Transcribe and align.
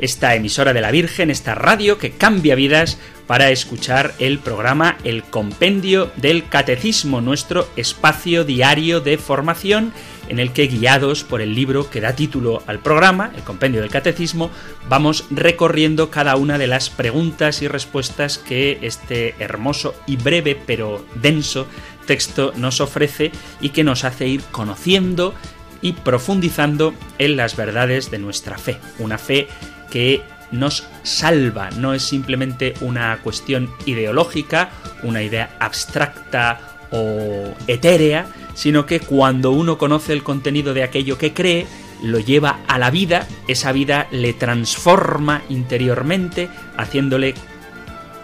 esta 0.00 0.34
emisora 0.34 0.72
de 0.72 0.80
la 0.80 0.90
Virgen, 0.90 1.30
esta 1.30 1.54
radio 1.54 1.98
que 1.98 2.12
cambia 2.12 2.54
vidas 2.54 2.98
para 3.26 3.50
escuchar 3.50 4.14
el 4.18 4.40
programa 4.40 4.98
El 5.04 5.22
Compendio 5.22 6.10
del 6.16 6.48
Catecismo, 6.48 7.20
nuestro 7.20 7.68
espacio 7.76 8.44
diario 8.44 9.00
de 9.00 9.18
formación 9.18 9.92
en 10.28 10.38
el 10.38 10.52
que 10.52 10.66
guiados 10.68 11.22
por 11.22 11.40
el 11.40 11.54
libro 11.54 11.90
que 11.90 12.00
da 12.00 12.14
título 12.14 12.62
al 12.66 12.78
programa, 12.78 13.30
El 13.36 13.42
Compendio 13.42 13.82
del 13.82 13.90
Catecismo, 13.90 14.50
vamos 14.88 15.26
recorriendo 15.30 16.10
cada 16.10 16.36
una 16.36 16.56
de 16.56 16.66
las 16.66 16.88
preguntas 16.88 17.62
y 17.62 17.68
respuestas 17.68 18.38
que 18.38 18.78
este 18.82 19.34
hermoso 19.38 19.94
y 20.06 20.16
breve 20.16 20.56
pero 20.66 21.04
denso 21.16 21.66
texto 22.06 22.52
nos 22.56 22.80
ofrece 22.80 23.30
y 23.60 23.68
que 23.68 23.84
nos 23.84 24.04
hace 24.04 24.26
ir 24.26 24.42
conociendo 24.50 25.34
y 25.82 25.92
profundizando 25.92 26.94
en 27.18 27.36
las 27.36 27.56
verdades 27.56 28.10
de 28.10 28.18
nuestra 28.18 28.58
fe, 28.58 28.78
una 28.98 29.18
fe 29.18 29.48
que 29.90 30.22
nos 30.52 30.86
salva, 31.02 31.70
no 31.70 31.94
es 31.94 32.02
simplemente 32.02 32.74
una 32.80 33.18
cuestión 33.22 33.70
ideológica, 33.86 34.70
una 35.02 35.22
idea 35.22 35.56
abstracta 35.60 36.60
o 36.90 37.54
etérea, 37.66 38.26
sino 38.54 38.86
que 38.86 39.00
cuando 39.00 39.52
uno 39.52 39.78
conoce 39.78 40.12
el 40.12 40.22
contenido 40.22 40.74
de 40.74 40.82
aquello 40.82 41.18
que 41.18 41.32
cree, 41.32 41.66
lo 42.02 42.18
lleva 42.18 42.60
a 42.66 42.78
la 42.78 42.90
vida, 42.90 43.26
esa 43.46 43.72
vida 43.72 44.08
le 44.10 44.32
transforma 44.32 45.42
interiormente, 45.48 46.48
haciéndole 46.76 47.34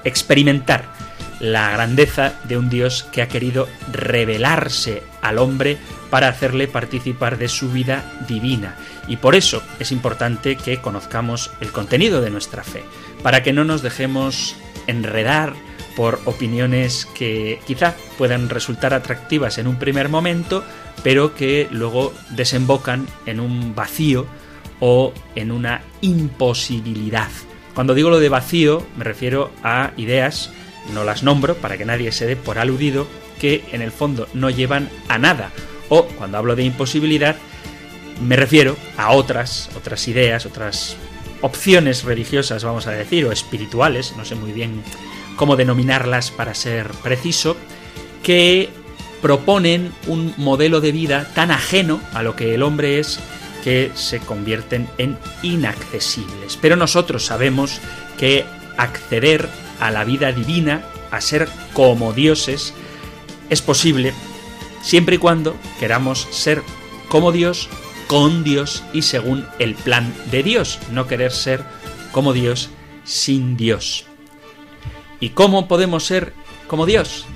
experimentar 0.04 0.84
la 1.40 1.70
grandeza 1.70 2.34
de 2.44 2.56
un 2.56 2.70
Dios 2.70 3.06
que 3.12 3.22
ha 3.22 3.28
querido 3.28 3.68
revelarse 3.92 5.02
al 5.20 5.38
hombre 5.38 5.76
para 6.10 6.28
hacerle 6.28 6.68
participar 6.68 7.36
de 7.36 7.48
su 7.48 7.70
vida 7.70 8.10
divina. 8.26 8.76
Y 9.08 9.16
por 9.16 9.34
eso 9.34 9.62
es 9.78 9.92
importante 9.92 10.56
que 10.56 10.78
conozcamos 10.78 11.50
el 11.60 11.72
contenido 11.72 12.20
de 12.20 12.30
nuestra 12.30 12.64
fe, 12.64 12.84
para 13.22 13.42
que 13.42 13.52
no 13.52 13.64
nos 13.64 13.82
dejemos 13.82 14.56
enredar 14.86 15.54
por 15.96 16.20
opiniones 16.26 17.06
que 17.14 17.60
quizá 17.66 17.94
puedan 18.18 18.48
resultar 18.48 18.92
atractivas 18.92 19.58
en 19.58 19.66
un 19.66 19.76
primer 19.76 20.08
momento, 20.08 20.62
pero 21.02 21.34
que 21.34 21.68
luego 21.70 22.12
desembocan 22.30 23.06
en 23.24 23.40
un 23.40 23.74
vacío 23.74 24.26
o 24.80 25.14
en 25.34 25.50
una 25.50 25.82
imposibilidad. 26.02 27.30
Cuando 27.74 27.94
digo 27.94 28.10
lo 28.10 28.20
de 28.20 28.28
vacío 28.28 28.86
me 28.96 29.04
refiero 29.04 29.50
a 29.62 29.92
ideas, 29.96 30.50
no 30.92 31.04
las 31.04 31.22
nombro 31.22 31.56
para 31.56 31.76
que 31.76 31.84
nadie 31.84 32.12
se 32.12 32.26
dé 32.26 32.36
por 32.36 32.58
aludido, 32.58 33.06
que 33.40 33.64
en 33.72 33.82
el 33.82 33.92
fondo 33.92 34.28
no 34.34 34.50
llevan 34.50 34.88
a 35.08 35.18
nada. 35.18 35.50
O 35.88 36.04
cuando 36.06 36.38
hablo 36.38 36.56
de 36.56 36.64
imposibilidad, 36.64 37.36
me 38.20 38.36
refiero 38.36 38.76
a 38.96 39.12
otras, 39.12 39.70
otras 39.76 40.06
ideas, 40.08 40.46
otras 40.46 40.96
opciones 41.42 42.04
religiosas, 42.04 42.64
vamos 42.64 42.86
a 42.86 42.92
decir, 42.92 43.24
o 43.24 43.32
espirituales, 43.32 44.14
no 44.16 44.24
sé 44.24 44.34
muy 44.34 44.52
bien 44.52 44.82
cómo 45.36 45.56
denominarlas 45.56 46.30
para 46.30 46.54
ser 46.54 46.90
preciso, 47.02 47.56
que 48.22 48.70
proponen 49.20 49.92
un 50.06 50.34
modelo 50.36 50.80
de 50.80 50.92
vida 50.92 51.30
tan 51.34 51.50
ajeno 51.50 52.00
a 52.14 52.22
lo 52.22 52.36
que 52.36 52.54
el 52.54 52.62
hombre 52.62 52.98
es 52.98 53.18
que 53.62 53.90
se 53.94 54.20
convierten 54.20 54.88
en 54.98 55.18
inaccesibles. 55.42 56.56
Pero 56.60 56.76
nosotros 56.76 57.26
sabemos 57.26 57.80
que 58.18 58.44
acceder 58.76 59.48
a 59.80 59.90
la 59.90 60.04
vida 60.04 60.32
divina, 60.32 60.84
a 61.10 61.20
ser 61.20 61.48
como 61.72 62.12
dioses, 62.12 62.72
es 63.50 63.62
posible 63.62 64.12
siempre 64.82 65.16
y 65.16 65.18
cuando 65.18 65.56
queramos 65.80 66.28
ser 66.30 66.62
como 67.08 67.32
Dios, 67.32 67.68
con 68.06 68.44
Dios 68.44 68.84
y 68.92 69.02
según 69.02 69.46
el 69.58 69.74
plan 69.74 70.12
de 70.30 70.42
Dios, 70.42 70.78
no 70.90 71.06
querer 71.06 71.32
ser 71.32 71.64
como 72.12 72.32
Dios 72.32 72.70
sin 73.04 73.56
Dios. 73.56 74.06
¿Y 75.20 75.30
cómo 75.30 75.68
podemos 75.68 76.04
ser 76.04 76.32
como 76.66 76.86
Dios? 76.86 77.26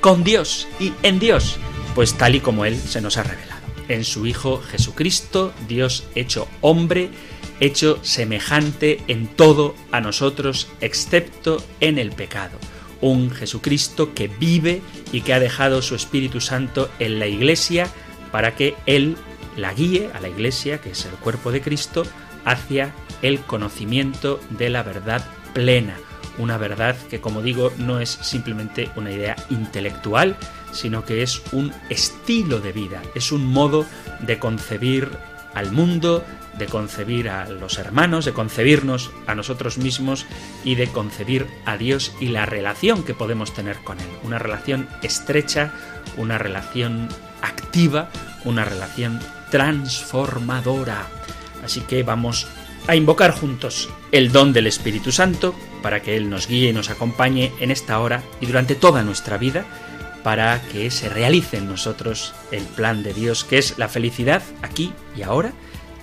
Con 0.00 0.24
Dios 0.24 0.68
y 0.78 0.92
en 1.02 1.18
Dios. 1.18 1.56
Pues 1.94 2.14
tal 2.16 2.34
y 2.34 2.40
como 2.40 2.64
Él 2.64 2.76
se 2.76 3.00
nos 3.00 3.16
ha 3.16 3.22
revelado. 3.22 3.60
En 3.88 4.04
su 4.04 4.26
Hijo 4.26 4.62
Jesucristo, 4.62 5.52
Dios 5.66 6.04
hecho 6.14 6.46
hombre, 6.60 7.10
hecho 7.58 7.98
semejante 8.02 9.00
en 9.08 9.26
todo 9.26 9.74
a 9.90 10.00
nosotros, 10.00 10.68
excepto 10.80 11.62
en 11.80 11.98
el 11.98 12.12
pecado. 12.12 12.58
Un 13.00 13.30
Jesucristo 13.30 14.14
que 14.14 14.28
vive 14.28 14.82
y 15.12 15.22
que 15.22 15.34
ha 15.34 15.40
dejado 15.40 15.82
su 15.82 15.94
Espíritu 15.94 16.40
Santo 16.40 16.90
en 16.98 17.18
la 17.18 17.26
Iglesia 17.26 17.90
para 18.30 18.54
que 18.54 18.76
Él 18.86 19.16
la 19.60 19.74
guíe 19.74 20.10
a 20.14 20.20
la 20.20 20.28
Iglesia, 20.28 20.80
que 20.80 20.90
es 20.90 21.04
el 21.04 21.12
cuerpo 21.12 21.52
de 21.52 21.60
Cristo, 21.60 22.04
hacia 22.44 22.94
el 23.22 23.40
conocimiento 23.40 24.40
de 24.50 24.70
la 24.70 24.82
verdad 24.82 25.24
plena. 25.52 25.96
Una 26.38 26.56
verdad 26.56 26.96
que, 27.10 27.20
como 27.20 27.42
digo, 27.42 27.72
no 27.78 28.00
es 28.00 28.10
simplemente 28.10 28.90
una 28.96 29.12
idea 29.12 29.36
intelectual, 29.50 30.36
sino 30.72 31.04
que 31.04 31.22
es 31.22 31.42
un 31.52 31.72
estilo 31.88 32.60
de 32.60 32.72
vida, 32.72 33.02
es 33.14 33.32
un 33.32 33.44
modo 33.44 33.84
de 34.20 34.38
concebir 34.38 35.10
al 35.54 35.72
mundo, 35.72 36.24
de 36.58 36.66
concebir 36.66 37.28
a 37.28 37.48
los 37.48 37.78
hermanos, 37.78 38.24
de 38.24 38.32
concebirnos 38.32 39.10
a 39.26 39.34
nosotros 39.34 39.78
mismos 39.78 40.26
y 40.64 40.76
de 40.76 40.88
concebir 40.88 41.46
a 41.66 41.76
Dios 41.76 42.14
y 42.20 42.28
la 42.28 42.46
relación 42.46 43.02
que 43.02 43.14
podemos 43.14 43.52
tener 43.52 43.78
con 43.78 43.98
Él. 43.98 44.08
Una 44.22 44.38
relación 44.38 44.88
estrecha, 45.02 45.72
una 46.16 46.38
relación 46.38 47.08
activa, 47.42 48.08
una 48.44 48.64
relación 48.64 49.20
transformadora. 49.50 51.06
Así 51.64 51.80
que 51.82 52.02
vamos 52.02 52.46
a 52.86 52.96
invocar 52.96 53.32
juntos 53.32 53.88
el 54.12 54.32
don 54.32 54.52
del 54.52 54.66
Espíritu 54.66 55.12
Santo 55.12 55.54
para 55.82 56.00
que 56.00 56.16
Él 56.16 56.30
nos 56.30 56.48
guíe 56.48 56.70
y 56.70 56.72
nos 56.72 56.90
acompañe 56.90 57.52
en 57.60 57.70
esta 57.70 57.98
hora 58.00 58.22
y 58.40 58.46
durante 58.46 58.74
toda 58.74 59.02
nuestra 59.02 59.38
vida 59.38 59.64
para 60.22 60.60
que 60.72 60.90
se 60.90 61.08
realice 61.08 61.58
en 61.58 61.66
nosotros 61.66 62.34
el 62.50 62.64
plan 62.64 63.02
de 63.02 63.14
Dios, 63.14 63.44
que 63.44 63.58
es 63.58 63.78
la 63.78 63.88
felicidad 63.88 64.42
aquí 64.62 64.92
y 65.16 65.22
ahora 65.22 65.52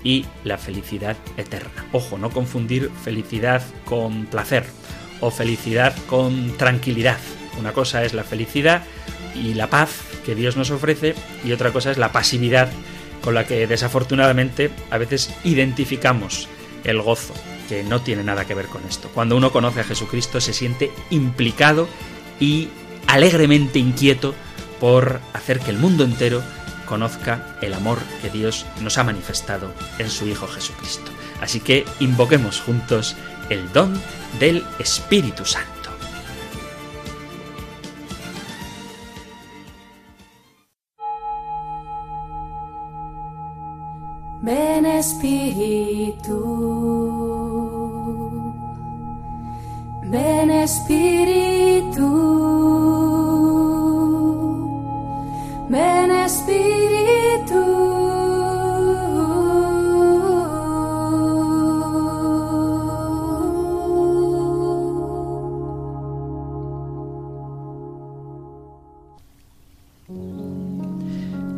y 0.03 0.25
la 0.43 0.57
felicidad 0.57 1.17
eterna. 1.37 1.85
Ojo, 1.91 2.17
no 2.17 2.29
confundir 2.29 2.91
felicidad 3.03 3.63
con 3.85 4.25
placer 4.25 4.65
o 5.19 5.31
felicidad 5.31 5.95
con 6.07 6.55
tranquilidad. 6.57 7.17
Una 7.59 7.73
cosa 7.73 8.03
es 8.03 8.13
la 8.13 8.23
felicidad 8.23 8.83
y 9.35 9.53
la 9.53 9.67
paz 9.67 9.91
que 10.25 10.35
Dios 10.35 10.57
nos 10.57 10.71
ofrece 10.71 11.15
y 11.43 11.51
otra 11.51 11.71
cosa 11.71 11.91
es 11.91 11.97
la 11.97 12.11
pasividad 12.11 12.69
con 13.27 13.33
la 13.33 13.45
que 13.45 13.67
desafortunadamente 13.67 14.71
a 14.89 14.97
veces 14.97 15.35
identificamos 15.43 16.47
el 16.85 17.01
gozo, 17.01 17.33
que 17.67 17.83
no 17.83 17.99
tiene 17.99 18.23
nada 18.23 18.45
que 18.45 18.53
ver 18.53 18.67
con 18.67 18.85
esto. 18.85 19.09
Cuando 19.13 19.35
uno 19.35 19.51
conoce 19.51 19.81
a 19.81 19.83
Jesucristo 19.83 20.39
se 20.39 20.53
siente 20.53 20.93
implicado 21.09 21.89
y 22.39 22.69
alegremente 23.05 23.79
inquieto 23.79 24.33
por 24.79 25.19
hacer 25.33 25.59
que 25.59 25.71
el 25.71 25.77
mundo 25.77 26.05
entero 26.05 26.41
conozca 26.85 27.57
el 27.61 27.73
amor 27.73 27.99
que 28.21 28.29
Dios 28.29 28.65
nos 28.79 28.97
ha 28.97 29.03
manifestado 29.03 29.73
en 29.99 30.09
su 30.09 30.25
Hijo 30.25 30.47
Jesucristo. 30.47 31.11
Así 31.41 31.59
que 31.59 31.83
invoquemos 31.99 32.61
juntos 32.61 33.17
el 33.49 33.73
don 33.73 34.01
del 34.39 34.63
Espíritu 34.79 35.43
Santo. 35.43 35.76
Ven 44.47 44.85
Espíritu, 44.85 46.39
ven 50.05 50.51
Espíritu, 50.51 52.07
ven 55.67 56.11
Espíritu. 56.11 57.61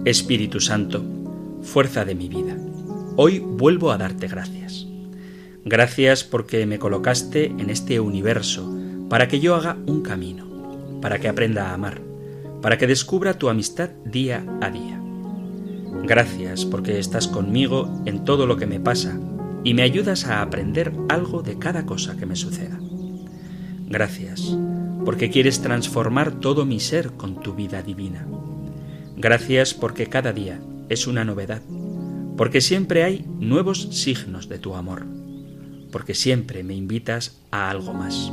Espíritu 0.05 0.59
Santo, 0.59 1.03
fuerza 1.61 2.03
de 2.03 2.15
mi 2.15 2.27
vida. 2.27 2.68
Hoy 3.21 3.39
vuelvo 3.39 3.91
a 3.91 3.97
darte 3.97 4.29
gracias. 4.29 4.87
Gracias 5.65 6.23
porque 6.23 6.65
me 6.65 6.79
colocaste 6.79 7.47
en 7.47 7.69
este 7.69 7.99
universo 7.99 8.73
para 9.09 9.27
que 9.27 9.41
yo 9.41 9.55
haga 9.55 9.75
un 9.87 10.03
camino, 10.03 10.99
para 11.01 11.19
que 11.19 11.27
aprenda 11.27 11.69
a 11.69 11.73
amar, 11.73 11.99
para 12.61 12.77
que 12.77 12.87
descubra 12.87 13.37
tu 13.37 13.49
amistad 13.49 13.89
día 14.05 14.45
a 14.61 14.69
día. 14.69 15.01
Gracias 16.03 16.63
porque 16.63 16.97
estás 16.97 17.27
conmigo 17.27 18.01
en 18.05 18.23
todo 18.23 18.47
lo 18.47 18.55
que 18.55 18.67
me 18.67 18.79
pasa 18.79 19.19
y 19.65 19.73
me 19.73 19.81
ayudas 19.81 20.25
a 20.25 20.41
aprender 20.41 20.93
algo 21.09 21.41
de 21.41 21.59
cada 21.59 21.85
cosa 21.85 22.15
que 22.15 22.25
me 22.25 22.37
suceda. 22.37 22.79
Gracias 23.85 24.57
porque 25.03 25.29
quieres 25.29 25.61
transformar 25.61 26.39
todo 26.39 26.65
mi 26.65 26.79
ser 26.79 27.11
con 27.11 27.41
tu 27.41 27.53
vida 27.53 27.81
divina. 27.81 28.25
Gracias 29.17 29.73
porque 29.73 30.07
cada 30.07 30.31
día 30.31 30.61
es 30.87 31.05
una 31.05 31.25
novedad, 31.25 31.61
porque 32.39 32.61
siempre 32.61 33.03
hay 33.03 33.25
nuevos 33.41 33.89
signos 33.91 34.47
de 34.47 34.59
tu 34.59 34.73
amor, 34.73 35.05
porque 35.91 36.15
siempre 36.15 36.63
me 36.63 36.73
invitas 36.73 37.37
a 37.51 37.69
algo 37.69 37.93
más. 37.93 38.31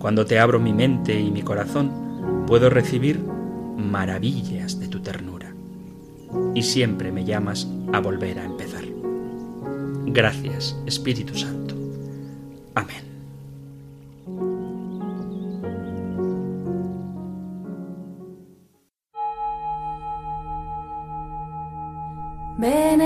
Cuando 0.00 0.26
te 0.26 0.40
abro 0.40 0.58
mi 0.58 0.72
mente 0.72 1.20
y 1.20 1.30
mi 1.30 1.42
corazón, 1.42 2.44
puedo 2.48 2.68
recibir 2.68 3.20
maravillas 3.20 4.80
de 4.80 4.88
tu 4.88 5.02
ternura. 5.02 5.54
Y 6.52 6.64
siempre 6.64 7.12
me 7.12 7.24
llamas 7.24 7.68
a 7.92 8.00
volver 8.00 8.40
a 8.40 8.44
empezar. 8.44 8.82
Gracias, 10.06 10.76
Espíritu 10.84 11.38
Santo. 11.38 11.76
Amén. 12.74 13.05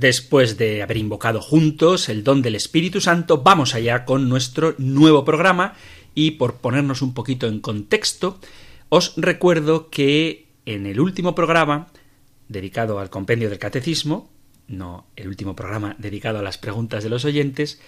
Después 0.00 0.56
de 0.56 0.82
haber 0.82 0.96
invocado 0.96 1.42
juntos 1.42 2.08
el 2.08 2.24
don 2.24 2.40
del 2.40 2.54
Espíritu 2.54 3.02
Santo, 3.02 3.42
vamos 3.42 3.74
allá 3.74 4.06
con 4.06 4.30
nuestro 4.30 4.74
nuevo 4.78 5.26
programa 5.26 5.74
y 6.14 6.30
por 6.32 6.54
ponernos 6.54 7.02
un 7.02 7.12
poquito 7.12 7.46
en 7.46 7.60
contexto, 7.60 8.40
os 8.88 9.12
recuerdo 9.18 9.90
que 9.90 10.46
en 10.64 10.86
el 10.86 11.00
último 11.00 11.34
programa 11.34 11.88
dedicado 12.48 12.98
al 12.98 13.10
compendio 13.10 13.50
del 13.50 13.58
catecismo, 13.58 14.30
no 14.68 15.04
el 15.16 15.28
último 15.28 15.54
programa 15.54 15.96
dedicado 15.98 16.38
a 16.38 16.42
las 16.42 16.56
preguntas 16.56 17.04
de 17.04 17.10
los 17.10 17.26
oyentes, 17.26 17.78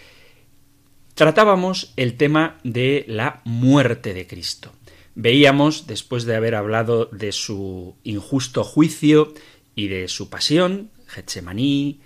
tratábamos 1.14 1.94
el 1.96 2.18
tema 2.18 2.58
de 2.62 3.06
la 3.08 3.40
muerte 3.46 4.12
de 4.12 4.26
Cristo. 4.26 4.72
Veíamos, 5.14 5.86
después 5.86 6.26
de 6.26 6.36
haber 6.36 6.56
hablado 6.56 7.06
de 7.06 7.32
su 7.32 7.96
injusto 8.04 8.64
juicio 8.64 9.32
y 9.74 9.88
de 9.88 10.08
su 10.08 10.28
pasión, 10.28 10.90
Getsemaní 11.12 12.00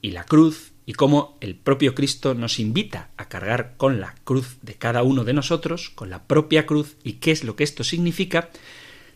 y 0.00 0.10
la 0.10 0.24
cruz, 0.24 0.72
y 0.84 0.94
cómo 0.94 1.38
el 1.40 1.54
propio 1.54 1.94
Cristo 1.94 2.34
nos 2.34 2.58
invita 2.58 3.10
a 3.16 3.28
cargar 3.28 3.74
con 3.76 4.00
la 4.00 4.14
cruz 4.24 4.56
de 4.62 4.74
cada 4.74 5.02
uno 5.02 5.24
de 5.24 5.32
nosotros, 5.32 5.90
con 5.90 6.10
la 6.10 6.24
propia 6.24 6.66
cruz, 6.66 6.96
y 7.04 7.14
qué 7.14 7.30
es 7.30 7.44
lo 7.44 7.56
que 7.56 7.64
esto 7.64 7.84
significa, 7.84 8.50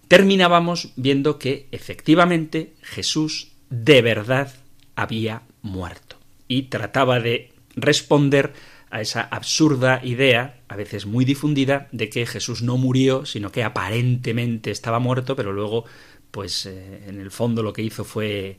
terminábamos 0.09 0.93
viendo 0.97 1.39
que 1.39 1.67
efectivamente 1.73 2.75
Jesús 2.83 3.53
de 3.69 4.01
verdad 4.03 4.55
había 4.95 5.43
muerto. 5.63 6.17
Y 6.49 6.63
trataba 6.65 7.19
de 7.19 7.53
responder 7.75 8.53
a 8.91 9.01
esa 9.01 9.23
absurda 9.23 10.01
idea, 10.05 10.61
a 10.69 10.77
veces 10.77 11.07
muy 11.07 11.25
difundida, 11.25 11.89
de 11.91 12.09
que 12.09 12.25
Jesús 12.27 12.63
no 12.63 12.77
murió, 12.77 13.27
sino 13.27 13.51
que 13.51 13.65
aparentemente 13.65 14.71
estaba 14.71 15.01
muerto, 15.01 15.35
pero 15.35 15.53
luego, 15.53 15.85
pues 16.31 16.67
eh, 16.67 17.05
en 17.09 17.21
el 17.21 17.33
fondo 17.33 17.65
lo 17.65 17.73
que 17.73 17.83
hizo 17.83 18.05
fue 18.05 18.59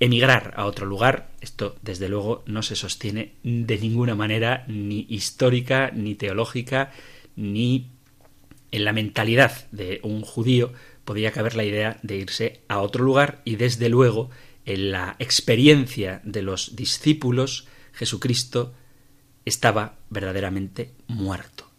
emigrar 0.00 0.54
a 0.56 0.64
otro 0.64 0.86
lugar. 0.86 1.30
Esto, 1.40 1.76
desde 1.82 2.08
luego, 2.08 2.42
no 2.46 2.62
se 2.62 2.74
sostiene 2.74 3.34
de 3.44 3.78
ninguna 3.78 4.14
manera, 4.14 4.64
ni 4.66 5.06
histórica, 5.08 5.90
ni 5.94 6.14
teológica, 6.14 6.90
ni 7.36 7.90
en 8.72 8.84
la 8.84 8.92
mentalidad 8.92 9.68
de 9.70 10.00
un 10.02 10.22
judío 10.22 10.72
podía 11.04 11.32
caber 11.32 11.54
la 11.54 11.64
idea 11.64 11.98
de 12.02 12.16
irse 12.16 12.60
a 12.68 12.80
otro 12.80 13.04
lugar 13.04 13.42
y, 13.44 13.56
desde 13.56 13.88
luego, 13.88 14.30
en 14.64 14.90
la 14.90 15.16
experiencia 15.18 16.20
de 16.24 16.42
los 16.42 16.76
discípulos, 16.76 17.66
Jesucristo 17.92 18.74
estaba 19.44 19.96
verdaderamente 20.08 20.92
muerto. 21.08 21.69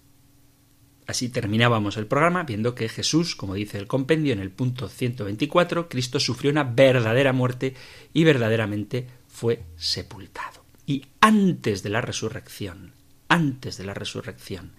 Así 1.11 1.27
terminábamos 1.27 1.97
el 1.97 2.07
programa 2.07 2.43
viendo 2.43 2.73
que 2.73 2.87
Jesús, 2.87 3.35
como 3.35 3.55
dice 3.55 3.77
el 3.77 3.85
compendio 3.85 4.31
en 4.31 4.39
el 4.39 4.49
punto 4.49 4.87
124, 4.87 5.89
Cristo 5.89 6.21
sufrió 6.21 6.49
una 6.51 6.63
verdadera 6.63 7.33
muerte 7.33 7.75
y 8.13 8.23
verdaderamente 8.23 9.07
fue 9.27 9.63
sepultado. 9.75 10.63
Y 10.85 11.07
antes 11.19 11.83
de 11.83 11.89
la 11.89 11.99
resurrección, 11.99 12.93
antes 13.27 13.75
de 13.75 13.83
la 13.83 13.93
resurrección, 13.93 14.71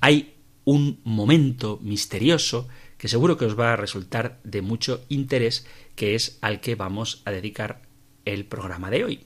hay 0.00 0.34
un 0.64 0.98
momento 1.04 1.78
misterioso 1.80 2.66
que 2.98 3.06
seguro 3.06 3.36
que 3.36 3.44
os 3.44 3.56
va 3.56 3.72
a 3.72 3.76
resultar 3.76 4.40
de 4.42 4.62
mucho 4.62 5.04
interés, 5.08 5.68
que 5.94 6.16
es 6.16 6.38
al 6.40 6.60
que 6.60 6.74
vamos 6.74 7.22
a 7.26 7.30
dedicar 7.30 7.82
el 8.24 8.44
programa 8.44 8.90
de 8.90 9.04
hoy. 9.04 9.20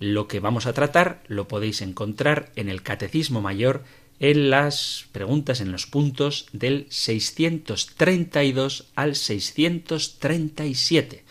Lo 0.00 0.28
que 0.28 0.38
vamos 0.38 0.66
a 0.66 0.74
tratar 0.74 1.22
lo 1.28 1.48
podéis 1.48 1.80
encontrar 1.80 2.52
en 2.56 2.68
el 2.68 2.82
Catecismo 2.82 3.40
Mayor 3.40 3.84
en 4.20 4.50
las 4.50 5.06
preguntas, 5.12 5.60
en 5.60 5.72
los 5.72 5.86
puntos 5.86 6.46
del 6.52 6.86
632 6.90 8.90
al 8.94 9.16
637. 9.16 11.24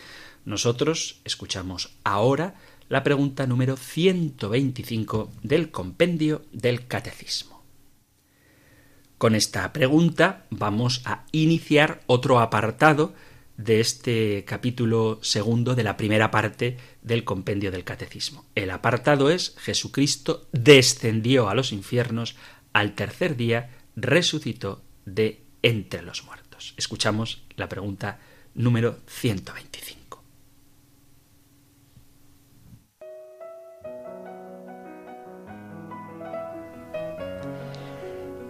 Nosotros 0.46 1.22
escuchamos 1.24 1.94
ahora 2.04 2.56
la 2.90 3.04
pregunta 3.04 3.48
número 3.48 3.78
125 3.78 5.32
del 5.42 5.72
compendio 5.72 6.44
del 6.52 6.88
Catecismo. 6.88 7.64
Con 9.18 9.36
esta 9.36 9.72
pregunta 9.72 10.46
vamos 10.50 11.02
a 11.06 11.26
iniciar 11.32 12.02
otro 12.08 12.40
apartado 12.40 13.14
de 13.58 13.80
este 13.80 14.46
capítulo 14.46 15.20
segundo 15.22 15.76
de 15.76 15.84
la 15.84 15.96
primera 15.96 16.32
parte 16.32 16.78
del 17.02 17.24
compendio 17.24 17.72
del 17.72 17.84
Catecismo. 17.84 18.46
El 18.56 18.72
apartado 18.72 19.30
es 19.30 19.56
Jesucristo 19.60 20.48
descendió 20.52 21.50
a 21.50 21.56
los 21.56 21.72
infiernos 21.72 22.36
al 22.74 22.96
tercer 22.96 23.38
día 23.38 23.70
resucitó 23.96 24.84
de 25.06 25.44
entre 25.62 26.02
los 26.02 26.26
muertos. 26.26 26.74
Escuchamos 26.78 27.46
la 27.56 27.70
pregunta 27.70 28.20
número 28.56 29.00
125. 29.08 30.24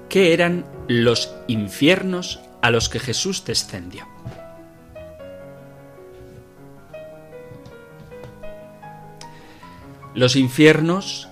¿Qué 0.09 0.33
eran 0.33 0.65
los 0.87 1.33
infiernos 1.47 2.39
a 2.61 2.69
los 2.69 2.87
que 2.87 2.99
Jesús 2.99 3.45
descendió? 3.45 4.07
Los 10.13 10.35
infiernos 10.35 11.27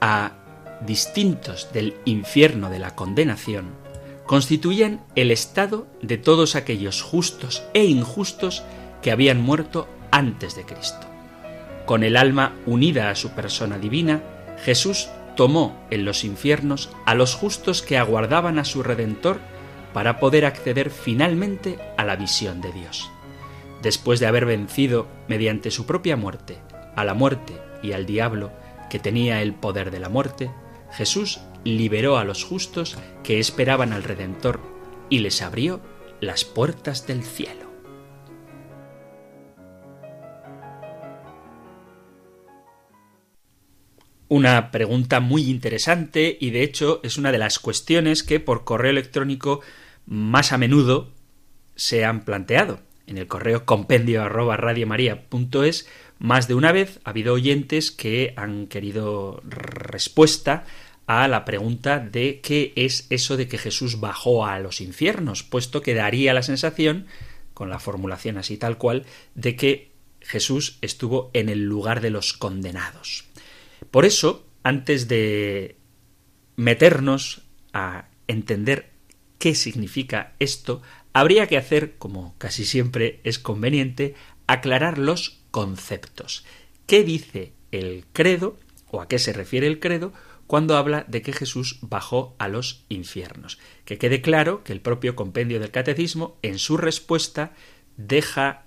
a 0.00 0.37
distintos 0.86 1.72
del 1.72 1.94
infierno 2.04 2.70
de 2.70 2.78
la 2.78 2.94
condenación, 2.94 3.70
constituían 4.26 5.00
el 5.16 5.30
estado 5.30 5.86
de 6.02 6.18
todos 6.18 6.54
aquellos 6.54 7.02
justos 7.02 7.62
e 7.74 7.84
injustos 7.84 8.62
que 9.02 9.10
habían 9.10 9.40
muerto 9.40 9.88
antes 10.10 10.54
de 10.54 10.64
Cristo. 10.64 11.06
Con 11.86 12.04
el 12.04 12.16
alma 12.16 12.54
unida 12.66 13.10
a 13.10 13.14
su 13.14 13.30
persona 13.30 13.78
divina, 13.78 14.22
Jesús 14.62 15.08
tomó 15.36 15.80
en 15.90 16.04
los 16.04 16.24
infiernos 16.24 16.90
a 17.06 17.14
los 17.14 17.34
justos 17.34 17.80
que 17.80 17.96
aguardaban 17.96 18.58
a 18.58 18.64
su 18.64 18.82
Redentor 18.82 19.40
para 19.94 20.18
poder 20.18 20.44
acceder 20.44 20.90
finalmente 20.90 21.78
a 21.96 22.04
la 22.04 22.16
visión 22.16 22.60
de 22.60 22.72
Dios. 22.72 23.10
Después 23.82 24.20
de 24.20 24.26
haber 24.26 24.44
vencido, 24.44 25.06
mediante 25.28 25.70
su 25.70 25.86
propia 25.86 26.16
muerte, 26.16 26.58
a 26.96 27.04
la 27.04 27.14
muerte 27.14 27.54
y 27.82 27.92
al 27.92 28.04
diablo, 28.04 28.52
que 28.90 28.98
tenía 28.98 29.40
el 29.40 29.54
poder 29.54 29.90
de 29.90 30.00
la 30.00 30.08
muerte, 30.08 30.50
Jesús 30.90 31.40
liberó 31.64 32.18
a 32.18 32.24
los 32.24 32.44
justos 32.44 32.96
que 33.22 33.38
esperaban 33.38 33.92
al 33.92 34.04
Redentor 34.04 34.60
y 35.10 35.20
les 35.20 35.42
abrió 35.42 35.80
las 36.20 36.44
puertas 36.44 37.06
del 37.06 37.22
cielo. 37.22 37.68
Una 44.30 44.70
pregunta 44.70 45.20
muy 45.20 45.48
interesante 45.48 46.36
y 46.38 46.50
de 46.50 46.62
hecho 46.62 47.00
es 47.02 47.16
una 47.16 47.32
de 47.32 47.38
las 47.38 47.58
cuestiones 47.58 48.22
que 48.22 48.40
por 48.40 48.64
correo 48.64 48.90
electrónico 48.90 49.62
más 50.04 50.52
a 50.52 50.58
menudo 50.58 51.12
se 51.76 52.04
han 52.04 52.24
planteado. 52.24 52.80
En 53.06 53.16
el 53.16 53.26
correo 53.26 53.64
compendio 53.64 54.22
arroba 54.22 54.58
más 56.18 56.48
de 56.48 56.54
una 56.54 56.72
vez 56.72 57.00
ha 57.04 57.10
habido 57.10 57.34
oyentes 57.34 57.90
que 57.90 58.34
han 58.36 58.66
querido 58.66 59.40
respuesta 59.44 60.64
a 61.06 61.26
la 61.26 61.44
pregunta 61.44 62.00
de 62.00 62.40
qué 62.42 62.72
es 62.76 63.06
eso 63.08 63.36
de 63.36 63.48
que 63.48 63.56
Jesús 63.56 63.98
bajó 64.00 64.44
a 64.44 64.58
los 64.58 64.80
infiernos, 64.80 65.42
puesto 65.42 65.80
que 65.80 65.94
daría 65.94 66.34
la 66.34 66.42
sensación, 66.42 67.06
con 67.54 67.70
la 67.70 67.78
formulación 67.78 68.36
así 68.36 68.58
tal 68.58 68.76
cual, 68.76 69.06
de 69.34 69.56
que 69.56 69.92
Jesús 70.20 70.78
estuvo 70.82 71.30
en 71.32 71.48
el 71.48 71.64
lugar 71.64 72.00
de 72.00 72.10
los 72.10 72.34
condenados. 72.34 73.24
Por 73.90 74.04
eso, 74.04 74.46
antes 74.62 75.08
de 75.08 75.76
meternos 76.56 77.42
a 77.72 78.08
entender 78.26 78.90
qué 79.38 79.54
significa 79.54 80.34
esto, 80.38 80.82
habría 81.12 81.46
que 81.46 81.56
hacer, 81.56 81.96
como 81.96 82.36
casi 82.36 82.64
siempre 82.66 83.20
es 83.24 83.38
conveniente, 83.38 84.14
aclarar 84.46 84.98
los 84.98 85.37
conceptos. 85.50 86.44
¿Qué 86.86 87.04
dice 87.04 87.52
el 87.70 88.04
credo 88.12 88.56
o 88.90 89.00
a 89.00 89.08
qué 89.08 89.18
se 89.18 89.32
refiere 89.32 89.66
el 89.66 89.80
credo 89.80 90.12
cuando 90.46 90.76
habla 90.76 91.04
de 91.08 91.20
que 91.22 91.32
Jesús 91.32 91.78
bajó 91.82 92.34
a 92.38 92.48
los 92.48 92.84
infiernos? 92.88 93.58
Que 93.84 93.98
quede 93.98 94.22
claro 94.22 94.64
que 94.64 94.72
el 94.72 94.80
propio 94.80 95.16
compendio 95.16 95.60
del 95.60 95.70
catecismo 95.70 96.38
en 96.42 96.58
su 96.58 96.76
respuesta 96.76 97.52
deja 97.96 98.64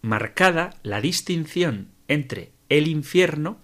marcada 0.00 0.70
la 0.82 1.00
distinción 1.00 1.88
entre 2.06 2.52
el 2.68 2.88
infierno, 2.88 3.58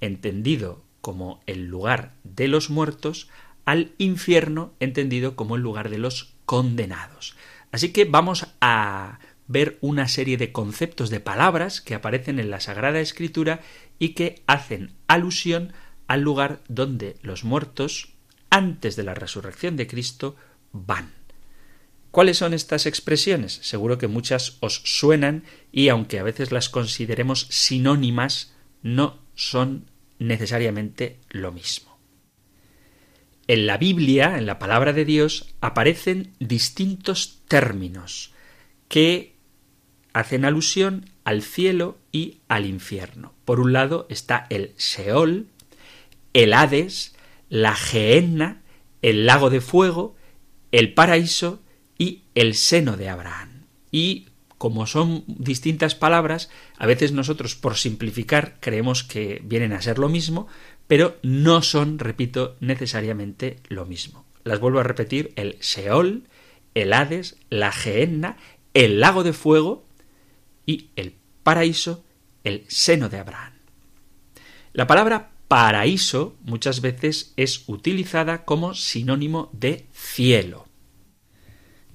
entendido 0.00 0.84
como 1.00 1.40
el 1.46 1.66
lugar 1.66 2.14
de 2.24 2.48
los 2.48 2.70
muertos, 2.70 3.28
al 3.64 3.92
infierno, 3.98 4.74
entendido 4.80 5.36
como 5.36 5.56
el 5.56 5.62
lugar 5.62 5.90
de 5.90 5.98
los 5.98 6.34
condenados. 6.44 7.36
Así 7.72 7.92
que 7.92 8.04
vamos 8.04 8.46
a 8.60 9.20
ver 9.50 9.78
una 9.80 10.06
serie 10.06 10.36
de 10.36 10.52
conceptos 10.52 11.10
de 11.10 11.18
palabras 11.18 11.80
que 11.80 11.96
aparecen 11.96 12.38
en 12.38 12.50
la 12.50 12.60
Sagrada 12.60 13.00
Escritura 13.00 13.60
y 13.98 14.10
que 14.10 14.44
hacen 14.46 14.92
alusión 15.08 15.72
al 16.06 16.20
lugar 16.20 16.62
donde 16.68 17.16
los 17.22 17.42
muertos, 17.42 18.12
antes 18.48 18.94
de 18.94 19.02
la 19.02 19.14
resurrección 19.14 19.76
de 19.76 19.88
Cristo, 19.88 20.36
van. 20.70 21.12
¿Cuáles 22.12 22.38
son 22.38 22.54
estas 22.54 22.86
expresiones? 22.86 23.58
Seguro 23.62 23.98
que 23.98 24.06
muchas 24.06 24.56
os 24.60 24.82
suenan 24.84 25.42
y 25.72 25.88
aunque 25.88 26.20
a 26.20 26.24
veces 26.24 26.52
las 26.52 26.68
consideremos 26.68 27.48
sinónimas, 27.50 28.54
no 28.82 29.18
son 29.34 29.90
necesariamente 30.20 31.18
lo 31.28 31.50
mismo. 31.50 31.98
En 33.48 33.66
la 33.66 33.78
Biblia, 33.78 34.38
en 34.38 34.46
la 34.46 34.60
palabra 34.60 34.92
de 34.92 35.04
Dios, 35.04 35.54
aparecen 35.60 36.34
distintos 36.38 37.42
términos 37.48 38.32
que 38.88 39.39
hacen 40.12 40.44
alusión 40.44 41.10
al 41.24 41.42
cielo 41.42 41.98
y 42.12 42.38
al 42.48 42.66
infierno. 42.66 43.32
Por 43.44 43.60
un 43.60 43.72
lado 43.72 44.06
está 44.08 44.46
el 44.50 44.72
Seol, 44.76 45.46
el 46.32 46.52
Hades, 46.52 47.14
la 47.48 47.74
Gehenna, 47.74 48.62
el 49.02 49.26
lago 49.26 49.50
de 49.50 49.60
fuego, 49.60 50.16
el 50.72 50.94
paraíso 50.94 51.60
y 51.98 52.22
el 52.34 52.54
seno 52.54 52.96
de 52.96 53.08
Abraham. 53.08 53.66
Y 53.90 54.26
como 54.58 54.86
son 54.86 55.24
distintas 55.26 55.94
palabras, 55.94 56.50
a 56.76 56.86
veces 56.86 57.12
nosotros 57.12 57.54
por 57.54 57.76
simplificar 57.76 58.58
creemos 58.60 59.04
que 59.04 59.40
vienen 59.44 59.72
a 59.72 59.82
ser 59.82 59.98
lo 59.98 60.08
mismo, 60.08 60.48
pero 60.86 61.16
no 61.22 61.62
son, 61.62 61.98
repito, 61.98 62.56
necesariamente 62.60 63.58
lo 63.68 63.86
mismo. 63.86 64.24
Las 64.44 64.60
vuelvo 64.60 64.80
a 64.80 64.84
repetir, 64.84 65.32
el 65.36 65.56
Seol, 65.60 66.24
el 66.74 66.92
Hades, 66.92 67.36
la 67.48 67.72
Gehenna, 67.72 68.36
el 68.74 69.00
lago 69.00 69.22
de 69.22 69.32
fuego 69.32 69.84
y 70.70 70.90
el 70.94 71.14
paraíso, 71.42 72.04
el 72.44 72.64
seno 72.68 73.08
de 73.08 73.18
Abraham. 73.18 73.54
La 74.72 74.86
palabra 74.86 75.32
paraíso 75.48 76.36
muchas 76.42 76.80
veces 76.80 77.32
es 77.36 77.64
utilizada 77.66 78.44
como 78.44 78.74
sinónimo 78.74 79.50
de 79.52 79.86
cielo. 79.92 80.66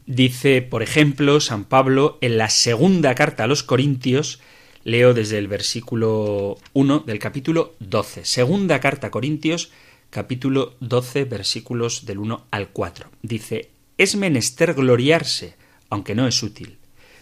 Dice, 0.05 0.61
por 0.61 0.83
ejemplo, 0.83 1.39
San 1.39 1.63
Pablo 1.63 2.17
en 2.19 2.37
la 2.37 2.49
segunda 2.49 3.15
carta 3.15 3.45
a 3.45 3.47
los 3.47 3.63
Corintios, 3.63 4.41
leo 4.83 5.13
desde 5.13 5.37
el 5.37 5.47
versículo 5.47 6.57
1 6.73 6.99
del 6.99 7.17
capítulo 7.17 7.75
12. 7.79 8.25
Segunda 8.25 8.81
carta 8.81 9.07
a 9.07 9.11
Corintios, 9.11 9.71
capítulo 10.09 10.75
12, 10.81 11.23
versículos 11.23 12.05
del 12.05 12.19
1 12.19 12.47
al 12.51 12.69
4. 12.69 13.09
Dice, 13.21 13.71
es 13.97 14.15
menester 14.17 14.73
gloriarse, 14.73 15.55
aunque 15.89 16.13
no 16.13 16.27
es 16.27 16.43
útil. 16.43 16.77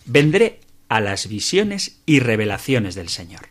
Vendré 0.06 0.60
a 0.94 1.02
las 1.02 1.28
visiones 1.28 2.04
y 2.06 2.20
revelaciones 2.20 2.94
del 2.94 3.10
Señor. 3.10 3.50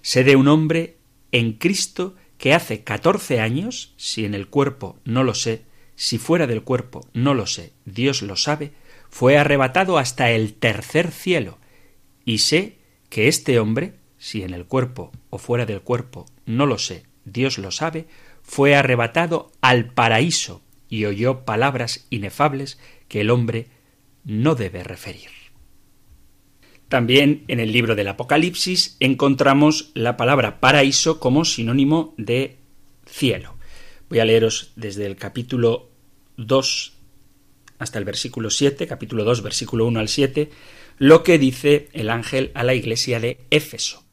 Sé 0.00 0.22
de 0.22 0.36
un 0.36 0.46
hombre 0.46 0.96
en 1.32 1.54
Cristo 1.54 2.14
que 2.38 2.54
hace 2.54 2.84
catorce 2.84 3.40
años, 3.40 3.94
si 3.96 4.24
en 4.24 4.32
el 4.32 4.46
cuerpo 4.46 5.00
no 5.04 5.24
lo 5.24 5.34
sé, 5.34 5.64
si 5.96 6.18
fuera 6.18 6.46
del 6.46 6.62
cuerpo, 6.62 7.04
no 7.12 7.34
lo 7.34 7.48
sé, 7.48 7.72
Dios 7.84 8.22
lo 8.22 8.36
sabe, 8.36 8.74
fue 9.10 9.36
arrebatado 9.36 9.98
hasta 9.98 10.30
el 10.30 10.54
tercer 10.54 11.10
cielo, 11.10 11.58
y 12.24 12.38
sé 12.38 12.78
que 13.08 13.26
este 13.26 13.58
hombre, 13.58 13.94
si 14.16 14.44
en 14.44 14.54
el 14.54 14.64
cuerpo 14.64 15.10
o 15.30 15.38
fuera 15.38 15.66
del 15.66 15.80
cuerpo, 15.80 16.26
no 16.46 16.64
lo 16.64 16.78
sé, 16.78 17.06
Dios 17.24 17.58
lo 17.58 17.72
sabe, 17.72 18.06
fue 18.44 18.76
arrebatado 18.76 19.50
al 19.62 19.92
paraíso 19.92 20.62
y 20.88 21.06
oyó 21.06 21.44
palabras 21.44 22.06
inefables 22.10 22.78
que 23.08 23.22
el 23.22 23.30
hombre 23.30 23.66
no 24.22 24.54
debe 24.54 24.84
referir. 24.84 25.33
También 26.94 27.42
en 27.48 27.58
el 27.58 27.72
libro 27.72 27.96
del 27.96 28.06
Apocalipsis 28.06 28.96
encontramos 29.00 29.90
la 29.94 30.16
palabra 30.16 30.60
paraíso 30.60 31.18
como 31.18 31.44
sinónimo 31.44 32.14
de 32.18 32.58
cielo. 33.04 33.56
Voy 34.08 34.20
a 34.20 34.24
leeros 34.24 34.70
desde 34.76 35.04
el 35.04 35.16
capítulo 35.16 35.90
2 36.36 36.92
hasta 37.80 37.98
el 37.98 38.04
versículo 38.04 38.48
7, 38.48 38.86
capítulo 38.86 39.24
2, 39.24 39.42
versículo 39.42 39.86
1 39.86 39.98
al 39.98 40.08
7, 40.08 40.50
lo 40.98 41.24
que 41.24 41.36
dice 41.36 41.88
el 41.94 42.10
ángel 42.10 42.52
a 42.54 42.62
la 42.62 42.74
iglesia 42.74 43.18
de 43.18 43.40
Éfeso. 43.50 44.04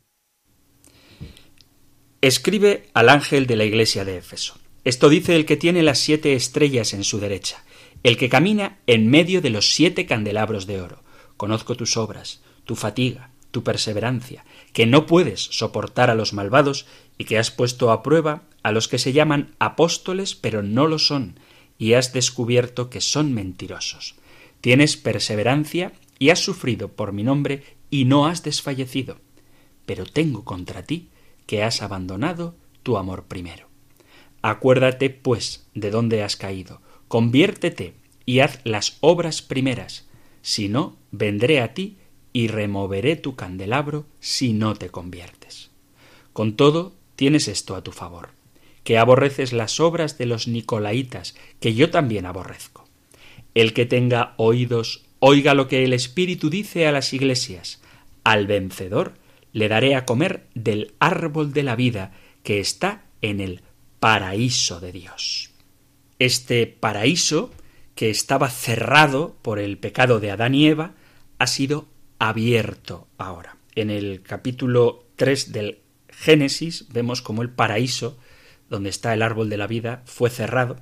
Escribe 2.21 2.89
al 2.95 3.09
ángel 3.09 3.45
de 3.45 3.57
la 3.57 3.65
iglesia 3.65 4.05
de 4.05 4.17
Éfeso. 4.17 4.57
Esto 4.85 5.09
dice 5.09 5.35
el 5.35 5.45
que 5.45 5.55
tiene 5.55 5.83
las 5.83 5.99
siete 5.99 6.33
estrellas 6.33 6.95
en 6.95 7.03
su 7.03 7.19
derecha, 7.19 7.63
el 8.01 8.17
que 8.17 8.27
camina 8.27 8.79
en 8.87 9.07
medio 9.07 9.39
de 9.39 9.51
los 9.51 9.71
siete 9.71 10.07
candelabros 10.07 10.65
de 10.65 10.81
oro. 10.81 11.03
Conozco 11.37 11.75
tus 11.75 11.95
obras, 11.95 12.41
tu 12.65 12.75
fatiga, 12.75 13.31
tu 13.51 13.63
perseverancia, 13.63 14.45
que 14.73 14.85
no 14.85 15.05
puedes 15.05 15.41
soportar 15.41 16.09
a 16.09 16.15
los 16.15 16.33
malvados 16.33 16.85
y 17.17 17.25
que 17.25 17.37
has 17.37 17.51
puesto 17.51 17.91
a 17.91 18.03
prueba 18.03 18.43
a 18.63 18.71
los 18.71 18.87
que 18.87 18.99
se 18.99 19.13
llaman 19.13 19.55
apóstoles 19.59 20.35
pero 20.35 20.63
no 20.63 20.87
lo 20.87 20.99
son, 20.99 21.39
y 21.77 21.93
has 21.93 22.13
descubierto 22.13 22.89
que 22.89 23.01
son 23.01 23.33
mentirosos. 23.33 24.15
Tienes 24.61 24.97
perseverancia 24.97 25.93
y 26.19 26.29
has 26.29 26.39
sufrido 26.39 26.89
por 26.89 27.11
mi 27.11 27.23
nombre 27.23 27.63
y 27.89 28.05
no 28.05 28.27
has 28.27 28.43
desfallecido. 28.43 29.17
Pero 29.85 30.05
tengo 30.05 30.45
contra 30.45 30.83
ti 30.83 31.09
que 31.47 31.63
has 31.63 31.81
abandonado 31.81 32.55
tu 32.83 32.97
amor 32.97 33.25
primero. 33.25 33.67
Acuérdate, 34.43 35.09
pues, 35.09 35.67
de 35.73 35.91
dónde 35.91 36.23
has 36.23 36.35
caído, 36.35 36.81
conviértete 37.07 37.95
y 38.25 38.39
haz 38.39 38.59
las 38.63 38.97
obras 39.01 39.41
primeras, 39.41 40.07
si 40.41 40.69
no, 40.69 40.97
vendré 41.11 41.61
a 41.61 41.73
ti 41.73 41.97
y 42.33 42.47
removeré 42.47 43.15
tu 43.15 43.35
candelabro 43.35 44.05
si 44.19 44.53
no 44.53 44.75
te 44.75 44.89
conviertes. 44.89 45.71
Con 46.33 46.55
todo, 46.55 46.93
tienes 47.15 47.47
esto 47.47 47.75
a 47.75 47.83
tu 47.83 47.91
favor 47.91 48.29
que 48.83 48.97
aborreces 48.97 49.53
las 49.53 49.79
obras 49.79 50.17
de 50.17 50.25
los 50.25 50.47
Nicolaitas, 50.47 51.35
que 51.59 51.73
yo 51.73 51.89
también 51.89 52.25
aborrezco. 52.25 52.87
El 53.53 53.73
que 53.73 53.85
tenga 53.85 54.33
oídos, 54.37 55.03
oiga 55.19 55.53
lo 55.53 55.67
que 55.67 55.83
el 55.83 55.93
Espíritu 55.93 56.49
dice 56.49 56.87
a 56.87 56.91
las 56.91 57.13
iglesias. 57.13 57.81
Al 58.23 58.47
vencedor 58.47 59.13
le 59.53 59.67
daré 59.67 59.95
a 59.95 60.05
comer 60.05 60.47
del 60.55 60.93
árbol 60.99 61.53
de 61.53 61.63
la 61.63 61.75
vida 61.75 62.13
que 62.43 62.59
está 62.59 63.03
en 63.21 63.39
el 63.39 63.61
paraíso 63.99 64.79
de 64.79 64.91
Dios. 64.91 65.51
Este 66.17 66.65
paraíso, 66.65 67.51
que 67.93 68.09
estaba 68.09 68.49
cerrado 68.49 69.35
por 69.41 69.59
el 69.59 69.77
pecado 69.77 70.19
de 70.19 70.31
Adán 70.31 70.55
y 70.55 70.67
Eva, 70.67 70.93
ha 71.37 71.47
sido 71.47 71.87
abierto 72.21 73.07
ahora. 73.17 73.57
En 73.73 73.89
el 73.89 74.21
capítulo 74.21 75.05
3 75.15 75.53
del 75.53 75.79
Génesis 76.07 76.87
vemos 76.89 77.23
como 77.23 77.41
el 77.41 77.49
paraíso 77.49 78.19
donde 78.69 78.91
está 78.91 79.15
el 79.15 79.23
árbol 79.23 79.49
de 79.49 79.57
la 79.57 79.65
vida, 79.65 80.03
fue 80.05 80.29
cerrado, 80.29 80.75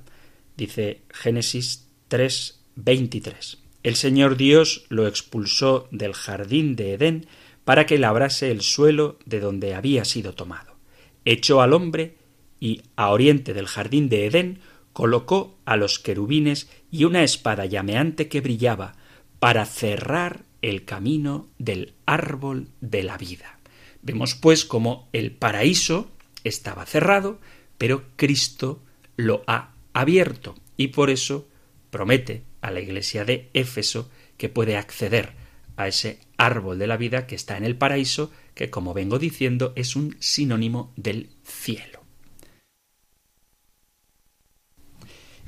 dice 0.58 1.00
Génesis 1.08 1.88
3, 2.08 2.60
23. 2.76 3.58
El 3.82 3.96
Señor 3.96 4.36
Dios 4.36 4.84
lo 4.90 5.06
expulsó 5.06 5.88
del 5.90 6.12
jardín 6.12 6.76
de 6.76 6.92
Edén 6.92 7.26
para 7.64 7.86
que 7.86 7.96
labrase 7.96 8.50
el 8.50 8.60
suelo 8.60 9.18
de 9.24 9.40
donde 9.40 9.74
había 9.74 10.04
sido 10.04 10.34
tomado. 10.34 10.76
Echó 11.24 11.62
al 11.62 11.72
hombre 11.72 12.18
y 12.60 12.82
a 12.96 13.08
oriente 13.08 13.54
del 13.54 13.66
jardín 13.66 14.10
de 14.10 14.26
Edén 14.26 14.60
colocó 14.92 15.56
a 15.64 15.78
los 15.78 15.98
querubines 15.98 16.68
y 16.90 17.04
una 17.04 17.22
espada 17.22 17.64
llameante 17.64 18.28
que 18.28 18.42
brillaba 18.42 18.96
para 19.38 19.64
cerrar 19.64 20.49
el 20.62 20.84
camino 20.84 21.48
del 21.58 21.94
árbol 22.06 22.68
de 22.80 23.02
la 23.02 23.16
vida. 23.16 23.58
Vemos 24.02 24.34
pues 24.34 24.64
como 24.64 25.08
el 25.12 25.32
paraíso 25.32 26.10
estaba 26.44 26.86
cerrado, 26.86 27.40
pero 27.78 28.04
Cristo 28.16 28.82
lo 29.16 29.42
ha 29.46 29.74
abierto 29.92 30.54
y 30.76 30.88
por 30.88 31.10
eso 31.10 31.48
promete 31.90 32.42
a 32.60 32.70
la 32.70 32.80
iglesia 32.80 33.24
de 33.24 33.50
Éfeso 33.52 34.10
que 34.36 34.48
puede 34.48 34.76
acceder 34.76 35.34
a 35.76 35.88
ese 35.88 36.20
árbol 36.36 36.78
de 36.78 36.86
la 36.86 36.96
vida 36.96 37.26
que 37.26 37.34
está 37.34 37.56
en 37.56 37.64
el 37.64 37.76
paraíso, 37.76 38.30
que 38.54 38.70
como 38.70 38.94
vengo 38.94 39.18
diciendo 39.18 39.72
es 39.76 39.96
un 39.96 40.16
sinónimo 40.20 40.92
del 40.96 41.30
cielo. 41.42 42.00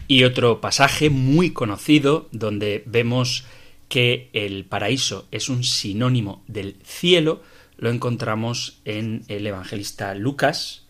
Y 0.08 0.24
otro 0.24 0.60
pasaje 0.60 1.10
muy 1.10 1.52
conocido 1.52 2.28
donde 2.32 2.82
vemos 2.86 3.46
que 3.92 4.30
el 4.32 4.64
paraíso 4.64 5.28
es 5.32 5.50
un 5.50 5.64
sinónimo 5.64 6.42
del 6.48 6.76
cielo, 6.82 7.42
lo 7.76 7.90
encontramos 7.90 8.80
en 8.86 9.22
el 9.28 9.46
evangelista 9.46 10.14
Lucas, 10.14 10.86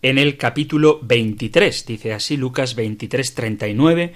en 0.00 0.16
el 0.16 0.36
capítulo 0.36 1.00
23. 1.02 1.84
Dice 1.86 2.12
así 2.12 2.36
Lucas 2.36 2.76
23, 2.76 3.34
39. 3.34 4.12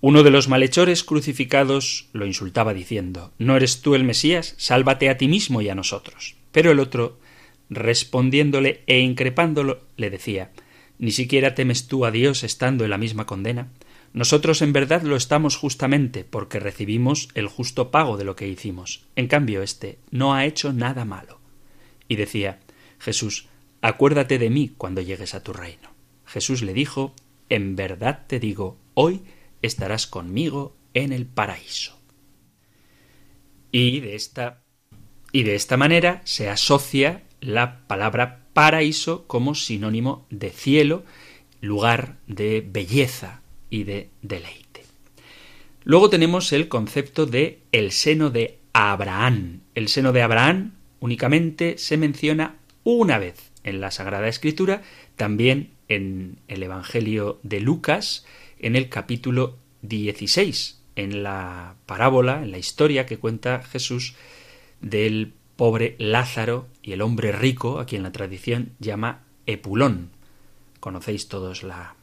Uno 0.00 0.22
de 0.22 0.30
los 0.30 0.46
malhechores 0.46 1.02
crucificados 1.02 2.08
lo 2.12 2.24
insultaba 2.24 2.72
diciendo 2.72 3.32
¿No 3.38 3.56
eres 3.56 3.82
tú 3.82 3.96
el 3.96 4.04
Mesías? 4.04 4.54
Sálvate 4.58 5.10
a 5.10 5.16
ti 5.16 5.26
mismo 5.26 5.60
y 5.60 5.68
a 5.68 5.74
nosotros. 5.74 6.36
Pero 6.52 6.70
el 6.70 6.78
otro, 6.78 7.18
respondiéndole 7.68 8.84
e 8.86 9.00
increpándolo, 9.00 9.80
le 9.96 10.08
decía 10.08 10.52
¿Ni 11.00 11.10
siquiera 11.10 11.56
temes 11.56 11.88
tú 11.88 12.06
a 12.06 12.12
Dios 12.12 12.44
estando 12.44 12.84
en 12.84 12.90
la 12.90 12.98
misma 12.98 13.26
condena? 13.26 13.72
Nosotros 14.12 14.60
en 14.60 14.72
verdad 14.72 15.02
lo 15.02 15.16
estamos 15.16 15.56
justamente 15.56 16.24
porque 16.24 16.60
recibimos 16.60 17.28
el 17.34 17.48
justo 17.48 17.90
pago 17.90 18.16
de 18.16 18.24
lo 18.24 18.36
que 18.36 18.48
hicimos. 18.48 19.06
En 19.16 19.26
cambio, 19.26 19.62
éste 19.62 19.98
no 20.10 20.34
ha 20.34 20.44
hecho 20.44 20.72
nada 20.72 21.04
malo. 21.04 21.40
Y 22.08 22.16
decía 22.16 22.60
Jesús, 22.98 23.46
acuérdate 23.80 24.38
de 24.38 24.50
mí 24.50 24.72
cuando 24.76 25.00
llegues 25.00 25.34
a 25.34 25.42
tu 25.42 25.52
reino. 25.52 25.90
Jesús 26.26 26.62
le 26.62 26.74
dijo, 26.74 27.14
en 27.48 27.74
verdad 27.74 28.26
te 28.26 28.38
digo, 28.38 28.78
hoy 28.94 29.22
estarás 29.62 30.06
conmigo 30.06 30.76
en 30.94 31.12
el 31.12 31.26
paraíso. 31.26 31.98
Y 33.70 34.00
de 34.00 34.14
esta 34.14 34.62
y 35.32 35.44
de 35.44 35.54
esta 35.54 35.78
manera 35.78 36.20
se 36.24 36.50
asocia 36.50 37.22
la 37.40 37.86
palabra 37.86 38.46
paraíso 38.52 39.26
como 39.26 39.54
sinónimo 39.54 40.26
de 40.30 40.50
cielo, 40.50 41.04
lugar 41.62 42.18
de 42.26 42.60
belleza, 42.60 43.41
y 43.72 43.84
de 43.84 44.10
deleite. 44.20 44.84
Luego 45.82 46.10
tenemos 46.10 46.52
el 46.52 46.68
concepto 46.68 47.24
de 47.26 47.60
el 47.72 47.90
seno 47.90 48.30
de 48.30 48.58
Abraham. 48.74 49.62
El 49.74 49.88
seno 49.88 50.12
de 50.12 50.22
Abraham 50.22 50.74
únicamente 51.00 51.78
se 51.78 51.96
menciona 51.96 52.58
una 52.84 53.18
vez 53.18 53.50
en 53.64 53.80
la 53.80 53.90
Sagrada 53.90 54.28
Escritura, 54.28 54.82
también 55.16 55.70
en 55.88 56.38
el 56.48 56.62
Evangelio 56.62 57.40
de 57.42 57.60
Lucas, 57.60 58.26
en 58.58 58.76
el 58.76 58.90
capítulo 58.90 59.56
16, 59.80 60.82
en 60.94 61.22
la 61.22 61.76
parábola, 61.86 62.42
en 62.42 62.50
la 62.50 62.58
historia 62.58 63.06
que 63.06 63.18
cuenta 63.18 63.62
Jesús 63.62 64.14
del 64.82 65.32
pobre 65.56 65.96
Lázaro 65.98 66.68
y 66.82 66.92
el 66.92 67.00
hombre 67.00 67.32
rico, 67.32 67.80
a 67.80 67.86
quien 67.86 68.02
la 68.02 68.12
tradición 68.12 68.72
llama 68.80 69.24
Epulón. 69.46 70.10
Conocéis 70.78 71.28
todos 71.28 71.62
la 71.62 71.96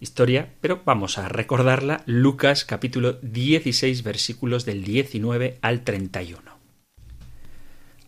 historia, 0.00 0.54
pero 0.60 0.82
vamos 0.84 1.18
a 1.18 1.28
recordarla, 1.28 2.02
Lucas 2.06 2.64
capítulo 2.64 3.14
16 3.22 4.02
versículos 4.02 4.64
del 4.64 4.84
19 4.84 5.58
al 5.62 5.82
31. 5.82 6.56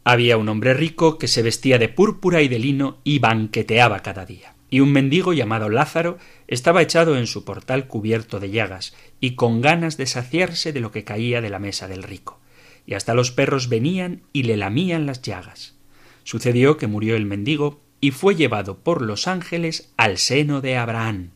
Había 0.05 0.37
un 0.37 0.49
hombre 0.49 0.75
rico 0.75 1.19
que 1.19 1.29
se 1.29 1.43
vestía 1.43 1.79
de 1.79 1.89
púrpura 1.89 2.41
y 2.41 2.49
de 2.49 2.59
lino 2.59 2.99
y 3.05 3.19
banqueteaba 3.19 4.01
cada 4.01 4.25
día. 4.25 4.55
Y 4.71 4.81
un 4.81 4.93
mendigo 4.93 5.33
llamado 5.33 5.69
Lázaro 5.69 6.19
estaba 6.47 6.83
echado 6.83 7.17
en 7.17 7.27
su 7.27 7.45
portal 7.45 7.87
cubierto 7.87 8.41
de 8.41 8.51
llagas 8.51 8.95
y 9.21 9.35
con 9.35 9.61
ganas 9.61 9.97
de 9.97 10.07
saciarse 10.07 10.73
de 10.73 10.81
lo 10.81 10.93
que 10.93 11.05
caía 11.05 11.41
de 11.41 11.51
la 11.51 11.59
mesa 11.59 11.89
del 11.89 12.03
rico. 12.03 12.41
Y 12.87 12.95
hasta 12.95 13.15
los 13.15 13.33
perros 13.33 13.69
venían 13.69 14.23
y 14.33 14.45
le 14.45 14.57
lamían 14.57 15.05
las 15.05 15.21
llagas. 15.21 15.77
Sucedió 16.25 16.77
que 16.77 16.87
murió 16.87 17.17
el 17.17 17.27
mendigo 17.27 17.81
y 18.01 18.11
fue 18.11 18.35
llevado 18.35 18.79
por 18.79 19.03
los 19.03 19.27
ángeles 19.27 19.93
al 19.97 20.19
seno 20.19 20.61
de 20.61 20.77
Abraham. 20.77 21.33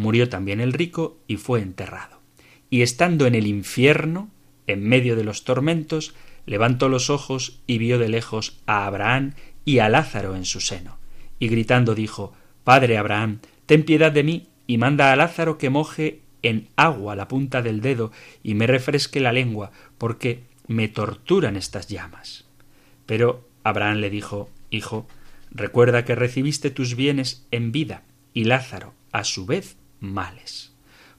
Murió 0.00 0.30
también 0.30 0.62
el 0.62 0.72
rico 0.72 1.18
y 1.26 1.36
fue 1.36 1.60
enterrado. 1.60 2.22
Y 2.70 2.80
estando 2.80 3.26
en 3.26 3.34
el 3.34 3.46
infierno, 3.46 4.30
en 4.66 4.82
medio 4.82 5.14
de 5.14 5.24
los 5.24 5.44
tormentos, 5.44 6.14
levantó 6.46 6.88
los 6.88 7.10
ojos 7.10 7.60
y 7.66 7.76
vio 7.76 7.98
de 7.98 8.08
lejos 8.08 8.62
a 8.64 8.86
Abraham 8.86 9.34
y 9.66 9.80
a 9.80 9.90
Lázaro 9.90 10.36
en 10.36 10.46
su 10.46 10.60
seno. 10.60 10.96
Y 11.38 11.48
gritando 11.48 11.94
dijo 11.94 12.32
Padre 12.64 12.96
Abraham, 12.96 13.40
ten 13.66 13.82
piedad 13.82 14.10
de 14.10 14.22
mí 14.22 14.46
y 14.66 14.78
manda 14.78 15.12
a 15.12 15.16
Lázaro 15.16 15.58
que 15.58 15.68
moje 15.68 16.22
en 16.40 16.68
agua 16.76 17.14
la 17.14 17.28
punta 17.28 17.60
del 17.60 17.82
dedo 17.82 18.10
y 18.42 18.54
me 18.54 18.66
refresque 18.66 19.20
la 19.20 19.32
lengua, 19.32 19.70
porque 19.98 20.44
me 20.66 20.88
torturan 20.88 21.56
estas 21.56 21.88
llamas. 21.88 22.46
Pero 23.04 23.46
Abraham 23.64 23.98
le 23.98 24.08
dijo 24.08 24.48
Hijo, 24.70 25.06
recuerda 25.50 26.06
que 26.06 26.14
recibiste 26.14 26.70
tus 26.70 26.96
bienes 26.96 27.46
en 27.50 27.70
vida, 27.70 28.02
y 28.32 28.44
Lázaro, 28.44 28.94
a 29.12 29.24
su 29.24 29.44
vez, 29.44 29.76
males. 30.00 30.72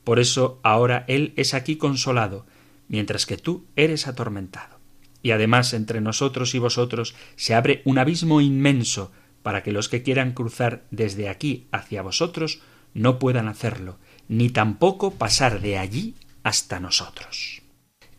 Por 0.04 0.20
eso 0.20 0.60
ahora 0.64 1.06
Él 1.08 1.34
es 1.36 1.54
aquí 1.54 1.78
consolado, 1.78 2.46
mientras 2.88 3.26
que 3.26 3.38
tú 3.38 3.66
eres 3.76 4.08
atormentado. 4.08 4.80
Y 5.24 5.32
además 5.32 5.74
entre 5.74 6.02
nosotros 6.02 6.56
y 6.56 6.60
vosotros 6.60 7.16
se 7.36 7.54
abre 7.54 7.82
un 7.86 8.00
abismo 8.00 8.42
inmenso 8.42 9.12
para 9.44 9.64
que 9.64 9.72
los 9.72 9.90
que 9.90 10.04
quieran 10.04 10.34
cruzar 10.34 10.84
desde 10.92 11.30
aquí 11.30 11.68
hacia 11.72 12.02
vosotros 12.02 12.62
no 12.94 13.20
puedan 13.20 13.48
hacerlo, 13.48 13.98
ni 14.28 14.50
tampoco 14.50 15.12
pasar 15.12 15.62
de 15.62 15.78
allí 15.78 16.16
hasta 16.44 16.80
nosotros. 16.80 17.62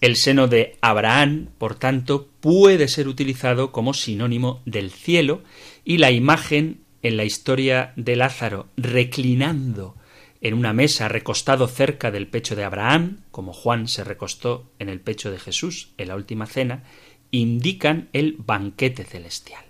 El 0.01 0.17
seno 0.17 0.49
de 0.49 0.77
Abraham, 0.81 1.51
por 1.59 1.77
tanto, 1.77 2.29
puede 2.41 2.89
ser 2.89 3.07
utilizado 3.07 3.71
como 3.71 3.95
sinónimo 3.95 4.61
del 4.65 4.91
cielo 4.91 5.43
y 5.85 5.99
la 5.99 6.11
imagen 6.11 6.81
en 7.03 7.17
la 7.17 7.25
historia 7.25 7.93
de 7.97 8.17
Lázaro 8.17 8.67
reclinando 8.77 9.97
en 10.43 10.55
una 10.55 10.73
mesa 10.73 11.09
recostado 11.09 11.69
cerca 11.69 12.11
del 12.11 12.27
pecho 12.27 12.57
de 12.57 12.65
Abraham, 12.65 13.19
como 13.31 13.53
Juan 13.53 13.87
se 13.87 14.03
recostó 14.03 14.71
en 14.81 14.89
el 14.89 15.01
pecho 15.01 15.31
de 15.31 15.39
Jesús 15.39 15.93
en 15.99 16.09
la 16.09 16.17
última 16.17 16.47
cena, 16.47 16.83
indican 17.31 18.09
el 18.13 18.35
banquete 18.39 19.05
celestial. 19.05 19.65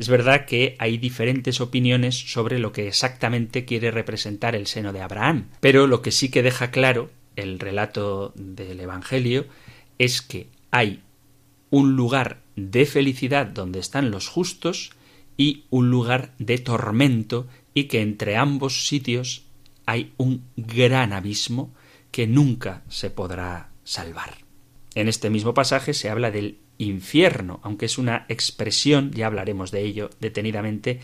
Es 0.00 0.08
verdad 0.08 0.46
que 0.46 0.74
hay 0.80 0.98
diferentes 0.98 1.60
opiniones 1.60 2.32
sobre 2.32 2.58
lo 2.58 2.72
que 2.72 2.88
exactamente 2.88 3.64
quiere 3.64 3.92
representar 3.92 4.56
el 4.56 4.66
seno 4.66 4.92
de 4.92 5.00
Abraham, 5.00 5.48
pero 5.60 5.86
lo 5.86 6.02
que 6.02 6.10
sí 6.10 6.28
que 6.28 6.42
deja 6.42 6.72
claro 6.72 7.10
el 7.36 7.60
relato 7.60 8.32
del 8.34 8.80
Evangelio 8.80 9.46
es 9.98 10.22
que 10.22 10.48
hay 10.72 11.02
un 11.70 11.94
lugar 11.94 12.40
de 12.56 12.84
felicidad 12.84 13.46
donde 13.46 13.78
están 13.78 14.10
los 14.10 14.26
justos 14.26 14.90
y 15.36 15.66
un 15.70 15.90
lugar 15.90 16.32
de 16.38 16.58
tormento 16.58 17.46
y 17.74 17.84
que 17.84 18.00
entre 18.00 18.36
ambos 18.36 18.88
sitios 18.88 19.44
hay 19.90 20.12
un 20.18 20.44
gran 20.56 21.12
abismo 21.12 21.74
que 22.12 22.28
nunca 22.28 22.84
se 22.88 23.10
podrá 23.10 23.70
salvar. 23.82 24.38
En 24.94 25.08
este 25.08 25.30
mismo 25.30 25.52
pasaje 25.52 25.94
se 25.94 26.08
habla 26.08 26.30
del 26.30 26.58
infierno, 26.78 27.58
aunque 27.64 27.86
es 27.86 27.98
una 27.98 28.24
expresión, 28.28 29.10
ya 29.10 29.26
hablaremos 29.26 29.72
de 29.72 29.82
ello 29.82 30.10
detenidamente, 30.20 31.00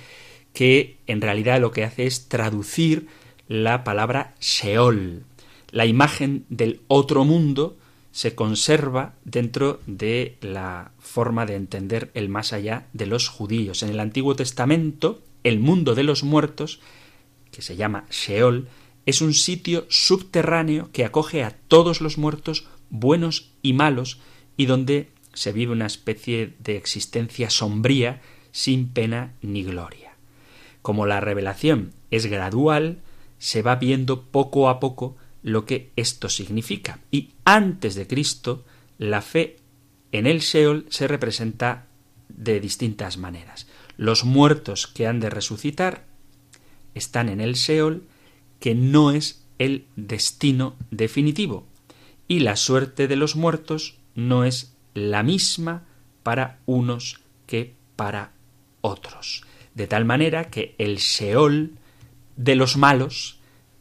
que 0.53 0.99
en 1.09 1.21
realidad 1.21 1.61
lo 1.61 1.73
que 1.73 1.83
hace 1.83 2.07
es 2.07 2.29
traducir 2.29 3.09
la 3.49 3.83
palabra 3.83 4.37
Sheol. 4.41 5.25
La 5.73 5.87
imagen 5.87 6.45
del 6.49 6.81
otro 6.87 7.25
mundo 7.25 7.77
se 8.13 8.37
conserva 8.37 9.15
dentro 9.25 9.81
de 9.89 10.37
la 10.41 10.93
forma 11.01 11.45
de 11.45 11.57
entender 11.57 12.13
el 12.15 12.29
más 12.29 12.53
allá 12.53 12.87
de 12.93 13.07
los 13.07 13.29
judíos. 13.29 13.83
En 13.83 13.89
el 13.89 13.99
Antiguo 13.99 14.37
Testamento, 14.37 15.23
el 15.43 15.59
mundo 15.59 15.97
de 15.97 16.05
los 16.05 16.23
muertos 16.23 16.79
que 17.57 17.63
se 17.63 17.75
llama 17.75 18.05
Sheol, 18.11 18.69
es 19.07 19.23
un 19.23 19.33
sitio 19.33 19.87
subterráneo 19.89 20.91
que 20.93 21.07
acoge 21.07 21.43
a 21.43 21.53
todos 21.53 22.03
los 22.03 22.19
muertos, 22.19 22.67
buenos 22.91 23.51
y 23.63 23.73
malos, 23.73 24.21
y 24.59 24.67
donde 24.67 25.09
se 25.33 25.53
vive 25.53 25.73
una 25.73 25.87
especie 25.87 26.53
de 26.59 26.77
existencia 26.77 27.49
sombría, 27.49 28.21
sin 28.53 28.89
pena 28.89 29.33
ni 29.41 29.65
gloria. 29.65 30.13
Como 30.83 31.07
la 31.07 31.21
revelación 31.21 31.95
es 32.11 32.27
gradual, 32.27 32.99
se 33.39 33.63
va 33.63 33.77
viendo 33.77 34.25
poco 34.25 34.69
a 34.69 34.79
poco 34.79 35.17
lo 35.43 35.65
que 35.65 35.93
esto 35.97 36.29
significa. 36.29 36.99
Y 37.11 37.31
antes 37.47 37.95
de 37.95 38.07
Cristo, 38.07 38.67
la 38.99 39.23
fe 39.23 39.57
en 40.13 40.27
el 40.27 40.41
Sheol 40.41 40.85
se 40.91 41.09
representa 41.09 41.87
de 42.29 42.61
distintas 42.61 43.17
maneras. 43.17 43.67
Los 43.97 44.25
muertos 44.25 44.87
que 44.87 45.07
han 45.07 45.21
de 45.21 45.31
resucitar 45.31 46.05
están 46.97 47.29
en 47.29 47.41
el 47.41 47.55
Seol, 47.55 48.03
que 48.59 48.75
no 48.75 49.13
es 49.13 49.45
el 49.59 49.87
destino 49.95 50.75
definitivo, 50.91 51.67
y 52.27 52.41
la 52.41 52.57
suerte 52.57 53.07
de 53.07 53.17
los 53.17 53.37
muertos 53.37 53.99
no 54.15 54.45
es 54.45 54.75
la 54.95 55.23
misma 55.23 55.85
para 56.23 56.59
unos 56.67 57.21
que 57.47 57.75
para 57.95 58.33
otros. 58.81 59.45
De 59.75 59.87
tal 59.87 60.05
manera 60.05 60.51
que 60.51 60.75
el 60.79 60.99
Seol 60.99 61.73
de 62.37 62.57
los 62.57 62.77
malos 62.77 63.39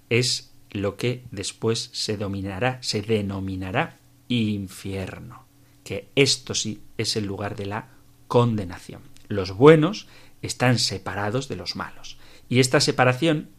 es 0.09 0.51
lo 0.71 0.97
que 0.97 1.23
después 1.31 1.89
se 1.93 2.17
dominará, 2.17 2.79
se 2.81 3.01
denominará 3.01 3.97
infierno, 4.27 5.45
que 5.83 6.09
esto 6.15 6.53
sí 6.53 6.81
es 6.97 7.15
el 7.15 7.25
lugar 7.25 7.55
de 7.55 7.65
la 7.65 7.89
condenación. 8.27 9.01
Los 9.27 9.51
buenos 9.51 10.07
están 10.41 10.79
separados 10.79 11.47
de 11.47 11.55
los 11.55 11.75
malos. 11.75 12.17
Y 12.49 12.59
esta 12.59 12.79
separación 12.79 13.49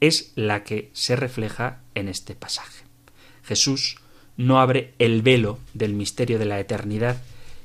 es 0.00 0.32
la 0.36 0.64
que 0.64 0.90
se 0.92 1.16
refleja 1.16 1.80
en 1.94 2.08
este 2.08 2.34
pasaje. 2.34 2.84
Jesús 3.42 3.98
no 4.36 4.60
abre 4.60 4.94
el 4.98 5.22
velo 5.22 5.58
del 5.74 5.94
misterio 5.94 6.38
de 6.38 6.44
la 6.44 6.60
eternidad 6.60 7.20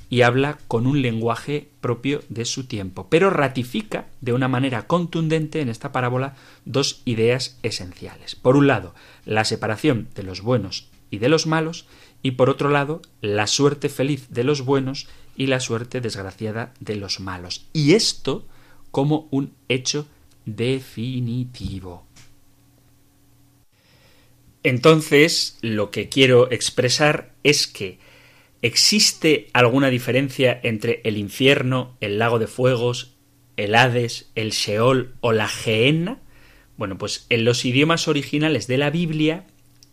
y 0.09 0.21
habla 0.21 0.59
con 0.67 0.85
un 0.85 1.01
lenguaje 1.01 1.69
propio 1.81 2.21
de 2.29 2.45
su 2.45 2.65
tiempo, 2.65 3.07
pero 3.09 3.29
ratifica 3.29 4.07
de 4.21 4.33
una 4.33 4.47
manera 4.47 4.85
contundente 4.85 5.61
en 5.61 5.69
esta 5.69 5.91
parábola 5.91 6.35
dos 6.65 7.01
ideas 7.05 7.57
esenciales. 7.63 8.35
Por 8.35 8.55
un 8.55 8.67
lado, 8.67 8.93
la 9.25 9.43
separación 9.43 10.07
de 10.15 10.23
los 10.23 10.41
buenos 10.41 10.89
y 11.09 11.17
de 11.17 11.29
los 11.29 11.47
malos, 11.47 11.87
y 12.21 12.31
por 12.31 12.49
otro 12.49 12.69
lado, 12.69 13.01
la 13.21 13.47
suerte 13.47 13.89
feliz 13.89 14.27
de 14.29 14.43
los 14.43 14.61
buenos 14.61 15.07
y 15.35 15.47
la 15.47 15.59
suerte 15.59 15.99
desgraciada 15.99 16.73
de 16.79 16.95
los 16.95 17.19
malos. 17.19 17.65
Y 17.73 17.93
esto 17.93 18.45
como 18.91 19.27
un 19.31 19.53
hecho 19.67 20.07
definitivo. 20.45 22.05
Entonces, 24.63 25.57
lo 25.61 25.91
que 25.91 26.07
quiero 26.07 26.49
expresar 26.51 27.33
es 27.43 27.67
que 27.67 27.99
¿existe 28.61 29.49
alguna 29.53 29.89
diferencia 29.89 30.59
entre 30.63 31.01
el 31.03 31.17
infierno, 31.17 31.97
el 31.99 32.17
lago 32.17 32.39
de 32.39 32.47
fuegos, 32.47 33.15
el 33.57 33.75
Hades, 33.75 34.31
el 34.35 34.51
Sheol 34.51 35.15
o 35.19 35.33
la 35.33 35.49
Gehenna? 35.49 36.21
Bueno, 36.77 36.97
pues 36.97 37.25
en 37.29 37.43
los 37.43 37.65
idiomas 37.65 38.07
originales 38.07 38.67
de 38.67 38.77
la 38.77 38.89
Biblia, 38.89 39.45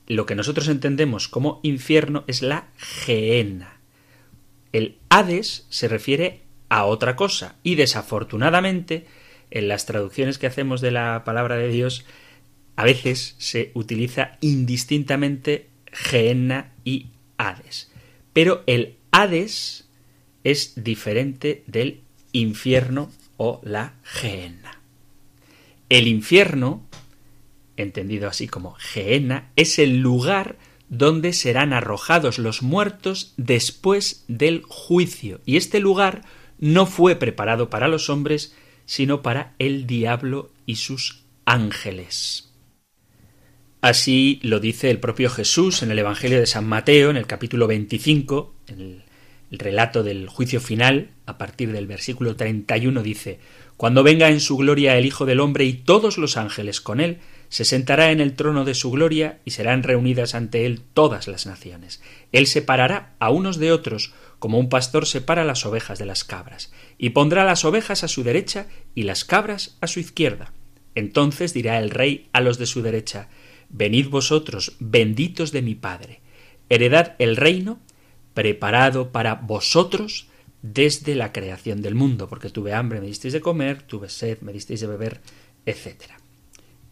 lo 0.06 0.24
que 0.24 0.36
nosotros 0.36 0.68
entendemos 0.68 1.26
como 1.26 1.60
infierno 1.64 2.24
es 2.28 2.42
la 2.42 2.68
Gehenna. 2.78 3.80
El 4.72 4.98
Hades 5.08 5.66
se 5.68 5.88
refiere 5.88 6.42
a 6.68 6.84
otra 6.84 7.16
cosa 7.16 7.56
y 7.64 7.74
desafortunadamente 7.74 9.06
en 9.50 9.68
las 9.68 9.86
traducciones 9.86 10.38
que 10.38 10.46
hacemos 10.46 10.80
de 10.80 10.90
la 10.90 11.22
palabra 11.24 11.56
de 11.56 11.68
Dios 11.68 12.04
a 12.76 12.84
veces 12.84 13.34
se 13.38 13.72
utiliza 13.74 14.38
indistintamente 14.40 15.68
Gehenna 15.92 16.72
y 16.84 17.08
Hades. 17.36 17.90
Pero 18.32 18.62
el 18.66 18.96
Hades 19.10 19.88
es 20.44 20.82
diferente 20.82 21.62
del 21.66 22.00
infierno 22.32 23.10
o 23.36 23.60
la 23.64 23.94
Gehenna. 24.02 24.80
El 25.88 26.06
infierno, 26.06 26.86
entendido 27.76 28.28
así 28.28 28.46
como 28.46 28.72
Gehenna, 28.72 29.50
es 29.56 29.78
el 29.78 29.98
lugar 29.98 30.56
donde 30.88 31.32
serán 31.32 31.72
arrojados 31.72 32.38
los 32.38 32.62
muertos 32.62 33.34
después 33.36 34.24
del 34.28 34.62
juicio. 34.62 35.40
Y 35.44 35.56
este 35.56 35.80
lugar 35.80 36.22
no 36.58 36.86
fue 36.86 37.16
preparado 37.16 37.70
para 37.70 37.88
los 37.88 38.10
hombres, 38.10 38.54
sino 38.90 39.22
para 39.22 39.54
el 39.60 39.86
diablo 39.86 40.50
y 40.66 40.74
sus 40.74 41.22
ángeles. 41.44 42.50
Así 43.80 44.40
lo 44.42 44.58
dice 44.58 44.90
el 44.90 44.98
propio 44.98 45.30
Jesús 45.30 45.84
en 45.84 45.92
el 45.92 46.00
Evangelio 46.00 46.40
de 46.40 46.46
San 46.46 46.66
Mateo, 46.66 47.10
en 47.10 47.16
el 47.16 47.28
capítulo 47.28 47.68
25, 47.68 48.52
en 48.66 49.04
el 49.52 49.58
relato 49.60 50.02
del 50.02 50.26
juicio 50.26 50.60
final, 50.60 51.10
a 51.24 51.38
partir 51.38 51.70
del 51.70 51.86
versículo 51.86 52.34
31, 52.34 53.00
dice, 53.04 53.38
Cuando 53.76 54.02
venga 54.02 54.28
en 54.28 54.40
su 54.40 54.56
gloria 54.56 54.98
el 54.98 55.06
Hijo 55.06 55.24
del 55.24 55.38
Hombre 55.38 55.66
y 55.66 55.74
todos 55.74 56.18
los 56.18 56.36
ángeles 56.36 56.80
con 56.80 56.98
él, 56.98 57.18
se 57.50 57.64
sentará 57.64 58.12
en 58.12 58.20
el 58.20 58.34
trono 58.34 58.64
de 58.64 58.74
su 58.74 58.90
gloria 58.90 59.40
y 59.44 59.50
serán 59.50 59.82
reunidas 59.82 60.34
ante 60.34 60.64
él 60.64 60.80
todas 60.94 61.28
las 61.28 61.46
naciones. 61.46 62.00
Él 62.32 62.46
separará 62.46 63.14
a 63.18 63.30
unos 63.30 63.58
de 63.58 63.72
otros, 63.72 64.14
como 64.38 64.58
un 64.58 64.68
pastor 64.68 65.04
separa 65.04 65.44
las 65.44 65.66
ovejas 65.66 65.98
de 65.98 66.06
las 66.06 66.24
cabras, 66.24 66.72
y 66.96 67.10
pondrá 67.10 67.44
las 67.44 67.64
ovejas 67.64 68.04
a 68.04 68.08
su 68.08 68.22
derecha 68.22 68.68
y 68.94 69.02
las 69.02 69.24
cabras 69.24 69.76
a 69.80 69.88
su 69.88 70.00
izquierda. 70.00 70.52
Entonces 70.94 71.52
dirá 71.52 71.78
el 71.78 71.90
rey 71.90 72.28
a 72.32 72.40
los 72.40 72.56
de 72.56 72.66
su 72.66 72.82
derecha, 72.82 73.28
Venid 73.68 74.08
vosotros, 74.08 74.76
benditos 74.80 75.52
de 75.52 75.62
mi 75.62 75.76
Padre, 75.76 76.20
heredad 76.68 77.14
el 77.18 77.36
reino 77.36 77.78
preparado 78.34 79.12
para 79.12 79.34
vosotros 79.34 80.28
desde 80.62 81.14
la 81.14 81.32
creación 81.32 81.82
del 81.82 81.94
mundo, 81.94 82.28
porque 82.28 82.50
tuve 82.50 82.74
hambre, 82.74 83.00
me 83.00 83.06
disteis 83.06 83.32
de 83.32 83.40
comer, 83.40 83.82
tuve 83.82 84.08
sed, 84.08 84.38
me 84.40 84.52
disteis 84.52 84.80
de 84.80 84.86
beber, 84.88 85.20
etc. 85.66 86.19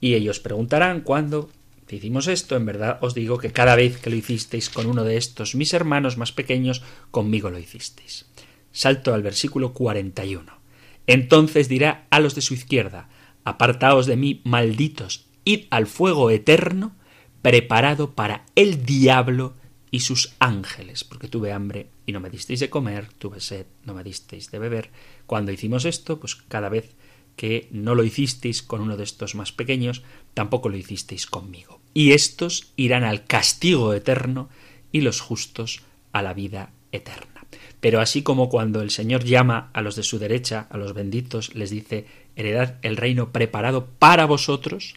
Y 0.00 0.14
ellos 0.14 0.40
preguntarán 0.40 1.00
cuándo 1.00 1.50
hicimos 1.90 2.26
esto, 2.26 2.56
en 2.56 2.66
verdad 2.66 2.98
os 3.00 3.14
digo 3.14 3.38
que 3.38 3.52
cada 3.52 3.74
vez 3.74 3.98
que 3.98 4.10
lo 4.10 4.16
hicisteis 4.16 4.68
con 4.68 4.86
uno 4.86 5.04
de 5.04 5.16
estos 5.16 5.54
mis 5.54 5.72
hermanos 5.72 6.16
más 6.16 6.32
pequeños, 6.32 6.82
conmigo 7.10 7.50
lo 7.50 7.58
hicisteis. 7.58 8.26
Salto 8.72 9.14
al 9.14 9.22
versículo 9.22 9.72
41. 9.72 10.58
Entonces 11.06 11.68
dirá 11.68 12.06
a 12.10 12.20
los 12.20 12.34
de 12.34 12.42
su 12.42 12.54
izquierda, 12.54 13.08
apartaos 13.44 14.06
de 14.06 14.16
mí, 14.16 14.42
malditos, 14.44 15.26
id 15.44 15.64
al 15.70 15.86
fuego 15.86 16.30
eterno 16.30 16.94
preparado 17.40 18.12
para 18.12 18.44
el 18.54 18.84
diablo 18.84 19.54
y 19.90 20.00
sus 20.00 20.34
ángeles, 20.38 21.04
porque 21.04 21.28
tuve 21.28 21.52
hambre 21.52 21.88
y 22.04 22.12
no 22.12 22.20
me 22.20 22.28
disteis 22.28 22.60
de 22.60 22.68
comer, 22.68 23.08
tuve 23.18 23.40
sed, 23.40 23.66
no 23.84 23.94
me 23.94 24.04
disteis 24.04 24.50
de 24.50 24.58
beber. 24.58 24.90
Cuando 25.26 25.50
hicimos 25.50 25.86
esto, 25.86 26.20
pues 26.20 26.36
cada 26.36 26.68
vez 26.68 26.94
que 27.38 27.68
no 27.70 27.94
lo 27.94 28.02
hicisteis 28.02 28.64
con 28.64 28.80
uno 28.80 28.96
de 28.96 29.04
estos 29.04 29.36
más 29.36 29.52
pequeños, 29.52 30.02
tampoco 30.34 30.68
lo 30.68 30.76
hicisteis 30.76 31.28
conmigo. 31.28 31.80
Y 31.94 32.10
estos 32.10 32.72
irán 32.74 33.04
al 33.04 33.26
castigo 33.26 33.94
eterno 33.94 34.48
y 34.90 35.02
los 35.02 35.20
justos 35.20 35.82
a 36.12 36.20
la 36.20 36.34
vida 36.34 36.72
eterna. 36.90 37.46
Pero 37.78 38.00
así 38.00 38.22
como 38.22 38.48
cuando 38.48 38.82
el 38.82 38.90
Señor 38.90 39.22
llama 39.22 39.70
a 39.72 39.82
los 39.82 39.94
de 39.94 40.02
su 40.02 40.18
derecha, 40.18 40.66
a 40.68 40.78
los 40.78 40.94
benditos, 40.94 41.54
les 41.54 41.70
dice, 41.70 42.06
heredad 42.34 42.78
el 42.82 42.96
reino 42.96 43.30
preparado 43.30 43.86
para 43.86 44.26
vosotros, 44.26 44.94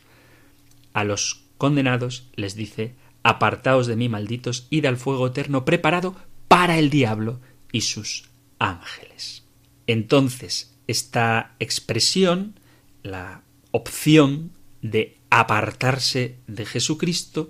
a 0.94 1.04
los 1.04 1.44
condenados 1.60 2.28
les 2.36 2.56
dice 2.56 2.96
Apartaos 3.22 3.86
de 3.86 3.96
mí, 3.96 4.10
malditos, 4.10 4.66
id 4.72 4.88
al 4.88 4.98
fuego 4.98 5.28
eterno 5.28 5.64
preparado 5.64 6.16
para 6.48 6.80
el 6.80 6.90
diablo 6.90 7.40
y 7.72 7.82
sus 7.82 8.32
ángeles. 8.58 9.44
Entonces, 9.86 10.71
esta 10.88 11.56
expresión, 11.60 12.56
la 13.04 13.44
opción 13.72 14.52
de 14.82 15.18
apartarse 15.30 16.36
de 16.48 16.66
Jesucristo, 16.66 17.50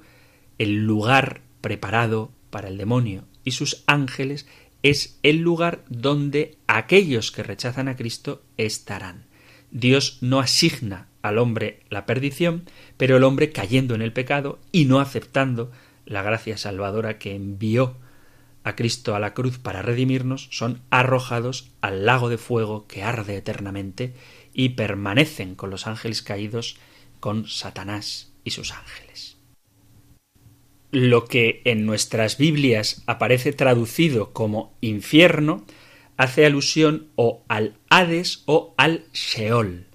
el 0.58 0.86
lugar 0.86 1.42
preparado 1.62 2.32
para 2.50 2.68
el 2.68 2.78
demonio 2.78 3.26
y 3.44 3.52
sus 3.52 3.84
ángeles, 3.88 4.46
es 4.84 5.20
el 5.24 5.38
lugar 5.38 5.84
donde 5.90 6.58
aquellos 6.68 7.32
que 7.32 7.44
rechazan 7.44 7.88
a 7.88 7.96
Cristo 7.96 8.44
estarán. 8.58 9.26
Dios 9.72 10.18
no 10.22 10.40
asigna 10.40 11.08
al 11.22 11.38
hombre 11.38 11.82
la 11.90 12.06
perdición, 12.06 12.64
pero 12.98 13.18
el 13.18 13.24
hombre 13.24 13.52
cayendo 13.52 13.96
en 13.96 14.02
el 14.02 14.12
pecado 14.12 14.60
y 14.72 14.86
no 14.86 15.00
aceptando 15.00 15.72
la 16.06 16.24
gracia 16.24 16.58
salvadora 16.58 17.20
que 17.20 17.36
envió 17.36 17.96
a 18.64 18.76
Cristo 18.76 19.16
a 19.16 19.20
la 19.20 19.34
cruz 19.34 19.58
para 19.58 19.82
redimirnos, 19.82 20.48
son 20.52 20.82
arrojados 20.90 21.72
al 21.82 22.06
lago 22.06 22.30
de 22.30 22.38
fuego 22.38 22.88
que 22.88 23.04
arde 23.04 23.38
eternamente 23.38 24.14
y 24.54 24.70
permanecen 24.70 25.56
con 25.56 25.70
los 25.70 25.88
ángeles 25.88 26.22
caídos, 26.22 26.78
con 27.20 27.48
Satanás 27.48 28.34
y 28.44 28.52
sus 28.52 28.72
ángeles. 28.72 29.38
Lo 30.92 31.26
que 31.26 31.62
en 31.66 31.86
nuestras 31.86 32.38
Biblias 32.38 33.04
aparece 33.08 33.54
traducido 33.54 34.34
como 34.34 34.76
infierno 34.82 35.66
hace 36.18 36.46
alusión 36.46 37.08
o 37.16 37.44
al 37.48 37.78
Hades 37.90 38.44
o 38.46 38.76
al 38.78 39.06
Sheol. 39.14 39.88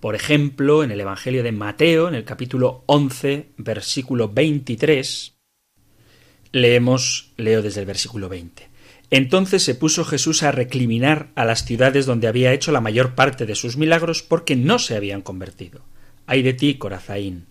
Por 0.00 0.14
ejemplo, 0.14 0.82
en 0.82 0.90
el 0.90 1.00
Evangelio 1.00 1.42
de 1.42 1.52
Mateo, 1.52 2.08
en 2.08 2.14
el 2.14 2.24
capítulo 2.24 2.82
11, 2.86 3.50
versículo 3.58 4.28
23, 4.28 5.37
leemos, 6.52 7.32
leo 7.36 7.62
desde 7.62 7.80
el 7.80 7.86
versículo 7.86 8.28
20. 8.28 8.68
Entonces 9.10 9.62
se 9.62 9.74
puso 9.74 10.04
Jesús 10.04 10.42
a 10.42 10.52
recriminar 10.52 11.30
a 11.34 11.44
las 11.44 11.64
ciudades 11.64 12.04
donde 12.04 12.28
había 12.28 12.52
hecho 12.52 12.72
la 12.72 12.80
mayor 12.80 13.14
parte 13.14 13.46
de 13.46 13.54
sus 13.54 13.76
milagros 13.76 14.22
porque 14.22 14.54
no 14.54 14.78
se 14.78 14.96
habían 14.96 15.22
convertido. 15.22 15.82
Ay 16.26 16.42
de 16.42 16.52
ti, 16.52 16.74
Corazaín. 16.74 17.46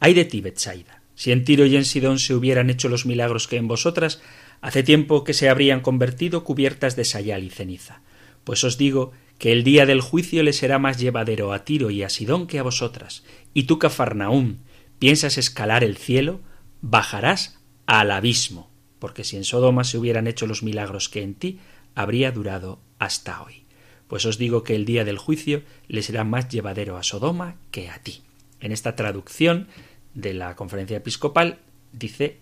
Ay 0.00 0.14
de 0.14 0.24
ti, 0.24 0.40
Betsaida. 0.40 1.02
Si 1.14 1.32
en 1.32 1.44
Tiro 1.44 1.66
y 1.66 1.76
en 1.76 1.84
Sidón 1.84 2.18
se 2.18 2.34
hubieran 2.34 2.70
hecho 2.70 2.88
los 2.88 3.06
milagros 3.06 3.46
que 3.46 3.56
en 3.56 3.68
vosotras, 3.68 4.22
hace 4.60 4.82
tiempo 4.82 5.24
que 5.24 5.34
se 5.34 5.48
habrían 5.48 5.80
convertido 5.80 6.44
cubiertas 6.44 6.96
de 6.96 7.04
sayal 7.04 7.44
y 7.44 7.50
ceniza. 7.50 8.00
Pues 8.44 8.64
os 8.64 8.78
digo 8.78 9.12
que 9.38 9.52
el 9.52 9.64
día 9.64 9.84
del 9.86 10.00
juicio 10.00 10.42
le 10.42 10.52
será 10.52 10.78
más 10.78 10.98
llevadero 10.98 11.52
a 11.52 11.64
Tiro 11.64 11.90
y 11.90 12.02
a 12.02 12.08
Sidón 12.08 12.46
que 12.46 12.58
a 12.58 12.62
vosotras. 12.62 13.24
Y 13.52 13.64
tú, 13.64 13.78
Cafarnaúm, 13.78 14.58
piensas 14.98 15.36
escalar 15.36 15.84
el 15.84 15.96
cielo, 15.96 16.40
bajarás 16.80 17.55
al 17.86 18.10
abismo. 18.10 18.70
porque 18.98 19.24
si 19.24 19.36
en 19.36 19.44
Sodoma 19.44 19.84
se 19.84 19.98
hubieran 19.98 20.26
hecho 20.26 20.46
los 20.46 20.62
milagros 20.62 21.10
que 21.10 21.22
en 21.22 21.34
ti, 21.34 21.58
habría 21.94 22.32
durado 22.32 22.80
hasta 22.98 23.42
hoy. 23.42 23.64
Pues 24.08 24.24
os 24.24 24.38
digo 24.38 24.62
que 24.62 24.74
el 24.74 24.86
día 24.86 25.04
del 25.04 25.18
juicio 25.18 25.62
le 25.86 26.02
será 26.02 26.24
más 26.24 26.48
llevadero 26.48 26.96
a 26.96 27.02
Sodoma 27.02 27.56
que 27.70 27.90
a 27.90 27.98
ti. 27.98 28.22
En 28.60 28.72
esta 28.72 28.96
traducción 28.96 29.68
de 30.14 30.32
la 30.32 30.56
conferencia 30.56 30.96
episcopal 30.96 31.58
dice 31.92 32.38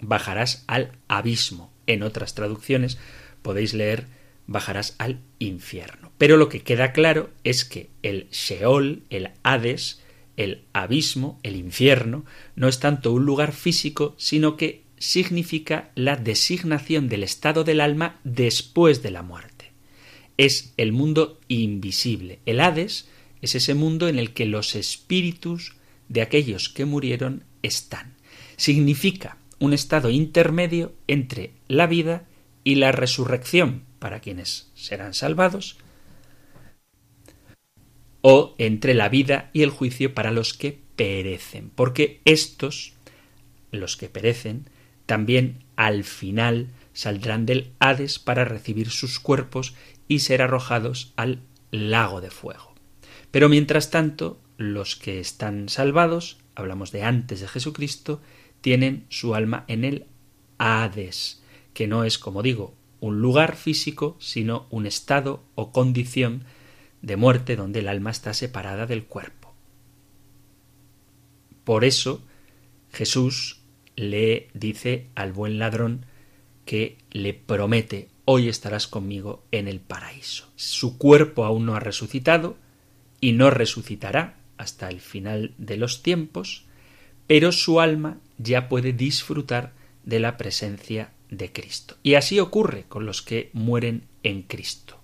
bajarás 0.00 0.64
al 0.66 0.92
abismo. 1.08 1.70
En 1.86 2.02
otras 2.02 2.34
traducciones 2.34 2.98
podéis 3.42 3.74
leer 3.74 4.06
bajarás 4.46 4.94
al 4.98 5.20
infierno. 5.38 6.10
Pero 6.18 6.36
lo 6.36 6.48
que 6.48 6.62
queda 6.62 6.92
claro 6.92 7.30
es 7.44 7.64
que 7.64 7.90
el 8.02 8.28
Sheol, 8.30 9.02
el 9.10 9.30
Hades, 9.42 10.02
el 10.40 10.62
abismo, 10.72 11.38
el 11.42 11.54
infierno, 11.54 12.24
no 12.56 12.66
es 12.66 12.80
tanto 12.80 13.12
un 13.12 13.26
lugar 13.26 13.52
físico, 13.52 14.14
sino 14.16 14.56
que 14.56 14.84
significa 14.96 15.90
la 15.94 16.16
designación 16.16 17.08
del 17.10 17.24
estado 17.24 17.62
del 17.62 17.80
alma 17.82 18.18
después 18.24 19.02
de 19.02 19.10
la 19.10 19.22
muerte. 19.22 19.72
Es 20.38 20.72
el 20.78 20.92
mundo 20.92 21.38
invisible. 21.48 22.38
El 22.46 22.60
Hades 22.60 23.06
es 23.42 23.54
ese 23.54 23.74
mundo 23.74 24.08
en 24.08 24.18
el 24.18 24.32
que 24.32 24.46
los 24.46 24.74
espíritus 24.76 25.74
de 26.08 26.22
aquellos 26.22 26.70
que 26.70 26.86
murieron 26.86 27.44
están. 27.62 28.14
Significa 28.56 29.36
un 29.58 29.74
estado 29.74 30.08
intermedio 30.08 30.94
entre 31.06 31.52
la 31.68 31.86
vida 31.86 32.24
y 32.64 32.76
la 32.76 32.92
resurrección 32.92 33.82
para 33.98 34.20
quienes 34.20 34.70
serán 34.74 35.12
salvados, 35.12 35.76
o 38.22 38.54
entre 38.58 38.94
la 38.94 39.08
vida 39.08 39.50
y 39.52 39.62
el 39.62 39.70
juicio 39.70 40.14
para 40.14 40.30
los 40.30 40.54
que 40.54 40.78
perecen, 40.96 41.70
porque 41.74 42.20
estos, 42.24 42.92
los 43.72 43.96
que 43.96 44.08
perecen, 44.08 44.68
también 45.06 45.64
al 45.76 46.04
final 46.04 46.68
saldrán 46.92 47.46
del 47.46 47.72
Hades 47.78 48.18
para 48.18 48.44
recibir 48.44 48.90
sus 48.90 49.18
cuerpos 49.18 49.74
y 50.08 50.20
ser 50.20 50.42
arrojados 50.42 51.12
al 51.16 51.40
lago 51.70 52.20
de 52.20 52.30
fuego. 52.30 52.74
Pero 53.30 53.48
mientras 53.48 53.90
tanto, 53.90 54.40
los 54.56 54.96
que 54.96 55.20
están 55.20 55.68
salvados, 55.68 56.38
hablamos 56.54 56.92
de 56.92 57.04
antes 57.04 57.40
de 57.40 57.48
Jesucristo, 57.48 58.20
tienen 58.60 59.06
su 59.08 59.34
alma 59.34 59.64
en 59.68 59.84
el 59.84 60.06
Hades, 60.58 61.42
que 61.72 61.86
no 61.86 62.04
es, 62.04 62.18
como 62.18 62.42
digo, 62.42 62.74
un 63.00 63.22
lugar 63.22 63.56
físico, 63.56 64.16
sino 64.18 64.66
un 64.68 64.86
estado 64.86 65.42
o 65.54 65.72
condición 65.72 66.44
de 67.02 67.16
muerte 67.16 67.56
donde 67.56 67.80
el 67.80 67.88
alma 67.88 68.10
está 68.10 68.34
separada 68.34 68.86
del 68.86 69.04
cuerpo. 69.04 69.54
Por 71.64 71.84
eso 71.84 72.22
Jesús 72.92 73.60
le 73.96 74.48
dice 74.54 75.06
al 75.14 75.32
buen 75.32 75.58
ladrón 75.58 76.06
que 76.64 76.98
le 77.10 77.34
promete 77.34 78.08
hoy 78.24 78.48
estarás 78.48 78.86
conmigo 78.86 79.44
en 79.50 79.66
el 79.66 79.80
paraíso. 79.80 80.48
Su 80.54 80.98
cuerpo 80.98 81.44
aún 81.44 81.66
no 81.66 81.74
ha 81.74 81.80
resucitado 81.80 82.56
y 83.20 83.32
no 83.32 83.50
resucitará 83.50 84.36
hasta 84.56 84.88
el 84.88 85.00
final 85.00 85.52
de 85.58 85.76
los 85.76 86.02
tiempos, 86.02 86.64
pero 87.26 87.50
su 87.50 87.80
alma 87.80 88.18
ya 88.38 88.68
puede 88.68 88.92
disfrutar 88.92 89.72
de 90.04 90.20
la 90.20 90.36
presencia 90.36 91.12
de 91.28 91.52
Cristo. 91.52 91.96
Y 92.02 92.14
así 92.14 92.38
ocurre 92.38 92.84
con 92.88 93.04
los 93.04 93.20
que 93.20 93.50
mueren 93.52 94.04
en 94.22 94.42
Cristo. 94.42 94.99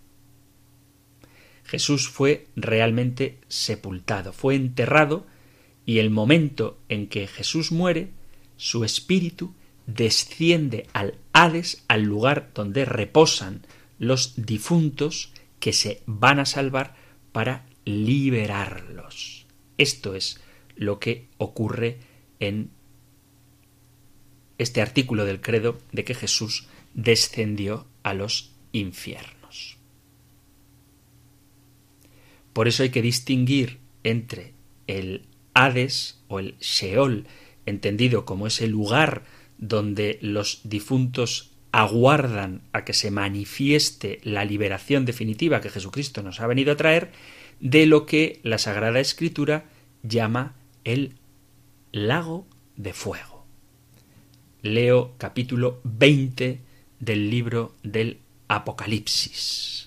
Jesús 1.67 2.09
fue 2.09 2.47
realmente 2.55 3.39
sepultado, 3.49 4.33
fue 4.33 4.55
enterrado 4.55 5.27
y 5.85 5.99
el 5.99 6.11
momento 6.11 6.79
en 6.89 7.09
que 7.09 7.27
Jesús 7.27 7.73
muere, 7.73 8.11
su 8.57 8.85
espíritu 8.85 9.55
desciende 9.87 10.87
al 10.93 11.19
Hades, 11.33 11.85
al 11.89 12.03
lugar 12.03 12.51
donde 12.55 12.85
reposan 12.85 13.67
los 13.99 14.35
difuntos 14.37 15.33
que 15.61 15.73
se 15.73 16.03
van 16.07 16.39
a 16.39 16.47
salvar 16.47 16.95
para 17.33 17.67
liberarlos. 17.85 19.47
Esto 19.79 20.15
es 20.15 20.41
lo 20.77 20.99
que 20.99 21.29
ocurre 21.39 21.99
en 22.41 22.71
este 24.59 24.81
artículo 24.81 25.25
del 25.25 25.41
credo 25.41 25.79
de 25.93 26.05
que 26.05 26.15
Jesús 26.15 26.67
descendió 26.95 27.87
a 28.03 28.15
los 28.15 28.53
infiernos. 28.73 29.46
Por 32.57 32.69
eso 32.69 32.85
hay 32.85 32.89
que 32.89 33.03
distinguir 33.03 33.81
entre 34.03 34.55
el 34.87 35.27
Hades 35.53 36.23
o 36.27 36.39
el 36.39 36.57
Sheol, 36.59 37.27
entendido 37.67 38.25
como 38.25 38.47
ese 38.47 38.67
lugar 38.67 39.25
donde 39.59 40.19
los 40.23 40.63
difuntos 40.65 41.53
aguardan 41.71 42.63
a 42.73 42.87
que 42.87 42.95
se 42.95 43.11
manifieste 43.11 44.21
la 44.23 44.47
liberación 44.47 45.05
definitiva 45.05 45.61
que 45.61 45.69
Jesucristo 45.69 46.23
nos 46.23 46.41
ha 46.41 46.47
venido 46.47 46.73
a 46.73 46.79
traer, 46.79 47.13
de 47.61 47.85
lo 47.85 48.07
que 48.07 48.41
la 48.43 48.57
Sagrada 48.57 49.01
Escritura 49.01 49.67
llama 50.03 50.57
el 50.85 51.13
lago 51.93 52.47
de 52.77 52.95
fuego. 52.95 53.45
Leo 54.63 55.13
capítulo 55.19 55.83
20 55.85 56.61
del 57.01 57.29
libro 57.29 57.77
del 57.83 58.21
Apocalipsis. 58.49 59.86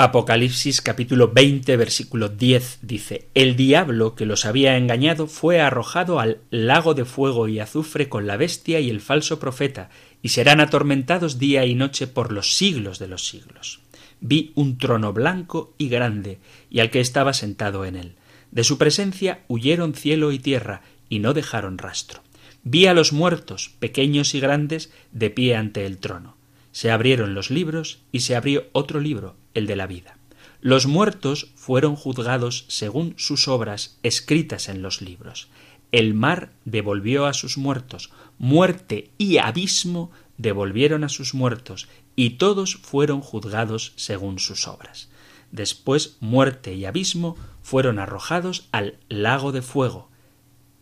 Apocalipsis 0.00 0.80
capítulo 0.80 1.32
20 1.32 1.76
versículo 1.76 2.28
10 2.28 2.78
dice, 2.82 3.26
El 3.34 3.56
diablo 3.56 4.14
que 4.14 4.26
los 4.26 4.46
había 4.46 4.76
engañado 4.76 5.26
fue 5.26 5.60
arrojado 5.60 6.20
al 6.20 6.38
lago 6.50 6.94
de 6.94 7.04
fuego 7.04 7.48
y 7.48 7.58
azufre 7.58 8.08
con 8.08 8.28
la 8.28 8.36
bestia 8.36 8.78
y 8.78 8.90
el 8.90 9.00
falso 9.00 9.40
profeta, 9.40 9.90
y 10.22 10.28
serán 10.28 10.60
atormentados 10.60 11.40
día 11.40 11.66
y 11.66 11.74
noche 11.74 12.06
por 12.06 12.30
los 12.30 12.54
siglos 12.54 13.00
de 13.00 13.08
los 13.08 13.26
siglos. 13.26 13.80
Vi 14.20 14.52
un 14.54 14.78
trono 14.78 15.12
blanco 15.12 15.74
y 15.78 15.88
grande, 15.88 16.38
y 16.70 16.78
al 16.78 16.92
que 16.92 17.00
estaba 17.00 17.32
sentado 17.32 17.84
en 17.84 17.96
él. 17.96 18.14
De 18.52 18.62
su 18.62 18.78
presencia 18.78 19.40
huyeron 19.48 19.94
cielo 19.94 20.30
y 20.30 20.38
tierra, 20.38 20.82
y 21.08 21.18
no 21.18 21.34
dejaron 21.34 21.76
rastro. 21.76 22.22
Vi 22.62 22.86
a 22.86 22.94
los 22.94 23.12
muertos, 23.12 23.72
pequeños 23.80 24.36
y 24.36 24.38
grandes, 24.38 24.92
de 25.10 25.30
pie 25.30 25.56
ante 25.56 25.86
el 25.86 25.98
trono. 25.98 26.37
Se 26.78 26.92
abrieron 26.92 27.34
los 27.34 27.50
libros, 27.50 27.98
y 28.12 28.20
se 28.20 28.36
abrió 28.36 28.68
otro 28.70 29.00
libro, 29.00 29.34
el 29.52 29.66
de 29.66 29.74
la 29.74 29.88
vida. 29.88 30.16
Los 30.60 30.86
muertos 30.86 31.50
fueron 31.56 31.96
juzgados 31.96 32.66
según 32.68 33.14
sus 33.16 33.48
obras 33.48 33.98
escritas 34.04 34.68
en 34.68 34.80
los 34.80 35.02
libros. 35.02 35.48
El 35.90 36.14
mar 36.14 36.52
devolvió 36.64 37.26
a 37.26 37.34
sus 37.34 37.58
muertos, 37.58 38.12
muerte 38.38 39.10
y 39.18 39.38
abismo 39.38 40.12
devolvieron 40.36 41.02
a 41.02 41.08
sus 41.08 41.34
muertos, 41.34 41.88
y 42.14 42.38
todos 42.38 42.76
fueron 42.76 43.22
juzgados 43.22 43.92
según 43.96 44.38
sus 44.38 44.68
obras. 44.68 45.08
Después 45.50 46.16
muerte 46.20 46.74
y 46.74 46.84
abismo 46.84 47.36
fueron 47.60 47.98
arrojados 47.98 48.68
al 48.70 48.98
lago 49.08 49.50
de 49.50 49.62
fuego. 49.62 50.10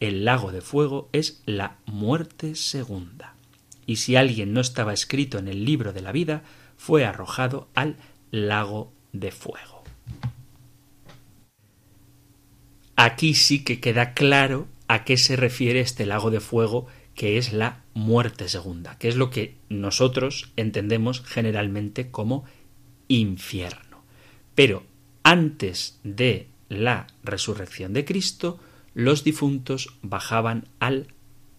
El 0.01 0.27
lago 0.27 0.53
de 0.53 0.61
fuego 0.61 1.09
es 1.15 1.41
la 1.47 1.79
muerte 1.87 2.55
segunda. 2.55 3.36
Y 3.87 3.97
si 3.97 4.17
alguien 4.17 4.53
no 4.53 4.61
estaba 4.61 4.93
escrito 4.93 5.39
en 5.39 5.49
el 5.49 5.65
libro 5.65 5.93
de 5.93 6.03
la 6.03 6.13
vida, 6.13 6.43
fue 6.77 7.05
arrojado 7.05 7.69
al 7.75 7.97
lago 8.31 8.93
de 9.13 9.31
fuego. 9.31 9.85
Aquí 12.97 13.35
sí 13.35 13.63
que 13.63 13.81
queda 13.81 14.15
claro 14.15 14.67
a 14.89 15.05
qué 15.05 15.17
se 15.17 15.37
refiere 15.37 15.81
este 15.81 16.07
lago 16.07 16.31
de 16.31 16.41
fuego 16.41 16.87
que 17.15 17.39
es 17.39 17.53
la 17.53 17.83
muerte 17.95 18.49
segunda, 18.49 18.99
que 18.99 19.09
es 19.09 19.17
lo 19.17 19.31
que 19.31 19.57
nosotros 19.69 20.53
entendemos 20.57 21.23
generalmente 21.23 22.11
como 22.11 22.45
infierno. 23.09 24.03
Pero 24.55 24.85
antes 25.23 25.99
de 26.05 26.49
la 26.69 27.07
resurrección 27.23 27.93
de 27.95 28.05
Cristo, 28.05 28.59
los 28.95 29.25
difuntos 29.25 29.95
bajaban 30.03 30.69
al 30.79 31.09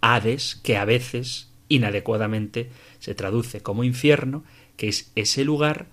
Hades, 0.01 0.55
que 0.55 0.77
a 0.77 0.85
veces 0.85 1.49
inadecuadamente 1.69 2.69
se 2.99 3.15
traduce 3.15 3.61
como 3.61 3.83
infierno, 3.83 4.43
que 4.75 4.87
es 4.87 5.11
ese 5.15 5.43
lugar 5.43 5.87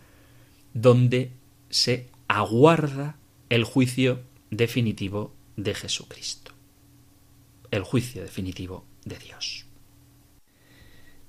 donde 0.72 1.30
se 1.70 2.08
aguarda 2.28 3.16
el 3.48 3.64
juicio 3.64 4.22
definitivo 4.50 5.34
de 5.56 5.74
Jesucristo. 5.74 6.52
El 7.70 7.82
juicio 7.82 8.22
definitivo 8.22 8.84
de 9.04 9.18
Dios. 9.18 9.66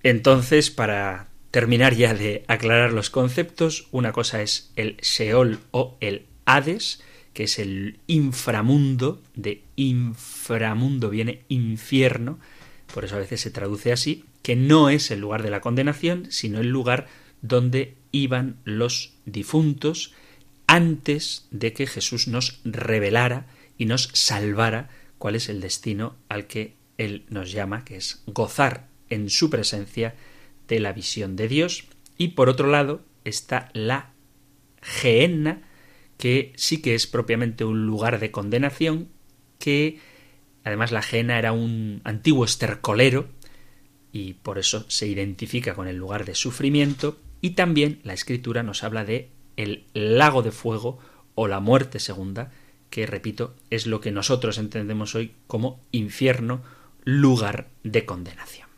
Entonces, 0.03 0.69
para 0.69 1.29
terminar 1.51 1.95
ya 1.95 2.13
de 2.13 2.43
aclarar 2.47 2.93
los 2.93 3.09
conceptos, 3.09 3.87
una 3.91 4.11
cosa 4.11 4.41
es 4.41 4.71
el 4.75 4.97
Sheol 4.97 5.59
o 5.71 5.97
el 6.01 6.27
Hades, 6.45 7.01
que 7.33 7.43
es 7.43 7.59
el 7.59 7.99
inframundo, 8.07 9.21
de 9.35 9.63
inframundo 9.75 11.09
viene 11.09 11.41
infierno, 11.47 12.39
por 12.93 13.03
eso 13.03 13.15
a 13.15 13.19
veces 13.19 13.41
se 13.41 13.51
traduce 13.51 13.91
así, 13.91 14.25
que 14.45 14.55
no 14.55 14.91
es 14.91 15.09
el 15.09 15.21
lugar 15.21 15.41
de 15.41 15.49
la 15.49 15.59
condenación, 15.59 16.27
sino 16.29 16.59
el 16.59 16.67
lugar 16.67 17.07
donde 17.41 17.95
iban 18.11 18.57
los 18.63 19.15
difuntos 19.25 20.13
antes 20.67 21.47
de 21.49 21.73
que 21.73 21.87
Jesús 21.87 22.27
nos 22.27 22.61
revelara 22.63 23.47
y 23.75 23.85
nos 23.85 24.11
salvara 24.13 24.89
cuál 25.17 25.33
es 25.35 25.49
el 25.49 25.61
destino 25.61 26.15
al 26.29 26.45
que 26.45 26.75
Él 26.99 27.25
nos 27.27 27.51
llama, 27.51 27.83
que 27.85 27.95
es 27.95 28.21
gozar 28.27 28.87
en 29.09 29.31
su 29.31 29.49
presencia 29.49 30.13
de 30.67 30.79
la 30.79 30.93
visión 30.93 31.35
de 31.35 31.47
Dios. 31.47 31.85
Y 32.15 32.27
por 32.29 32.47
otro 32.47 32.69
lado 32.69 33.03
está 33.23 33.71
la 33.73 34.11
Gehenna, 34.83 35.63
que 36.19 36.53
sí 36.55 36.83
que 36.83 36.93
es 36.93 37.07
propiamente 37.07 37.65
un 37.65 37.87
lugar 37.87 38.19
de 38.19 38.29
condenación, 38.29 39.09
que 39.57 39.99
además 40.63 40.91
la 40.91 41.01
Gehenna 41.01 41.39
era 41.39 41.51
un 41.51 42.01
antiguo 42.03 42.45
estercolero 42.45 43.33
y 44.15 44.31
por 44.31 44.57
eso 44.57 44.85
se 44.87 45.07
identifica 45.07 45.73
con 45.73 45.89
el 45.89 45.97
lugar 45.97 46.23
de 46.23 46.35
sufrimiento 46.35 47.19
y 47.41 47.49
también 47.49 47.99
la 48.05 48.13
escritura 48.13 48.63
nos 48.63 48.85
habla 48.85 49.03
de 49.03 49.29
el 49.57 49.87
lago 49.93 50.41
de 50.41 50.53
fuego 50.53 50.99
o 51.35 51.49
la 51.49 51.59
muerte 51.59 51.99
segunda, 51.99 52.53
que 52.89 53.07
repito, 53.07 53.57
es 53.69 53.87
lo 53.87 53.99
que 53.99 54.13
nosotros 54.13 54.57
entendemos 54.57 55.15
hoy 55.15 55.33
como 55.47 55.81
infierno, 55.91 56.61
lugar 57.03 57.67
de 57.83 58.05
condenación. 58.05 58.69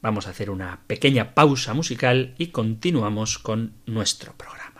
Vamos 0.00 0.28
a 0.28 0.30
hacer 0.30 0.50
una 0.50 0.82
pequeña 0.86 1.34
pausa 1.34 1.74
musical 1.74 2.36
y 2.38 2.48
continuamos 2.48 3.40
con 3.40 3.72
nuestro 3.86 4.34
programa. 4.34 4.73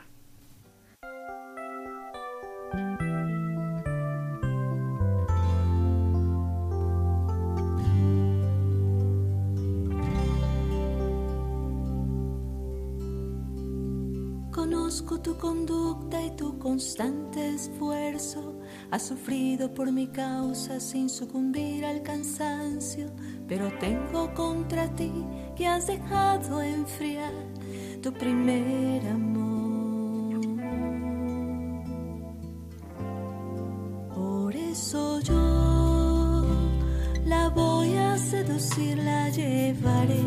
Conozco 14.95 15.21
tu 15.21 15.37
conducta 15.37 16.23
y 16.23 16.31
tu 16.37 16.57
constante 16.57 17.55
esfuerzo. 17.57 18.61
Has 18.93 19.03
sufrido 19.03 19.75
por 19.75 19.91
mi 19.91 20.07
causa 20.07 20.79
sin 20.79 21.11
sucumbir 21.11 21.85
al 21.85 22.01
cansancio, 22.03 23.11
pero 23.49 23.77
tengo 23.81 24.33
contra 24.35 24.87
ti 24.95 25.11
que 25.57 25.67
has 25.67 25.89
dejado 25.89 26.63
enfriar 26.63 27.33
tu 28.05 28.13
primer 28.13 29.05
amor. 29.09 30.41
Por 34.15 34.55
eso 34.55 35.19
yo 35.23 36.45
la 37.27 37.49
voy 37.49 37.97
a 37.97 38.17
seducir, 38.17 38.99
la 38.99 39.29
llevaré 39.31 40.23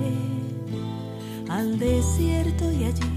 al 1.48 1.80
desierto 1.80 2.70
y 2.70 2.84
allí 2.84 3.17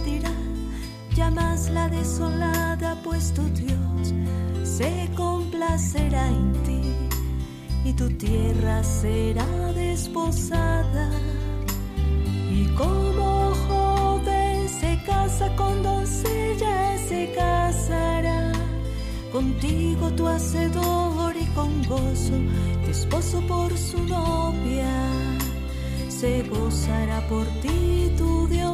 dirá 0.00 0.32
llamas 1.14 1.70
la 1.70 1.88
desolada, 1.88 2.96
pues 3.04 3.32
tu 3.32 3.42
Dios 3.50 4.12
se 4.62 5.08
complacerá 5.14 6.26
en 6.28 6.52
ti 6.64 6.80
y 7.84 7.92
tu 7.92 8.08
tierra 8.10 8.82
será 8.82 9.46
desposada. 9.74 11.10
Y 12.50 12.66
como 12.76 13.52
joven 13.68 14.68
se 14.68 15.00
casa 15.06 15.54
con 15.56 15.82
doncella, 15.82 16.98
se 17.08 17.32
casará 17.32 18.52
contigo 19.32 20.10
tu 20.12 20.26
hacedor 20.26 21.34
y 21.36 21.46
con 21.54 21.82
gozo, 21.84 22.38
tu 22.84 22.90
esposo 22.90 23.40
por 23.46 23.76
su 23.76 23.98
novia, 24.04 24.92
se 26.08 26.42
gozará 26.42 27.20
por 27.28 27.46
ti 27.62 28.12
tu 28.16 28.48
Dios. 28.48 28.73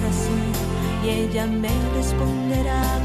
y 1.03 1.09
ella 1.09 1.47
me 1.47 1.69
responderá 1.95 2.99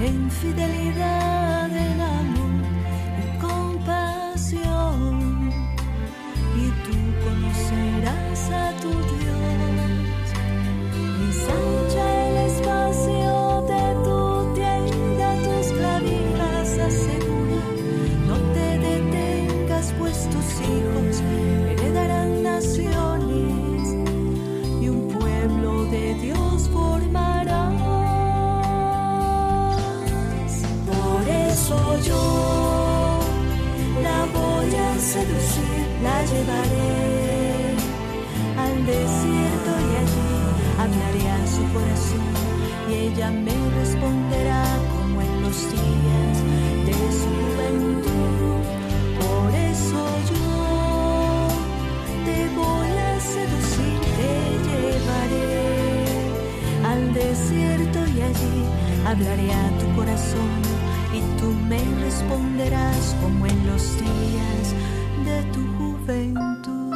En 0.00 0.30
fidelidad, 0.30 1.37
hablaré 59.08 59.50
a 59.50 59.78
tu 59.78 59.96
corazón 59.96 60.50
y 61.14 61.40
tú 61.40 61.46
me 61.46 61.80
responderás 62.04 63.16
como 63.22 63.46
en 63.46 63.66
los 63.66 63.98
días 63.98 64.74
de 65.24 65.42
tu 65.50 65.66
juventud. 65.78 66.94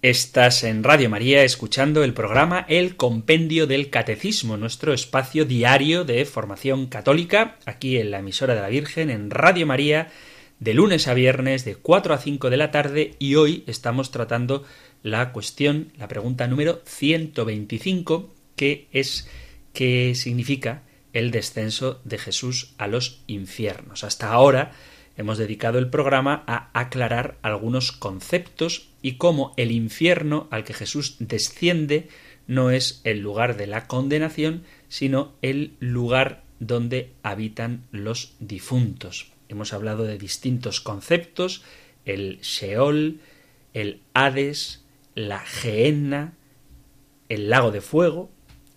Estás 0.00 0.64
en 0.64 0.84
Radio 0.84 1.10
María 1.10 1.42
escuchando 1.42 2.02
el 2.02 2.14
programa 2.14 2.64
El 2.66 2.96
Compendio 2.96 3.66
del 3.66 3.90
Catecismo, 3.90 4.56
nuestro 4.56 4.94
espacio 4.94 5.44
diario 5.44 6.04
de 6.04 6.24
formación 6.24 6.86
católica, 6.86 7.58
aquí 7.66 7.98
en 7.98 8.10
la 8.10 8.20
emisora 8.20 8.54
de 8.54 8.62
la 8.62 8.68
Virgen, 8.68 9.10
en 9.10 9.30
Radio 9.30 9.66
María, 9.66 10.08
de 10.60 10.74
lunes 10.74 11.06
a 11.06 11.14
viernes 11.14 11.64
de 11.64 11.76
4 11.76 12.14
a 12.14 12.18
5 12.18 12.50
de 12.50 12.56
la 12.56 12.70
tarde 12.70 13.14
y 13.18 13.34
hoy 13.34 13.62
estamos 13.66 14.10
tratando 14.10 14.64
la 15.02 15.32
cuestión, 15.32 15.92
la 15.98 16.08
pregunta 16.08 16.46
número 16.46 16.80
125, 16.86 18.34
que 18.56 18.88
es 18.92 19.28
qué 19.72 20.14
significa 20.14 20.82
el 21.12 21.30
descenso 21.30 22.00
de 22.04 22.18
Jesús 22.18 22.74
a 22.78 22.86
los 22.86 23.22
infiernos. 23.26 24.04
Hasta 24.04 24.32
ahora 24.32 24.72
hemos 25.16 25.38
dedicado 25.38 25.78
el 25.78 25.90
programa 25.90 26.42
a 26.46 26.70
aclarar 26.78 27.36
algunos 27.42 27.92
conceptos 27.92 28.88
y 29.02 29.12
cómo 29.12 29.52
el 29.56 29.70
infierno 29.70 30.48
al 30.50 30.64
que 30.64 30.74
Jesús 30.74 31.16
desciende 31.18 32.08
no 32.46 32.70
es 32.70 33.00
el 33.04 33.20
lugar 33.20 33.56
de 33.56 33.66
la 33.66 33.86
condenación, 33.86 34.64
sino 34.88 35.32
el 35.42 35.74
lugar 35.80 36.44
donde 36.60 37.12
habitan 37.22 37.84
los 37.90 38.34
difuntos. 38.40 39.35
Hemos 39.48 39.72
hablado 39.72 40.04
de 40.04 40.18
distintos 40.18 40.80
conceptos, 40.80 41.62
el 42.04 42.40
Sheol, 42.40 43.20
el 43.74 44.00
Hades, 44.14 44.84
la 45.14 45.40
Gehenna, 45.40 46.34
el 47.28 47.50
lago 47.50 47.70
de 47.70 47.80
fuego, 47.80 48.30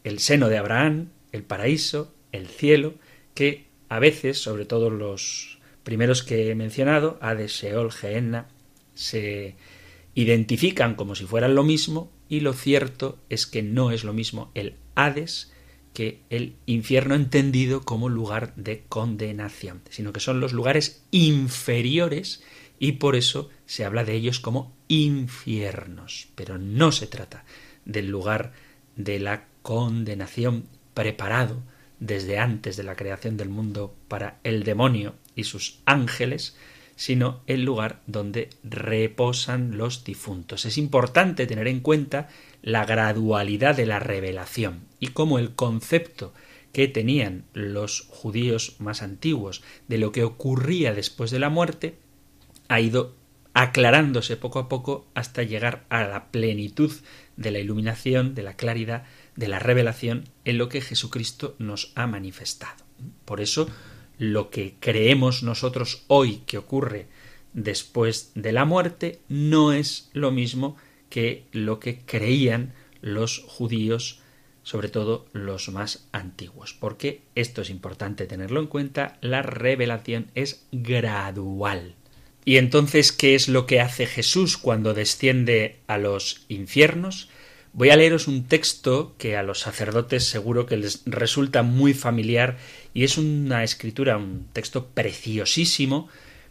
el 0.04 0.20
seno 0.20 0.50
de 0.50 0.58
Abraham, 0.58 1.10
el 1.32 1.44
paraíso, 1.44 2.14
el 2.32 2.48
cielo, 2.48 2.96
que 3.34 3.68
a 3.90 4.00
veces, 4.00 4.42
sobre 4.42 4.66
todo 4.66 4.90
los 4.90 5.60
primeros 5.84 6.24
que 6.24 6.50
he 6.50 6.56
mencionado, 6.56 7.18
Hades, 7.22 7.52
Sheol, 7.52 7.92
Gehenna, 7.92 8.48
se 8.94 9.56
identifican 10.16 10.96
como 10.96 11.16
si 11.16 11.26
fueran 11.26 11.56
lo 11.56 11.64
mismo 11.64 12.12
y 12.28 12.42
lo 12.42 12.54
cierto 12.54 13.18
es 13.30 13.48
que 13.48 13.64
no 13.64 13.92
es 13.92 14.04
lo 14.04 14.14
mismo 14.14 14.52
el 14.54 14.76
Hades 14.96 15.52
que 15.94 16.22
el 16.30 16.56
infierno 16.66 17.16
entendido 17.16 17.82
como 17.82 18.10
lugar 18.10 18.54
de 18.56 18.84
condenación, 18.88 19.82
sino 19.90 20.14
que 20.14 20.20
son 20.20 20.40
los 20.40 20.54
lugares 20.54 21.04
inferiores 21.12 22.44
y 22.80 22.94
por 22.94 23.16
eso 23.16 23.50
se 23.66 23.86
habla 23.86 24.06
de 24.06 24.14
ellos 24.14 24.40
como 24.40 24.74
infiernos, 24.88 26.28
pero 26.36 26.58
no 26.58 26.92
se 26.92 27.08
trata 27.08 27.44
del 27.86 28.08
lugar 28.08 28.54
de 28.96 29.20
la 29.20 29.46
condenación 29.62 30.66
preparado 30.94 31.62
desde 32.00 32.40
antes 32.40 32.78
de 32.78 32.84
la 32.84 32.96
creación 32.96 33.38
del 33.38 33.50
mundo 33.50 33.94
para 34.08 34.40
el 34.44 34.64
demonio 34.64 35.16
y 35.36 35.44
sus 35.44 35.80
ángeles, 35.86 36.56
sino 36.96 37.42
el 37.48 37.64
lugar 37.64 38.02
donde 38.08 38.50
reposan 38.64 39.78
los 39.78 40.04
difuntos. 40.04 40.66
Es 40.66 40.78
importante 40.78 41.48
tener 41.48 41.68
en 41.68 41.82
cuenta 41.82 42.30
la 42.62 42.86
gradualidad 42.86 43.76
de 43.76 43.86
la 43.86 44.00
revelación 44.00 44.86
y 45.00 45.08
cómo 45.08 45.40
el 45.40 45.56
concepto 45.56 46.34
que 46.74 46.88
tenían 46.88 47.46
los 47.54 48.06
judíos 48.10 48.76
más 48.80 49.02
antiguos 49.02 49.64
de 49.88 49.98
lo 49.98 50.12
que 50.12 50.24
ocurría 50.24 50.94
después 50.94 51.32
de 51.32 51.40
la 51.40 51.50
muerte 51.50 51.98
ha 52.68 52.80
ido 52.80 53.16
aclarándose 53.54 54.38
poco 54.38 54.60
a 54.60 54.70
poco 54.70 55.08
hasta 55.16 55.44
llegar 55.44 55.86
a 55.90 56.04
la 56.04 56.32
plenitud 56.32 56.94
de 57.36 57.52
la 57.52 57.60
iluminación, 57.60 58.36
de 58.36 58.44
la 58.44 58.54
claridad, 58.54 59.04
de 59.36 59.48
la 59.48 59.60
revelación 59.60 60.26
en 60.46 60.58
lo 60.58 60.70
que 60.70 60.82
Jesucristo 60.82 61.56
nos 61.58 61.92
ha 61.96 62.06
manifestado. 62.06 62.86
Por 63.26 63.42
eso 63.42 63.68
lo 64.18 64.50
que 64.50 64.76
creemos 64.80 65.44
nosotros 65.44 66.04
hoy 66.08 66.44
que 66.46 66.58
ocurre 66.58 67.08
después 67.54 68.32
de 68.36 68.52
la 68.52 68.66
muerte 68.66 69.20
no 69.28 69.74
es 69.74 70.10
lo 70.14 70.32
mismo 70.32 70.78
que 71.10 71.44
lo 71.52 71.80
que 71.80 72.00
creían 72.06 72.74
los 73.02 73.44
judíos, 73.48 74.20
sobre 74.64 74.90
todo 74.90 75.26
los 75.34 75.70
más 75.70 76.08
antiguos, 76.12 76.74
porque 76.74 77.22
esto 77.36 77.62
es 77.62 77.70
importante 77.70 78.28
tenerlo 78.28 78.60
en 78.60 78.68
cuenta, 78.68 79.18
la 79.22 79.42
revelación 79.42 80.32
es 80.36 80.66
gradual. 80.72 81.96
Y 82.46 82.58
entonces, 82.58 83.12
¿qué 83.12 83.36
es 83.36 83.48
lo 83.48 83.66
que 83.66 83.82
hace 83.82 84.06
Jesús 84.06 84.58
cuando 84.58 84.94
desciende 84.94 85.80
a 85.88 85.98
los 85.98 86.46
infiernos? 86.48 87.30
Voy 87.74 87.92
a 87.92 87.96
leeros 87.96 88.28
un 88.28 88.46
texto 88.46 89.14
que 89.18 89.38
a 89.38 89.44
los 89.44 89.60
sacerdotes 89.60 90.24
seguro 90.24 90.66
que 90.66 90.78
les 90.78 91.04
resulta 91.06 91.62
muy 91.62 91.94
familiar 91.94 92.58
y 92.94 93.04
es 93.04 93.18
una 93.18 93.64
escritura, 93.64 94.18
un 94.18 94.48
texto 94.52 94.88
preciosísimo 94.88 96.10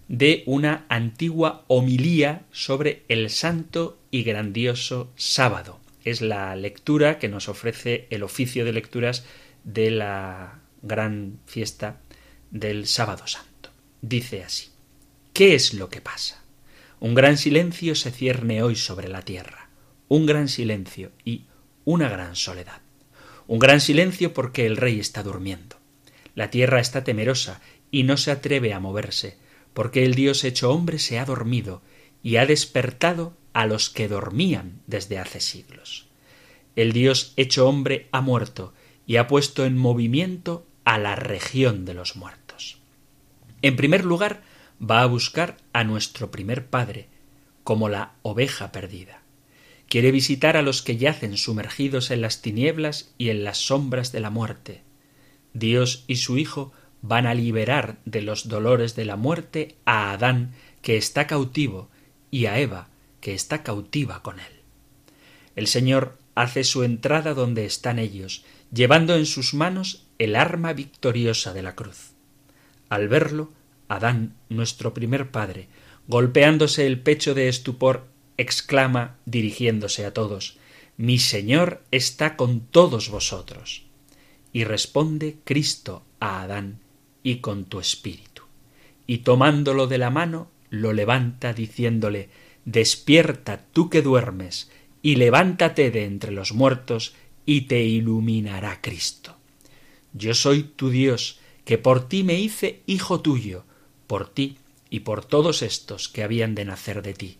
de 0.08 0.42
una 0.46 0.86
antigua 0.88 1.64
homilía 1.68 2.46
sobre 2.50 3.04
el 3.08 3.30
santo 3.30 3.98
y 4.10 4.22
grandioso 4.22 5.12
sábado. 5.16 5.78
Es 6.04 6.20
la 6.22 6.56
lectura 6.56 7.18
que 7.18 7.28
nos 7.28 7.48
ofrece 7.48 8.06
el 8.10 8.22
oficio 8.22 8.64
de 8.64 8.72
lecturas 8.72 9.26
de 9.64 9.90
la 9.90 10.60
gran 10.82 11.38
fiesta 11.46 12.00
del 12.50 12.86
sábado 12.86 13.26
santo. 13.26 13.70
Dice 14.00 14.42
así, 14.42 14.70
¿qué 15.32 15.54
es 15.54 15.74
lo 15.74 15.90
que 15.90 16.00
pasa? 16.00 16.42
Un 17.00 17.14
gran 17.14 17.36
silencio 17.36 17.94
se 17.94 18.10
cierne 18.10 18.62
hoy 18.62 18.74
sobre 18.74 19.08
la 19.08 19.22
tierra 19.22 19.68
un 20.08 20.24
gran 20.24 20.48
silencio 20.48 21.12
y 21.24 21.44
una 21.84 22.08
gran 22.08 22.34
soledad. 22.34 22.80
Un 23.46 23.58
gran 23.58 23.80
silencio 23.80 24.34
porque 24.34 24.66
el 24.66 24.76
rey 24.76 24.98
está 24.98 25.22
durmiendo. 25.22 25.76
La 26.34 26.50
tierra 26.50 26.80
está 26.80 27.04
temerosa 27.04 27.60
y 27.90 28.02
no 28.02 28.16
se 28.16 28.30
atreve 28.30 28.72
a 28.72 28.80
moverse, 28.80 29.36
porque 29.74 30.04
el 30.04 30.14
Dios 30.14 30.44
hecho 30.44 30.70
hombre 30.70 30.98
se 30.98 31.18
ha 31.18 31.24
dormido 31.24 31.82
y 32.22 32.36
ha 32.36 32.46
despertado 32.46 33.36
a 33.52 33.66
los 33.66 33.90
que 33.90 34.08
dormían 34.08 34.80
desde 34.86 35.18
hace 35.18 35.40
siglos. 35.40 36.06
El 36.76 36.92
Dios 36.92 37.32
hecho 37.36 37.68
hombre 37.68 38.08
ha 38.12 38.20
muerto 38.20 38.72
y 39.06 39.16
ha 39.16 39.26
puesto 39.26 39.64
en 39.64 39.76
movimiento 39.76 40.66
a 40.84 40.98
la 40.98 41.16
región 41.16 41.84
de 41.84 41.94
los 41.94 42.16
muertos. 42.16 42.78
En 43.62 43.76
primer 43.76 44.04
lugar, 44.04 44.42
va 44.80 45.02
a 45.02 45.06
buscar 45.06 45.56
a 45.72 45.84
nuestro 45.84 46.30
primer 46.30 46.66
Padre, 46.66 47.08
como 47.64 47.88
la 47.88 48.14
oveja 48.22 48.70
perdida. 48.70 49.22
Quiere 49.88 50.12
visitar 50.12 50.56
a 50.56 50.62
los 50.62 50.82
que 50.82 50.96
yacen 50.96 51.36
sumergidos 51.36 52.10
en 52.10 52.20
las 52.20 52.42
tinieblas 52.42 53.12
y 53.18 53.30
en 53.30 53.42
las 53.42 53.58
sombras 53.58 54.12
de 54.12 54.20
la 54.20 54.30
muerte. 54.30 54.82
Dios 55.54 56.04
y 56.06 56.16
su 56.16 56.38
Hijo 56.38 56.72
van 57.02 57.26
a 57.26 57.34
liberar 57.34 57.98
de 58.04 58.22
los 58.22 58.48
dolores 58.48 58.96
de 58.96 59.04
la 59.04 59.16
muerte 59.16 59.76
a 59.84 60.12
Adán, 60.12 60.52
que 60.82 60.96
está 60.96 61.26
cautivo, 61.26 61.88
y 62.30 62.46
a 62.46 62.58
Eva, 62.58 62.88
que 63.20 63.34
está 63.34 63.62
cautiva 63.62 64.22
con 64.22 64.38
él. 64.40 64.52
El 65.56 65.66
Señor 65.66 66.18
hace 66.34 66.64
su 66.64 66.84
entrada 66.84 67.34
donde 67.34 67.64
están 67.64 67.98
ellos, 67.98 68.44
llevando 68.72 69.16
en 69.16 69.26
sus 69.26 69.54
manos 69.54 70.06
el 70.18 70.36
arma 70.36 70.72
victoriosa 70.72 71.52
de 71.52 71.62
la 71.62 71.74
cruz. 71.74 72.12
Al 72.88 73.08
verlo, 73.08 73.52
Adán, 73.88 74.34
nuestro 74.48 74.94
primer 74.94 75.30
padre, 75.30 75.68
golpeándose 76.06 76.86
el 76.86 77.00
pecho 77.00 77.34
de 77.34 77.48
estupor, 77.48 78.06
exclama 78.36 79.16
dirigiéndose 79.24 80.06
a 80.06 80.14
todos 80.14 80.58
Mi 80.96 81.18
Señor 81.18 81.82
está 81.90 82.36
con 82.36 82.60
todos 82.60 83.08
vosotros. 83.08 83.84
Y 84.52 84.64
responde 84.64 85.36
Cristo 85.44 86.02
a 86.20 86.42
Adán 86.42 86.80
y 87.30 87.36
con 87.36 87.64
tu 87.64 87.80
espíritu. 87.80 88.42
Y 89.06 89.18
tomándolo 89.18 89.86
de 89.86 89.98
la 89.98 90.10
mano, 90.10 90.50
lo 90.70 90.92
levanta 90.92 91.52
diciéndole 91.52 92.28
Despierta 92.64 93.64
tú 93.72 93.88
que 93.88 94.02
duermes, 94.02 94.70
y 95.02 95.16
levántate 95.16 95.90
de 95.90 96.04
entre 96.04 96.32
los 96.32 96.52
muertos, 96.52 97.14
y 97.46 97.62
te 97.62 97.82
iluminará 97.82 98.80
Cristo. 98.80 99.36
Yo 100.12 100.34
soy 100.34 100.62
tu 100.62 100.90
Dios, 100.90 101.40
que 101.64 101.78
por 101.78 102.08
ti 102.08 102.24
me 102.24 102.38
hice 102.38 102.82
hijo 102.86 103.20
tuyo, 103.20 103.64
por 104.06 104.28
ti 104.28 104.58
y 104.90 105.00
por 105.00 105.24
todos 105.24 105.62
estos 105.62 106.08
que 106.08 106.22
habían 106.22 106.54
de 106.54 106.64
nacer 106.64 107.02
de 107.02 107.14
ti 107.14 107.38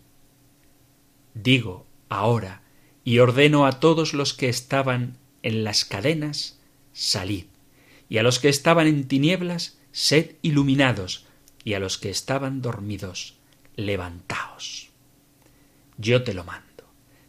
digo 1.43 1.87
ahora, 2.09 2.63
y 3.05 3.21
ordeno 3.21 3.67
a 3.67 3.81
todos 3.81 4.13
los 4.13 4.35
que 4.35 4.49
estaban 4.49 5.17
en 5.43 5.65
las 5.65 5.85
cadenas, 5.85 6.59
salid, 6.93 7.45
y 8.09 8.19
a 8.19 8.23
los 8.23 8.39
que 8.39 8.49
estaban 8.49 8.87
en 8.87 9.07
tinieblas, 9.07 9.78
sed 9.99 10.37
iluminados, 10.43 11.27
y 11.65 11.75
a 11.75 11.81
los 11.81 11.99
que 11.99 12.09
estaban 12.09 12.63
dormidos, 12.63 13.35
levantaos. 13.75 14.91
Yo 15.97 16.23
te 16.23 16.35
lo 16.35 16.45
mando. 16.45 16.85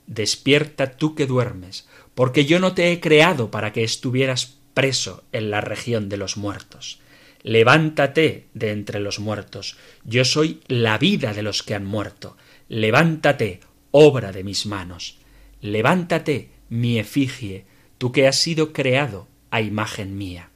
Despierta 0.06 0.96
tú 0.96 1.16
que 1.16 1.26
duermes, 1.26 1.88
porque 2.14 2.46
yo 2.46 2.60
no 2.60 2.76
te 2.76 2.92
he 2.92 3.00
creado 3.00 3.50
para 3.50 3.74
que 3.74 3.84
estuvieras 3.84 4.60
preso 4.76 5.24
en 5.32 5.50
la 5.50 5.62
región 5.62 6.10
de 6.10 6.18
los 6.18 6.38
muertos. 6.38 7.00
Levántate 7.42 8.46
de 8.54 8.70
entre 8.70 9.00
los 9.00 9.20
muertos. 9.20 9.76
Yo 10.04 10.24
soy 10.24 10.62
la 10.68 11.00
vida 11.00 11.34
de 11.34 11.42
los 11.42 11.64
que 11.64 11.74
han 11.74 11.86
muerto. 11.86 12.38
Levántate, 12.68 13.62
obra 13.90 14.32
de 14.32 14.44
mis 14.44 14.68
manos. 14.68 15.18
Levántate, 15.60 16.52
mi 16.70 17.00
efigie, 17.00 17.66
tú 17.98 18.12
que 18.12 18.28
has 18.28 18.38
sido 18.40 18.74
creado 18.74 19.28
a 19.50 19.60
imagen 19.60 20.20
mía. 20.20 20.52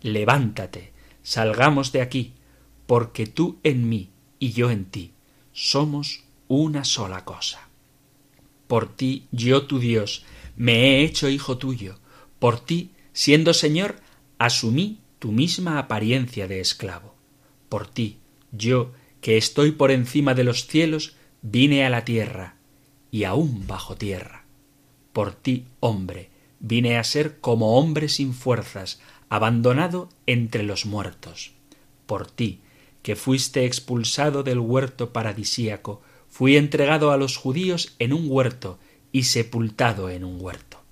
Levántate, 0.00 0.91
salgamos 1.22 1.92
de 1.92 2.02
aquí, 2.02 2.34
porque 2.86 3.26
tú 3.26 3.58
en 3.62 3.88
mí 3.88 4.10
y 4.38 4.52
yo 4.52 4.70
en 4.70 4.84
ti 4.86 5.12
somos 5.52 6.24
una 6.48 6.84
sola 6.84 7.24
cosa. 7.24 7.68
Por 8.66 8.94
ti, 8.94 9.26
yo 9.30 9.66
tu 9.66 9.78
Dios, 9.78 10.24
me 10.56 10.74
he 10.74 11.04
hecho 11.04 11.28
hijo 11.28 11.58
tuyo. 11.58 11.98
Por 12.38 12.58
ti, 12.60 12.90
siendo 13.12 13.54
Señor, 13.54 13.96
asumí 14.38 15.00
tu 15.18 15.30
misma 15.30 15.78
apariencia 15.78 16.48
de 16.48 16.60
esclavo. 16.60 17.14
Por 17.68 17.86
ti, 17.86 18.18
yo, 18.50 18.92
que 19.20 19.36
estoy 19.36 19.72
por 19.72 19.90
encima 19.90 20.34
de 20.34 20.44
los 20.44 20.66
cielos, 20.66 21.16
vine 21.42 21.84
a 21.84 21.90
la 21.90 22.04
tierra, 22.04 22.56
y 23.10 23.24
aún 23.24 23.66
bajo 23.66 23.94
tierra. 23.96 24.44
Por 25.12 25.34
ti, 25.34 25.66
hombre, 25.80 26.30
vine 26.58 26.96
a 26.98 27.04
ser 27.04 27.40
como 27.40 27.78
hombre 27.78 28.08
sin 28.08 28.34
fuerzas, 28.34 29.00
abandonado 29.32 30.10
entre 30.26 30.62
los 30.62 30.84
muertos. 30.84 31.52
Por 32.04 32.30
ti, 32.30 32.60
que 33.02 33.16
fuiste 33.16 33.64
expulsado 33.64 34.42
del 34.42 34.58
huerto 34.58 35.14
paradisíaco, 35.14 36.02
fui 36.28 36.58
entregado 36.58 37.12
a 37.12 37.16
los 37.16 37.38
judíos 37.38 37.94
en 37.98 38.12
un 38.12 38.26
huerto 38.28 38.78
y 39.10 39.22
sepultado 39.22 40.10
en 40.10 40.24
un 40.24 40.36
huerto. 40.38 40.82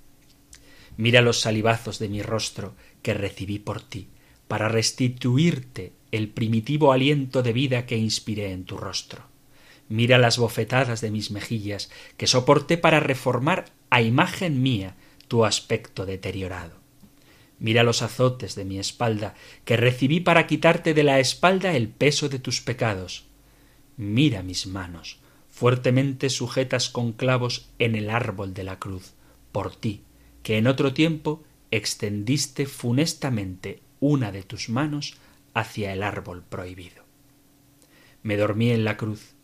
Mira 0.96 1.20
los 1.20 1.40
salivazos 1.40 1.98
de 1.98 2.08
mi 2.08 2.22
rostro 2.22 2.72
que 3.02 3.12
recibí 3.12 3.58
por 3.58 3.82
ti, 3.82 4.08
para 4.48 4.70
restituirte 4.70 5.92
el 6.10 6.30
primitivo 6.30 6.92
aliento 6.94 7.42
de 7.42 7.52
vida 7.52 7.84
que 7.84 7.98
inspiré 7.98 8.52
en 8.52 8.64
tu 8.64 8.78
rostro. 8.78 9.24
Mira 9.90 10.16
las 10.16 10.38
bofetadas 10.38 11.02
de 11.02 11.10
mis 11.10 11.30
mejillas 11.30 11.90
que 12.16 12.26
soporté 12.26 12.78
para 12.78 13.00
reformar 13.00 13.66
a 13.90 14.00
imagen 14.00 14.62
mía 14.62 14.96
tu 15.28 15.44
aspecto 15.44 16.06
deteriorado. 16.06 16.79
Mira 17.60 17.82
los 17.82 18.00
azotes 18.00 18.54
de 18.54 18.64
mi 18.64 18.78
espalda 18.78 19.34
que 19.66 19.76
recibí 19.76 20.20
para 20.20 20.46
quitarte 20.46 20.94
de 20.94 21.04
la 21.04 21.20
espalda 21.20 21.76
el 21.76 21.88
peso 21.88 22.30
de 22.30 22.38
tus 22.38 22.62
pecados. 22.62 23.26
Mira 23.98 24.42
mis 24.42 24.66
manos, 24.66 25.20
fuertemente 25.50 26.30
sujetas 26.30 26.88
con 26.88 27.12
clavos 27.12 27.68
en 27.78 27.94
el 27.94 28.08
árbol 28.08 28.54
de 28.54 28.64
la 28.64 28.78
cruz, 28.78 29.12
por 29.52 29.76
ti, 29.76 30.02
que 30.42 30.56
en 30.56 30.66
otro 30.66 30.94
tiempo 30.94 31.44
extendiste 31.70 32.64
funestamente 32.64 33.82
una 34.00 34.32
de 34.32 34.42
tus 34.42 34.70
manos 34.70 35.18
hacia 35.52 35.92
el 35.92 36.02
árbol 36.02 36.42
prohibido. 36.48 37.04
Me 38.22 38.38
dormí 38.38 38.70
en 38.70 38.86
la 38.86 38.96
cruz, 38.96 39.34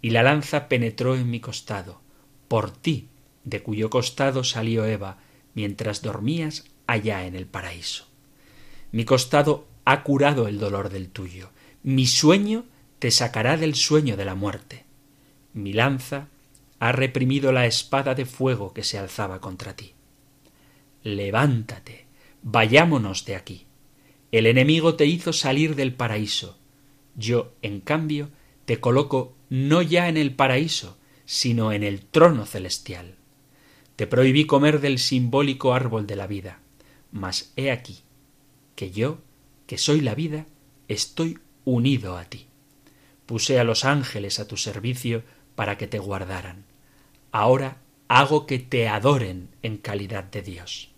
y 0.00 0.10
la 0.10 0.22
lanza 0.22 0.68
penetró 0.68 1.14
en 1.14 1.30
mi 1.30 1.40
costado, 1.40 2.00
por 2.48 2.70
ti, 2.70 3.08
de 3.44 3.62
cuyo 3.62 3.90
costado 3.90 4.44
salió 4.44 4.86
Eva, 4.86 5.18
mientras 5.54 6.00
dormías 6.00 6.64
allá 6.86 7.26
en 7.26 7.34
el 7.34 7.46
paraíso. 7.46 8.06
Mi 8.92 9.04
costado 9.04 9.66
ha 9.84 10.02
curado 10.02 10.48
el 10.48 10.58
dolor 10.58 10.90
del 10.90 11.08
tuyo, 11.08 11.50
mi 11.82 12.06
sueño 12.06 12.64
te 12.98 13.10
sacará 13.10 13.56
del 13.56 13.74
sueño 13.74 14.16
de 14.16 14.24
la 14.24 14.34
muerte. 14.34 14.84
Mi 15.52 15.72
lanza 15.72 16.28
ha 16.78 16.92
reprimido 16.92 17.52
la 17.52 17.66
espada 17.66 18.14
de 18.14 18.26
fuego 18.26 18.72
que 18.72 18.82
se 18.82 18.98
alzaba 18.98 19.40
contra 19.40 19.76
ti. 19.76 19.92
Levántate, 21.02 22.06
vayámonos 22.42 23.24
de 23.24 23.36
aquí. 23.36 23.66
El 24.32 24.46
enemigo 24.46 24.96
te 24.96 25.06
hizo 25.06 25.32
salir 25.32 25.76
del 25.76 25.94
paraíso. 25.94 26.58
Yo, 27.14 27.52
en 27.62 27.80
cambio, 27.80 28.30
te 28.64 28.80
coloco 28.80 29.34
no 29.48 29.82
ya 29.82 30.08
en 30.08 30.16
el 30.16 30.34
paraíso, 30.34 30.98
sino 31.24 31.72
en 31.72 31.84
el 31.84 32.00
trono 32.00 32.44
celestial. 32.44 33.14
Te 33.94 34.06
prohibí 34.06 34.44
comer 34.46 34.80
del 34.80 34.98
simbólico 34.98 35.72
árbol 35.72 36.06
de 36.06 36.16
la 36.16 36.26
vida 36.26 36.60
mas 37.12 37.52
he 37.56 37.70
aquí 37.70 38.02
que 38.76 38.92
yo, 38.92 39.18
que 39.66 39.78
soy 39.78 40.00
la 40.00 40.14
vida, 40.14 40.46
estoy 40.86 41.40
unido 41.64 42.16
a 42.16 42.26
ti. 42.26 42.46
Puse 43.24 43.58
a 43.58 43.64
los 43.64 43.84
ángeles 43.84 44.38
a 44.38 44.46
tu 44.46 44.56
servicio 44.56 45.24
para 45.56 45.76
que 45.78 45.88
te 45.88 45.98
guardaran. 45.98 46.64
Ahora 47.32 47.78
hago 48.06 48.46
que 48.46 48.60
te 48.60 48.86
adoren 48.86 49.48
en 49.62 49.78
calidad 49.78 50.24
de 50.24 50.42
Dios. 50.42 50.90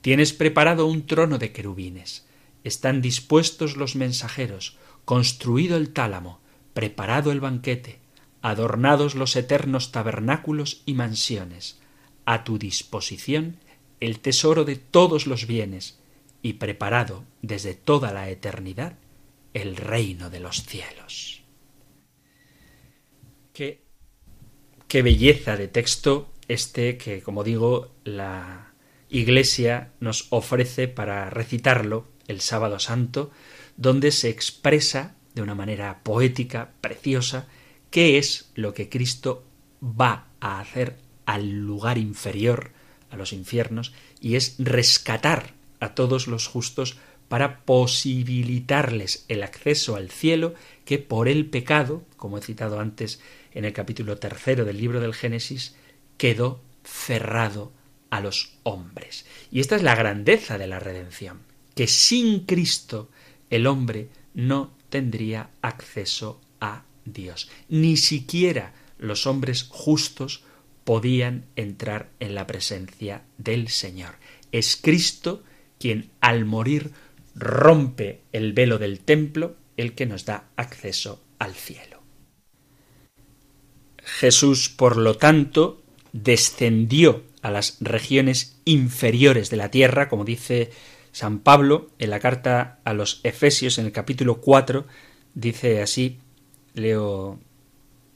Tienes 0.00 0.32
preparado 0.32 0.86
un 0.86 1.06
trono 1.06 1.38
de 1.38 1.50
querubines. 1.50 2.26
Están 2.62 3.02
dispuestos 3.02 3.76
los 3.76 3.96
mensajeros, 3.96 4.76
construido 5.04 5.76
el 5.76 5.92
tálamo, 5.92 6.40
preparado 6.74 7.32
el 7.32 7.40
banquete, 7.40 7.98
adornados 8.42 9.16
los 9.16 9.34
eternos 9.34 9.90
tabernáculos 9.90 10.82
y 10.86 10.94
mansiones. 10.94 11.80
A 12.26 12.44
tu 12.44 12.58
disposición 12.58 13.56
el 14.00 14.20
tesoro 14.20 14.64
de 14.64 14.76
todos 14.76 15.26
los 15.26 15.46
bienes 15.46 15.98
y 16.42 16.54
preparado 16.54 17.24
desde 17.42 17.74
toda 17.74 18.12
la 18.12 18.30
eternidad 18.30 18.98
el 19.54 19.76
reino 19.76 20.30
de 20.30 20.40
los 20.40 20.64
cielos. 20.64 21.42
Qué, 23.52 23.82
qué 24.86 25.02
belleza 25.02 25.56
de 25.56 25.68
texto 25.68 26.32
este 26.46 26.98
que, 26.98 27.22
como 27.22 27.42
digo, 27.42 27.94
la 28.04 28.74
Iglesia 29.08 29.92
nos 30.00 30.26
ofrece 30.30 30.88
para 30.88 31.30
recitarlo 31.30 32.08
el 32.28 32.40
sábado 32.40 32.78
santo, 32.78 33.30
donde 33.76 34.10
se 34.10 34.28
expresa 34.28 35.16
de 35.34 35.42
una 35.42 35.54
manera 35.54 36.02
poética, 36.02 36.72
preciosa, 36.80 37.46
qué 37.90 38.18
es 38.18 38.50
lo 38.54 38.74
que 38.74 38.88
Cristo 38.88 39.44
va 39.82 40.28
a 40.40 40.60
hacer 40.60 40.98
al 41.24 41.50
lugar 41.50 41.98
inferior 41.98 42.72
a 43.10 43.16
los 43.16 43.32
infiernos 43.32 43.92
y 44.20 44.36
es 44.36 44.56
rescatar 44.58 45.54
a 45.80 45.94
todos 45.94 46.26
los 46.26 46.46
justos 46.46 46.96
para 47.28 47.60
posibilitarles 47.64 49.24
el 49.28 49.42
acceso 49.42 49.96
al 49.96 50.10
cielo 50.10 50.54
que 50.84 50.98
por 50.98 51.28
el 51.28 51.46
pecado, 51.46 52.04
como 52.16 52.38
he 52.38 52.42
citado 52.42 52.78
antes 52.80 53.20
en 53.52 53.64
el 53.64 53.72
capítulo 53.72 54.18
tercero 54.18 54.64
del 54.64 54.78
libro 54.78 55.00
del 55.00 55.14
Génesis, 55.14 55.74
quedó 56.18 56.60
cerrado 56.84 57.72
a 58.10 58.20
los 58.20 58.52
hombres. 58.62 59.26
Y 59.50 59.60
esta 59.60 59.76
es 59.76 59.82
la 59.82 59.94
grandeza 59.94 60.58
de 60.58 60.66
la 60.66 60.78
redención, 60.78 61.40
que 61.74 61.86
sin 61.86 62.40
Cristo 62.40 63.10
el 63.50 63.66
hombre 63.66 64.08
no 64.34 64.72
tendría 64.88 65.50
acceso 65.62 66.40
a 66.60 66.84
Dios. 67.04 67.48
Ni 67.68 67.96
siquiera 67.96 68.72
los 68.98 69.26
hombres 69.26 69.66
justos 69.68 70.44
podían 70.86 71.46
entrar 71.56 72.10
en 72.20 72.36
la 72.36 72.46
presencia 72.46 73.24
del 73.38 73.66
Señor. 73.66 74.14
Es 74.52 74.78
Cristo 74.80 75.42
quien 75.80 76.10
al 76.20 76.44
morir 76.44 76.92
rompe 77.34 78.20
el 78.32 78.52
velo 78.52 78.78
del 78.78 79.00
templo, 79.00 79.56
el 79.76 79.94
que 79.96 80.06
nos 80.06 80.24
da 80.24 80.44
acceso 80.54 81.24
al 81.40 81.54
cielo. 81.54 82.00
Jesús, 83.98 84.68
por 84.68 84.96
lo 84.96 85.16
tanto, 85.16 85.82
descendió 86.12 87.24
a 87.42 87.50
las 87.50 87.78
regiones 87.80 88.56
inferiores 88.64 89.50
de 89.50 89.56
la 89.56 89.72
tierra, 89.72 90.08
como 90.08 90.24
dice 90.24 90.70
San 91.10 91.40
Pablo 91.40 91.90
en 91.98 92.10
la 92.10 92.20
carta 92.20 92.78
a 92.84 92.94
los 92.94 93.20
Efesios 93.24 93.78
en 93.78 93.86
el 93.86 93.92
capítulo 93.92 94.40
4, 94.40 94.86
dice 95.34 95.82
así, 95.82 96.20
leo 96.74 97.40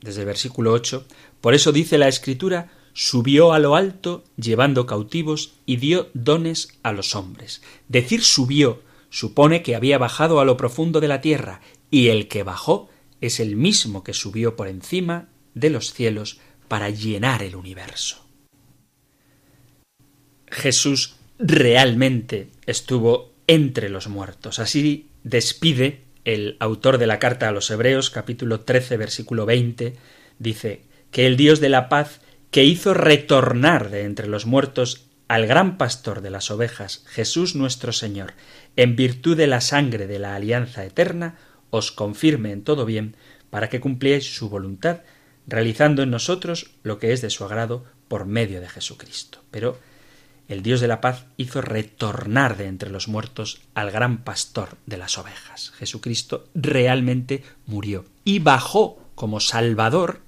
desde 0.00 0.20
el 0.20 0.26
versículo 0.26 0.72
8, 0.72 1.06
por 1.40 1.54
eso 1.54 1.72
dice 1.72 1.98
la 1.98 2.08
Escritura, 2.08 2.70
subió 2.92 3.52
a 3.52 3.58
lo 3.58 3.76
alto 3.76 4.24
llevando 4.36 4.86
cautivos 4.86 5.54
y 5.66 5.76
dio 5.76 6.10
dones 6.14 6.78
a 6.82 6.92
los 6.92 7.14
hombres. 7.14 7.62
Decir 7.88 8.22
subió 8.22 8.82
supone 9.10 9.62
que 9.62 9.74
había 9.74 9.98
bajado 9.98 10.40
a 10.40 10.44
lo 10.44 10.56
profundo 10.56 11.00
de 11.00 11.08
la 11.08 11.20
tierra, 11.20 11.60
y 11.90 12.08
el 12.08 12.28
que 12.28 12.42
bajó 12.42 12.88
es 13.20 13.40
el 13.40 13.56
mismo 13.56 14.04
que 14.04 14.14
subió 14.14 14.56
por 14.56 14.68
encima 14.68 15.28
de 15.54 15.70
los 15.70 15.92
cielos 15.92 16.38
para 16.68 16.90
llenar 16.90 17.42
el 17.42 17.56
universo. 17.56 18.24
Jesús 20.46 21.16
realmente 21.38 22.50
estuvo 22.66 23.32
entre 23.46 23.88
los 23.88 24.08
muertos. 24.08 24.58
Así 24.58 25.08
despide 25.24 26.02
el 26.24 26.56
autor 26.60 26.98
de 26.98 27.06
la 27.06 27.18
carta 27.18 27.48
a 27.48 27.52
los 27.52 27.70
Hebreos 27.70 28.10
capítulo 28.10 28.60
13 28.60 28.96
versículo 28.96 29.46
20 29.46 29.96
dice 30.38 30.82
que 31.10 31.26
el 31.26 31.36
Dios 31.36 31.60
de 31.60 31.68
la 31.68 31.88
paz, 31.88 32.20
que 32.50 32.64
hizo 32.64 32.94
retornar 32.94 33.90
de 33.90 34.04
entre 34.04 34.26
los 34.26 34.46
muertos 34.46 35.06
al 35.28 35.46
gran 35.46 35.78
pastor 35.78 36.22
de 36.22 36.30
las 36.30 36.50
ovejas, 36.50 37.04
Jesús 37.06 37.54
nuestro 37.54 37.92
Señor, 37.92 38.34
en 38.76 38.96
virtud 38.96 39.36
de 39.36 39.46
la 39.46 39.60
sangre 39.60 40.06
de 40.06 40.18
la 40.18 40.34
alianza 40.34 40.84
eterna, 40.84 41.36
os 41.70 41.92
confirme 41.92 42.50
en 42.50 42.64
todo 42.64 42.84
bien, 42.84 43.14
para 43.48 43.68
que 43.68 43.80
cumpliáis 43.80 44.34
su 44.34 44.48
voluntad, 44.48 45.02
realizando 45.46 46.02
en 46.02 46.10
nosotros 46.10 46.72
lo 46.82 46.98
que 46.98 47.12
es 47.12 47.20
de 47.20 47.30
su 47.30 47.44
agrado 47.44 47.84
por 48.08 48.26
medio 48.26 48.60
de 48.60 48.68
Jesucristo. 48.68 49.42
Pero 49.50 49.78
el 50.48 50.64
Dios 50.64 50.80
de 50.80 50.88
la 50.88 51.00
paz 51.00 51.26
hizo 51.36 51.60
retornar 51.60 52.56
de 52.56 52.66
entre 52.66 52.90
los 52.90 53.06
muertos 53.06 53.60
al 53.74 53.92
gran 53.92 54.24
pastor 54.24 54.70
de 54.86 54.96
las 54.96 55.16
ovejas. 55.16 55.70
Jesucristo 55.76 56.48
realmente 56.54 57.44
murió 57.66 58.04
y 58.24 58.40
bajó 58.40 59.00
como 59.14 59.38
Salvador 59.38 60.22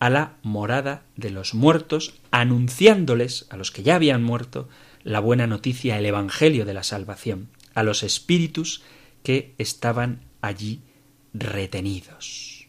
a 0.00 0.10
la 0.10 0.38
morada 0.42 1.04
de 1.14 1.30
los 1.30 1.54
muertos, 1.54 2.14
anunciándoles 2.30 3.46
a 3.50 3.56
los 3.56 3.70
que 3.70 3.82
ya 3.82 3.94
habían 3.94 4.22
muerto 4.22 4.68
la 5.04 5.20
buena 5.20 5.46
noticia, 5.46 5.98
el 5.98 6.06
Evangelio 6.06 6.64
de 6.64 6.74
la 6.74 6.82
salvación, 6.82 7.50
a 7.74 7.82
los 7.82 8.02
espíritus 8.02 8.82
que 9.22 9.54
estaban 9.58 10.22
allí 10.40 10.80
retenidos. 11.32 12.66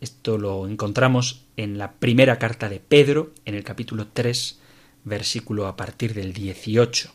Esto 0.00 0.38
lo 0.38 0.66
encontramos 0.66 1.44
en 1.56 1.76
la 1.76 1.92
primera 1.92 2.38
carta 2.38 2.70
de 2.70 2.80
Pedro, 2.80 3.34
en 3.44 3.54
el 3.54 3.62
capítulo 3.62 4.08
3, 4.08 4.58
versículo 5.04 5.66
a 5.66 5.76
partir 5.76 6.14
del 6.14 6.32
18. 6.32 7.12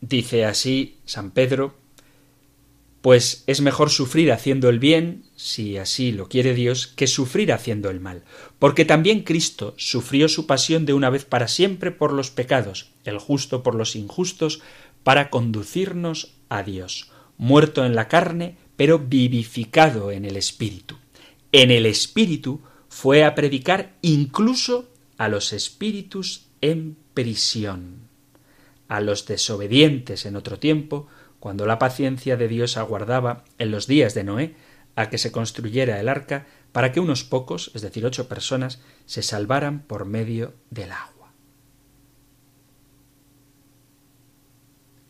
Dice 0.00 0.46
así 0.46 0.98
San 1.04 1.30
Pedro, 1.30 1.76
pues 3.02 3.42
es 3.48 3.60
mejor 3.60 3.90
sufrir 3.90 4.32
haciendo 4.32 4.68
el 4.68 4.78
bien, 4.78 5.24
si 5.36 5.76
así 5.76 6.12
lo 6.12 6.28
quiere 6.28 6.54
Dios, 6.54 6.86
que 6.86 7.08
sufrir 7.08 7.52
haciendo 7.52 7.90
el 7.90 8.00
mal, 8.00 8.22
porque 8.60 8.84
también 8.84 9.22
Cristo 9.22 9.74
sufrió 9.76 10.28
su 10.28 10.46
pasión 10.46 10.86
de 10.86 10.94
una 10.94 11.10
vez 11.10 11.24
para 11.24 11.48
siempre 11.48 11.90
por 11.90 12.12
los 12.12 12.30
pecados, 12.30 12.92
el 13.04 13.18
justo 13.18 13.64
por 13.64 13.74
los 13.74 13.96
injustos, 13.96 14.60
para 15.02 15.30
conducirnos 15.30 16.34
a 16.48 16.62
Dios, 16.62 17.10
muerto 17.36 17.84
en 17.84 17.96
la 17.96 18.06
carne, 18.06 18.56
pero 18.76 19.00
vivificado 19.00 20.12
en 20.12 20.24
el 20.24 20.36
Espíritu. 20.36 20.96
En 21.50 21.72
el 21.72 21.86
Espíritu 21.86 22.62
fue 22.88 23.24
a 23.24 23.34
predicar 23.34 23.94
incluso 24.00 24.88
a 25.18 25.28
los 25.28 25.52
espíritus 25.52 26.46
en 26.60 26.96
prisión, 27.14 28.08
a 28.86 29.00
los 29.00 29.26
desobedientes 29.26 30.24
en 30.26 30.36
otro 30.36 30.58
tiempo, 30.58 31.08
cuando 31.42 31.66
la 31.66 31.80
paciencia 31.80 32.36
de 32.36 32.46
Dios 32.46 32.76
aguardaba 32.76 33.42
en 33.58 33.72
los 33.72 33.88
días 33.88 34.14
de 34.14 34.22
Noé 34.22 34.54
a 34.94 35.10
que 35.10 35.18
se 35.18 35.32
construyera 35.32 35.98
el 35.98 36.08
arca 36.08 36.46
para 36.70 36.92
que 36.92 37.00
unos 37.00 37.24
pocos, 37.24 37.72
es 37.74 37.82
decir, 37.82 38.06
ocho 38.06 38.28
personas, 38.28 38.80
se 39.06 39.24
salvaran 39.24 39.80
por 39.80 40.04
medio 40.04 40.54
del 40.70 40.92
agua. 40.92 41.32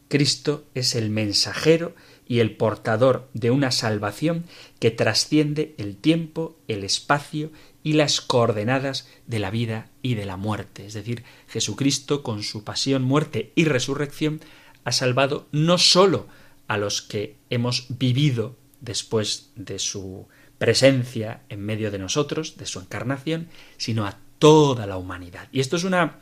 Cristo 0.08 0.64
es 0.74 0.94
el 0.94 1.10
mensajero 1.10 1.94
y 2.26 2.38
el 2.38 2.56
portador 2.56 3.28
de 3.34 3.50
una 3.50 3.70
salvación 3.70 4.46
que 4.78 4.90
trasciende 4.90 5.74
el 5.76 5.96
tiempo, 5.96 6.56
el 6.66 6.82
espacio 6.82 7.52
y 7.82 7.92
las 7.92 8.22
coordenadas 8.22 9.06
de 9.26 9.38
la 9.38 9.50
vida 9.50 9.90
y 10.00 10.14
de 10.14 10.24
la 10.24 10.38
muerte. 10.38 10.86
Es 10.86 10.94
decir, 10.94 11.24
Jesucristo, 11.48 12.22
con 12.22 12.42
su 12.42 12.64
pasión, 12.64 13.02
muerte 13.02 13.52
y 13.54 13.66
resurrección, 13.66 14.40
ha 14.84 14.92
salvado 14.92 15.48
no 15.52 15.78
sólo 15.78 16.28
a 16.68 16.76
los 16.76 17.02
que 17.02 17.36
hemos 17.50 17.86
vivido 17.88 18.56
después 18.80 19.50
de 19.56 19.78
su 19.78 20.28
presencia 20.58 21.42
en 21.48 21.60
medio 21.60 21.90
de 21.90 21.98
nosotros, 21.98 22.56
de 22.56 22.66
su 22.66 22.80
encarnación, 22.80 23.48
sino 23.76 24.06
a 24.06 24.18
toda 24.38 24.86
la 24.86 24.96
humanidad. 24.96 25.48
Y 25.52 25.60
esto 25.60 25.76
es 25.76 25.84
una 25.84 26.20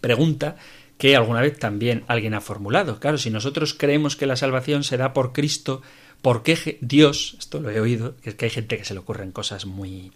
pregunta 0.00 0.56
que 0.98 1.16
alguna 1.16 1.40
vez 1.40 1.58
también 1.58 2.04
alguien 2.08 2.34
ha 2.34 2.40
formulado. 2.40 2.98
Claro, 2.98 3.18
si 3.18 3.30
nosotros 3.30 3.74
creemos 3.74 4.16
que 4.16 4.26
la 4.26 4.36
salvación 4.36 4.82
se 4.82 4.96
da 4.96 5.12
por 5.12 5.32
Cristo, 5.32 5.80
¿por 6.22 6.42
qué 6.42 6.78
Dios, 6.80 7.36
esto 7.38 7.60
lo 7.60 7.70
he 7.70 7.80
oído, 7.80 8.16
que 8.16 8.30
es 8.30 8.36
que 8.36 8.46
hay 8.46 8.50
gente 8.50 8.76
que 8.76 8.84
se 8.84 8.94
le 8.94 9.00
ocurren 9.00 9.32
cosas 9.32 9.64
muy 9.64 10.12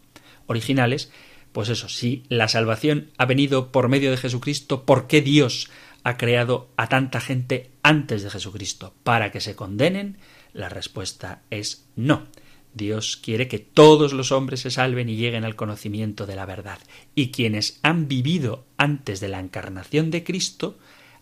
originales, 0.47 1.11
pues 1.53 1.69
eso, 1.69 1.89
si 1.89 2.25
la 2.29 2.49
salvación 2.49 3.11
ha 3.19 3.27
venido 3.27 3.71
por 3.71 3.89
medio 3.89 4.11
de 4.11 4.17
Jesucristo, 4.17 4.85
¿por 4.85 5.07
qué 5.07 5.21
Dios 5.21 5.71
ha 6.05 6.17
creado 6.17 6.71
a 6.77 6.89
tanta 6.89 7.21
gente 7.21 7.71
antes 7.83 8.23
de 8.23 8.31
Jesucristo 8.31 8.95
para 9.03 9.31
que 9.31 9.41
se 9.41 9.55
condenen? 9.55 10.19
La 10.53 10.69
respuesta 10.69 11.43
es 11.51 11.87
no. 11.97 12.27
Dios 12.75 13.17
quiere 13.17 13.49
que 13.49 13.59
todos 13.59 14.13
los 14.13 14.33
hombres 14.33 14.61
se 14.61 14.71
salven 14.71 15.09
y 15.09 15.17
lleguen 15.17 15.45
al 15.45 15.57
conocimiento 15.57 16.27
de 16.27 16.37
la 16.37 16.47
verdad. 16.47 16.79
Y 17.15 17.31
quienes 17.31 17.79
han 17.83 18.09
vivido 18.09 18.65
antes 18.79 19.21
de 19.21 19.29
la 19.29 19.41
encarnación 19.41 20.11
de 20.11 20.25
Cristo 20.25 20.79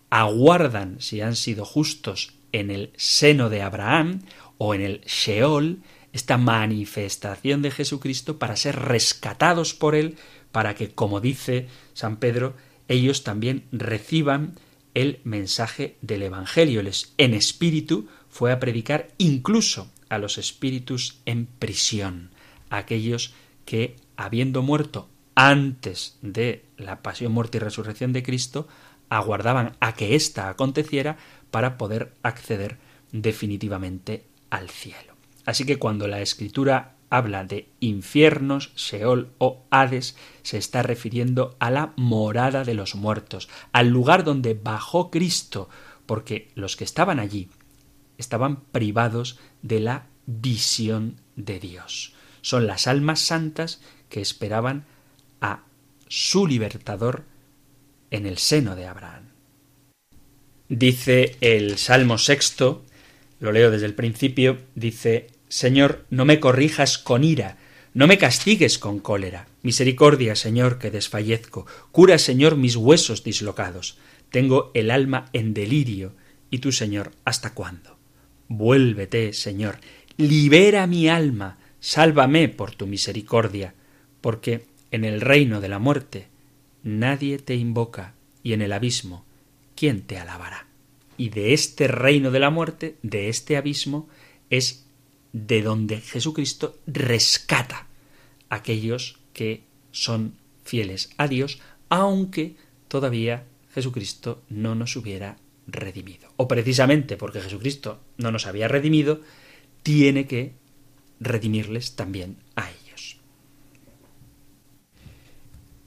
aguardan 0.09 0.97
si 0.99 1.21
han 1.21 1.35
sido 1.35 1.65
justos 1.65 2.33
en 2.51 2.71
el 2.71 2.91
seno 2.95 3.49
de 3.49 3.61
Abraham 3.61 4.21
o 4.57 4.73
en 4.73 4.81
el 4.81 5.01
Sheol, 5.01 5.79
esta 6.13 6.37
manifestación 6.37 7.61
de 7.61 7.71
Jesucristo 7.71 8.37
para 8.37 8.55
ser 8.55 8.77
rescatados 8.77 9.73
por 9.73 9.95
Él, 9.95 10.17
para 10.51 10.75
que, 10.75 10.91
como 10.91 11.21
dice 11.21 11.67
San 11.93 12.17
Pedro, 12.17 12.55
ellos 12.87 13.23
también 13.23 13.63
reciban 13.71 14.55
el 14.93 15.19
mensaje 15.23 15.97
del 16.01 16.23
Evangelio. 16.23 16.83
Les, 16.83 17.13
en 17.17 17.33
espíritu 17.33 18.07
fue 18.29 18.51
a 18.51 18.59
predicar 18.59 19.09
incluso 19.17 19.91
a 20.09 20.17
los 20.17 20.37
espíritus 20.37 21.19
en 21.25 21.45
prisión, 21.45 22.31
aquellos 22.69 23.33
que, 23.65 23.95
habiendo 24.17 24.61
muerto 24.61 25.09
antes 25.35 26.17
de 26.21 26.65
la 26.77 27.01
pasión, 27.01 27.31
muerte 27.31 27.57
y 27.57 27.61
resurrección 27.61 28.13
de 28.13 28.23
Cristo, 28.23 28.67
aguardaban 29.09 29.75
a 29.79 29.93
que 29.93 30.15
ésta 30.15 30.49
aconteciera 30.49 31.17
para 31.51 31.77
poder 31.77 32.13
acceder 32.23 32.77
definitivamente 33.11 34.25
al 34.49 34.69
cielo. 34.69 35.15
Así 35.45 35.65
que 35.65 35.77
cuando 35.77 36.07
la 36.07 36.21
escritura 36.21 36.95
habla 37.11 37.43
de 37.43 37.67
infiernos, 37.79 38.71
Sheol 38.75 39.29
o 39.37 39.65
Hades, 39.69 40.15
se 40.41 40.57
está 40.57 40.81
refiriendo 40.81 41.55
a 41.59 41.69
la 41.69 41.93
morada 41.97 42.63
de 42.63 42.73
los 42.73 42.95
muertos, 42.95 43.49
al 43.73 43.89
lugar 43.89 44.23
donde 44.23 44.55
bajó 44.55 45.11
Cristo, 45.11 45.69
porque 46.07 46.49
los 46.55 46.75
que 46.75 46.85
estaban 46.85 47.19
allí 47.19 47.49
estaban 48.17 48.61
privados 48.71 49.37
de 49.61 49.81
la 49.81 50.07
visión 50.25 51.17
de 51.35 51.59
Dios. 51.59 52.13
Son 52.41 52.65
las 52.65 52.87
almas 52.87 53.19
santas 53.19 53.81
que 54.09 54.21
esperaban 54.21 54.85
a 55.41 55.63
su 56.07 56.47
libertador 56.47 57.25
en 58.09 58.25
el 58.25 58.37
seno 58.37 58.75
de 58.75 58.87
Abraham. 58.87 59.31
Dice 60.69 61.35
el 61.41 61.77
Salmo 61.77 62.17
sexto, 62.17 62.85
lo 63.39 63.51
leo 63.51 63.69
desde 63.69 63.85
el 63.85 63.95
principio, 63.95 64.57
dice 64.75 65.27
Señor, 65.51 66.05
no 66.09 66.23
me 66.23 66.39
corrijas 66.39 66.97
con 66.97 67.25
ira, 67.25 67.57
no 67.93 68.07
me 68.07 68.17
castigues 68.17 68.79
con 68.79 68.99
cólera. 68.99 69.49
Misericordia, 69.63 70.37
Señor, 70.37 70.79
que 70.79 70.91
desfallezco. 70.91 71.65
Cura, 71.91 72.17
Señor, 72.19 72.55
mis 72.55 72.77
huesos 72.77 73.21
dislocados. 73.25 73.97
Tengo 74.29 74.71
el 74.73 74.89
alma 74.89 75.25
en 75.33 75.53
delirio. 75.53 76.13
¿Y 76.49 76.59
tú, 76.59 76.71
Señor, 76.71 77.11
hasta 77.25 77.53
cuándo? 77.53 77.97
Vuélvete, 78.47 79.33
Señor. 79.33 79.79
Libera 80.15 80.87
mi 80.87 81.09
alma. 81.09 81.57
Sálvame 81.81 82.47
por 82.47 82.73
tu 82.73 82.87
misericordia. 82.87 83.73
Porque 84.21 84.67
en 84.89 85.03
el 85.03 85.19
reino 85.19 85.59
de 85.59 85.67
la 85.67 85.79
muerte 85.79 86.27
nadie 86.81 87.39
te 87.39 87.55
invoca 87.55 88.13
y 88.41 88.53
en 88.53 88.61
el 88.61 88.71
abismo 88.71 89.25
¿quién 89.75 90.03
te 90.03 90.17
alabará? 90.17 90.67
Y 91.17 91.27
de 91.27 91.53
este 91.53 91.89
reino 91.89 92.31
de 92.31 92.39
la 92.39 92.51
muerte, 92.51 92.95
de 93.03 93.27
este 93.27 93.57
abismo, 93.57 94.07
es 94.49 94.85
de 95.33 95.61
donde 95.61 96.01
Jesucristo 96.01 96.77
rescata 96.87 97.87
a 98.49 98.55
aquellos 98.55 99.19
que 99.33 99.63
son 99.91 100.35
fieles 100.63 101.09
a 101.17 101.27
Dios, 101.27 101.59
aunque 101.89 102.55
todavía 102.87 103.45
Jesucristo 103.73 104.41
no 104.49 104.75
nos 104.75 104.95
hubiera 104.95 105.37
redimido. 105.67 106.29
O 106.37 106.47
precisamente 106.47 107.17
porque 107.17 107.41
Jesucristo 107.41 107.99
no 108.17 108.31
nos 108.31 108.47
había 108.47 108.67
redimido, 108.67 109.21
tiene 109.83 110.27
que 110.27 110.53
redimirles 111.19 111.95
también 111.95 112.37
a 112.55 112.69
ellos. 112.69 113.17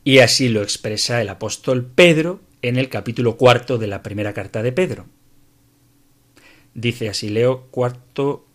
Y 0.04 0.18
así 0.18 0.48
lo 0.48 0.62
expresa 0.62 1.20
el 1.20 1.28
apóstol 1.28 1.84
Pedro 1.86 2.40
en 2.62 2.76
el 2.76 2.88
capítulo 2.88 3.36
cuarto 3.36 3.78
de 3.78 3.86
la 3.86 4.02
primera 4.02 4.32
carta 4.32 4.62
de 4.62 4.72
Pedro. 4.72 5.06
Dice 6.74 7.08
así, 7.08 7.28
leo 7.28 7.68
cuarto 7.70 8.46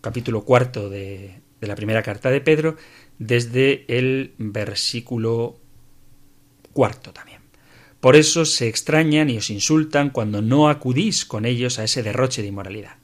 capítulo 0.00 0.44
cuarto 0.44 0.88
de, 0.88 1.40
de 1.60 1.66
la 1.66 1.76
primera 1.76 2.02
carta 2.02 2.30
de 2.30 2.40
Pedro, 2.40 2.76
desde 3.18 3.84
el 3.88 4.34
versículo 4.38 5.58
cuarto 6.72 7.12
también. 7.12 7.40
Por 8.00 8.16
eso 8.16 8.46
se 8.46 8.68
extrañan 8.68 9.28
y 9.28 9.36
os 9.36 9.50
insultan 9.50 10.10
cuando 10.10 10.40
no 10.40 10.68
acudís 10.68 11.26
con 11.26 11.44
ellos 11.44 11.78
a 11.78 11.84
ese 11.84 12.02
derroche 12.02 12.40
de 12.40 12.48
inmoralidad. 12.48 12.96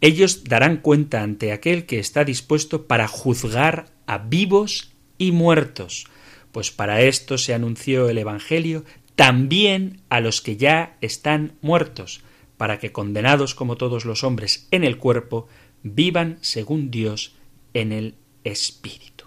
Ellos 0.00 0.44
darán 0.44 0.78
cuenta 0.78 1.22
ante 1.22 1.52
aquel 1.52 1.86
que 1.86 1.98
está 1.98 2.24
dispuesto 2.24 2.86
para 2.86 3.06
juzgar 3.06 3.86
a 4.06 4.18
vivos 4.18 4.92
y 5.18 5.30
muertos, 5.30 6.06
pues 6.52 6.70
para 6.70 7.02
esto 7.02 7.38
se 7.38 7.54
anunció 7.54 8.08
el 8.08 8.18
Evangelio 8.18 8.84
también 9.14 10.00
a 10.08 10.20
los 10.20 10.40
que 10.40 10.56
ya 10.56 10.96
están 11.02 11.52
muertos, 11.60 12.22
para 12.56 12.78
que 12.78 12.92
condenados 12.92 13.54
como 13.54 13.76
todos 13.76 14.04
los 14.04 14.24
hombres 14.24 14.66
en 14.70 14.82
el 14.82 14.96
cuerpo, 14.96 15.46
vivan 15.82 16.38
según 16.40 16.90
Dios 16.90 17.34
en 17.74 17.92
el 17.92 18.14
Espíritu. 18.44 19.24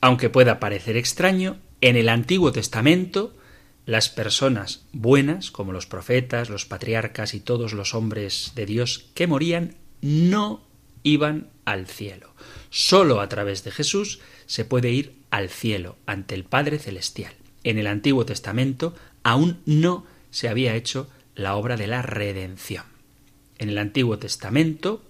Aunque 0.00 0.30
pueda 0.30 0.60
parecer 0.60 0.96
extraño, 0.96 1.58
en 1.80 1.96
el 1.96 2.08
Antiguo 2.08 2.52
Testamento 2.52 3.34
las 3.86 4.08
personas 4.08 4.84
buenas, 4.92 5.50
como 5.50 5.72
los 5.72 5.86
profetas, 5.86 6.50
los 6.50 6.66
patriarcas 6.66 7.34
y 7.34 7.40
todos 7.40 7.72
los 7.72 7.94
hombres 7.94 8.52
de 8.56 8.66
Dios 8.66 9.10
que 9.14 9.28
morían, 9.28 9.76
no 10.00 10.62
iban 11.04 11.50
al 11.64 11.86
cielo. 11.86 12.34
Solo 12.70 13.20
a 13.20 13.28
través 13.28 13.62
de 13.62 13.70
Jesús 13.70 14.20
se 14.46 14.64
puede 14.64 14.90
ir 14.90 15.14
al 15.30 15.50
cielo, 15.50 15.96
ante 16.04 16.34
el 16.34 16.44
Padre 16.44 16.78
Celestial. 16.78 17.32
En 17.62 17.78
el 17.78 17.86
Antiguo 17.86 18.26
Testamento 18.26 18.94
aún 19.22 19.60
no 19.66 20.04
se 20.30 20.48
había 20.48 20.74
hecho 20.74 21.08
la 21.36 21.54
obra 21.54 21.76
de 21.76 21.86
la 21.86 22.02
redención. 22.02 22.84
En 23.58 23.68
el 23.68 23.78
Antiguo 23.78 24.18
Testamento 24.18 25.02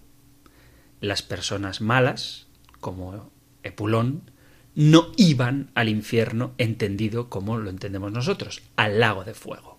las 1.01 1.23
personas 1.23 1.81
malas, 1.81 2.47
como 2.81 3.31
Epulón, 3.63 4.31
no 4.75 5.13
iban 5.17 5.71
al 5.75 5.89
infierno 5.89 6.53
entendido 6.59 7.29
como 7.31 7.59
lo 7.59 7.71
entendemos 7.71 8.13
nosotros, 8.13 8.63
al 8.77 9.01
lago 9.01 9.25
de 9.25 9.35
fuego. 9.35 9.79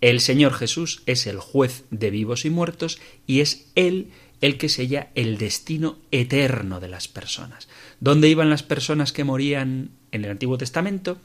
El 0.00 0.20
Señor 0.20 0.52
Jesús 0.52 1.02
es 1.06 1.26
el 1.26 1.40
juez 1.40 1.84
de 1.90 2.10
vivos 2.10 2.44
y 2.44 2.50
muertos 2.50 3.00
y 3.26 3.40
es 3.40 3.70
Él 3.74 4.10
el 4.40 4.58
que 4.58 4.68
sella 4.68 5.10
el 5.14 5.38
destino 5.38 5.98
eterno 6.10 6.80
de 6.80 6.88
las 6.88 7.08
personas. 7.08 7.68
¿Dónde 8.00 8.28
iban 8.28 8.50
las 8.50 8.62
personas 8.62 9.12
que 9.12 9.24
morían 9.24 9.90
en 10.12 10.24
el 10.24 10.30
Antiguo 10.30 10.58
Testamento? 10.58 11.18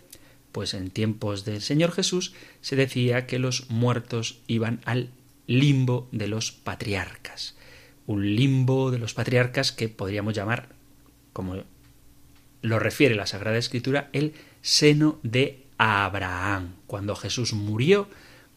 Pues 0.52 0.74
en 0.74 0.89
tiempos 0.89 1.46
del 1.46 1.62
Señor 1.62 1.92
Jesús 1.92 2.34
se 2.62 2.76
decía 2.76 3.28
que 3.28 3.39
los 3.39 3.70
muertos 3.70 4.39
iban 4.48 4.82
al 4.86 5.10
limbo 5.48 6.08
de 6.12 6.28
los 6.28 6.52
patriarcas. 6.52 7.56
Un 8.08 8.36
limbo 8.36 8.91
de 8.91 8.99
los 8.99 9.14
patriarcas 9.14 9.72
que 9.72 9.89
podríamos 9.89 10.34
llamar, 10.34 10.70
como 11.34 11.64
lo 12.62 12.80
refiere 12.80 13.16
la 13.16 13.28
Sagrada 13.28 13.58
Escritura, 13.58 14.10
el 14.14 14.34
seno 14.62 15.20
de 15.24 15.66
Abraham. 15.78 16.76
Cuando 16.88 17.16
Jesús 17.16 17.54
murió, 17.54 18.08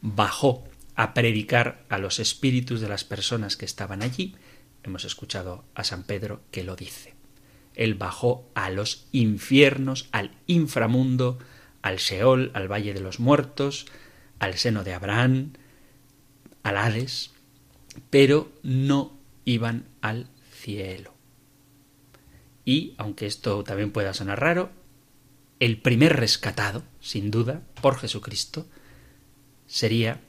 bajó 0.01 0.65
a 0.95 1.15
predicar 1.15 1.85
a 1.89 1.99
los 1.99 2.19
espíritus 2.19 2.81
de 2.81 2.89
las 2.89 3.05
personas 3.05 3.57
que 3.57 3.65
estaban 3.65 4.03
allí. 4.03 4.35
Hemos 4.83 5.05
escuchado 5.05 5.65
a 5.75 5.85
San 5.85 6.05
Pedro 6.05 6.43
que 6.51 6.65
lo 6.65 6.77
dice. 6.77 7.15
Él 7.75 7.95
bajó 7.95 8.49
a 8.55 8.71
los 8.71 9.07
infiernos, 9.11 10.09
al 10.13 10.33
inframundo, 10.47 11.39
al 11.83 11.97
Sheol, 11.97 12.51
al 12.55 12.71
Valle 12.71 12.95
de 12.95 13.01
los 13.01 13.19
Muertos, 13.19 13.87
al 14.39 14.55
seno 14.55 14.85
de 14.85 14.95
Abraham, 14.95 15.53
al 16.63 16.77
Hades, 16.77 17.33
pero 18.11 18.53
no 18.63 19.14
iban 19.45 19.87
al 20.01 20.29
cielo. 20.53 21.15
Y, 22.65 22.95
aunque 22.97 23.27
esto 23.27 23.63
también 23.65 23.93
pueda 23.93 24.15
sonar 24.15 24.41
raro, 24.41 24.71
el 25.61 25.81
primer 25.81 26.17
rescatado, 26.17 26.83
sin 27.01 27.31
duda, 27.31 27.63
por 27.81 27.97
Jesucristo, 27.97 28.67
sería, 29.67 30.21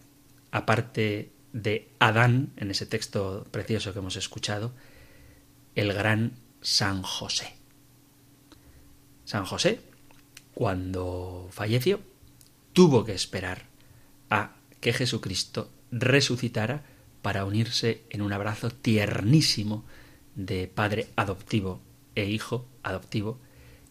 aparte 0.52 1.32
de 1.54 1.90
Adán, 2.00 2.52
en 2.58 2.72
ese 2.72 2.86
texto 2.86 3.46
precioso 3.52 3.94
que 3.94 4.00
hemos 4.00 4.18
escuchado, 4.18 4.74
el 5.76 5.94
gran 5.94 6.34
San 6.62 7.02
José. 7.02 7.56
San 9.24 9.46
José, 9.46 9.82
cuando 10.54 11.48
falleció, 11.52 12.00
tuvo 12.74 13.06
que 13.06 13.14
esperar 13.14 13.68
a 14.30 14.56
que 14.82 14.94
Jesucristo 14.94 15.70
resucitara 15.92 16.84
para 17.26 17.44
unirse 17.44 18.04
en 18.12 18.22
un 18.22 18.34
abrazo 18.34 18.70
tiernísimo 18.70 19.84
de 20.36 20.68
padre 20.68 21.08
adoptivo 21.16 21.82
e 22.14 22.26
hijo 22.26 22.68
adoptivo 22.84 23.40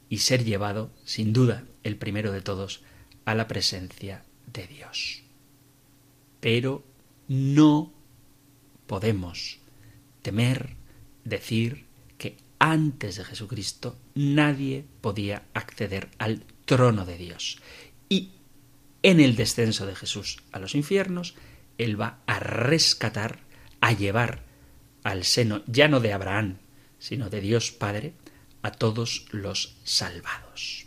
y 0.09 0.19
ser 0.19 0.45
llevado, 0.45 0.93
sin 1.05 1.33
duda, 1.33 1.65
el 1.83 1.97
primero 1.97 2.31
de 2.31 2.43
todos, 2.43 2.83
a 3.25 3.35
la 3.35 3.49
presencia 3.49 4.23
de 4.53 4.69
Dios. 4.69 5.25
Pero 6.39 6.85
no 7.27 7.93
podemos 8.87 9.59
temer 10.23 10.77
decir 11.25 11.87
que 12.19 12.37
antes 12.61 13.17
de 13.17 13.25
Jesucristo 13.25 13.99
nadie 14.15 14.85
podía 15.01 15.43
acceder 15.55 16.09
al 16.19 16.45
trono 16.67 17.05
de 17.05 17.19
Dios. 17.19 17.59
Y 18.09 18.31
en 19.03 19.19
el 19.19 19.35
descenso 19.35 19.87
de 19.87 19.97
Jesús 19.97 20.39
a 20.53 20.61
los 20.61 20.77
infiernos, 20.77 21.35
Él 21.79 22.01
va 22.01 22.21
a 22.27 22.39
rescatar, 22.39 23.41
a 23.81 23.93
llevar 23.93 24.43
al 25.03 25.25
seno 25.25 25.63
ya 25.67 25.89
no 25.89 26.01
de 26.01 26.13
Abraham, 26.13 26.59
sino 26.99 27.29
de 27.29 27.41
Dios 27.41 27.71
Padre, 27.71 28.15
a 28.63 28.73
todos 28.73 29.27
los 29.31 29.77
salvados. 29.85 30.87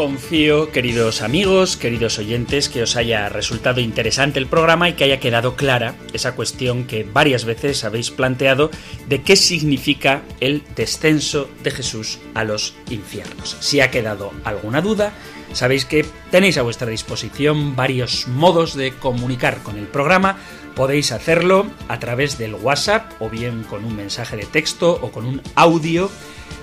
Confío, 0.00 0.72
queridos 0.72 1.20
amigos, 1.20 1.76
queridos 1.76 2.18
oyentes, 2.18 2.70
que 2.70 2.82
os 2.82 2.96
haya 2.96 3.28
resultado 3.28 3.82
interesante 3.82 4.38
el 4.38 4.46
programa 4.46 4.88
y 4.88 4.94
que 4.94 5.04
haya 5.04 5.20
quedado 5.20 5.56
clara 5.56 5.94
esa 6.14 6.34
cuestión 6.34 6.84
que 6.84 7.04
varias 7.04 7.44
veces 7.44 7.84
habéis 7.84 8.10
planteado 8.10 8.70
de 9.10 9.20
qué 9.20 9.36
significa 9.36 10.22
el 10.40 10.62
descenso 10.74 11.50
de 11.62 11.70
Jesús 11.70 12.18
a 12.32 12.44
los 12.44 12.74
infiernos. 12.88 13.58
Si 13.60 13.82
ha 13.82 13.90
quedado 13.90 14.32
alguna 14.42 14.80
duda, 14.80 15.12
sabéis 15.52 15.84
que 15.84 16.04
tenéis 16.30 16.58
a 16.58 16.62
vuestra 16.62 16.90
disposición 16.90 17.76
varios 17.76 18.26
modos 18.28 18.74
de 18.74 18.92
comunicar 18.92 19.62
con 19.62 19.78
el 19.78 19.86
programa. 19.86 20.36
Podéis 20.74 21.12
hacerlo 21.12 21.66
a 21.88 21.98
través 21.98 22.38
del 22.38 22.54
WhatsApp 22.54 23.12
o 23.20 23.28
bien 23.28 23.64
con 23.64 23.84
un 23.84 23.96
mensaje 23.96 24.36
de 24.36 24.46
texto 24.46 24.98
o 25.02 25.10
con 25.10 25.26
un 25.26 25.42
audio 25.54 26.10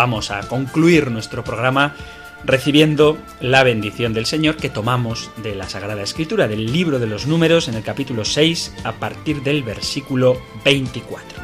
Vamos 0.00 0.30
a 0.30 0.40
concluir 0.48 1.10
nuestro 1.10 1.44
programa 1.44 1.94
recibiendo 2.42 3.18
la 3.42 3.62
bendición 3.64 4.14
del 4.14 4.24
Señor 4.24 4.56
que 4.56 4.70
tomamos 4.70 5.30
de 5.42 5.54
la 5.54 5.68
Sagrada 5.68 6.00
Escritura, 6.00 6.48
del 6.48 6.72
libro 6.72 6.98
de 6.98 7.06
los 7.06 7.26
números 7.26 7.68
en 7.68 7.74
el 7.74 7.82
capítulo 7.82 8.24
6 8.24 8.76
a 8.84 8.92
partir 8.92 9.42
del 9.42 9.62
versículo 9.62 10.40
24. 10.64 11.38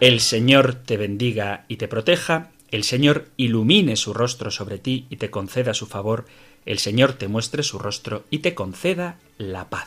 El 0.00 0.18
Señor 0.18 0.74
te 0.74 0.96
bendiga 0.96 1.64
y 1.68 1.76
te 1.76 1.86
proteja, 1.86 2.50
el 2.72 2.82
Señor 2.82 3.28
ilumine 3.36 3.94
su 3.94 4.12
rostro 4.12 4.50
sobre 4.50 4.78
ti 4.78 5.06
y 5.10 5.18
te 5.18 5.30
conceda 5.30 5.74
su 5.74 5.86
favor, 5.86 6.26
el 6.66 6.80
Señor 6.80 7.12
te 7.12 7.28
muestre 7.28 7.62
su 7.62 7.78
rostro 7.78 8.24
y 8.30 8.38
te 8.38 8.56
conceda 8.56 9.20
la 9.38 9.70
paz. 9.70 9.86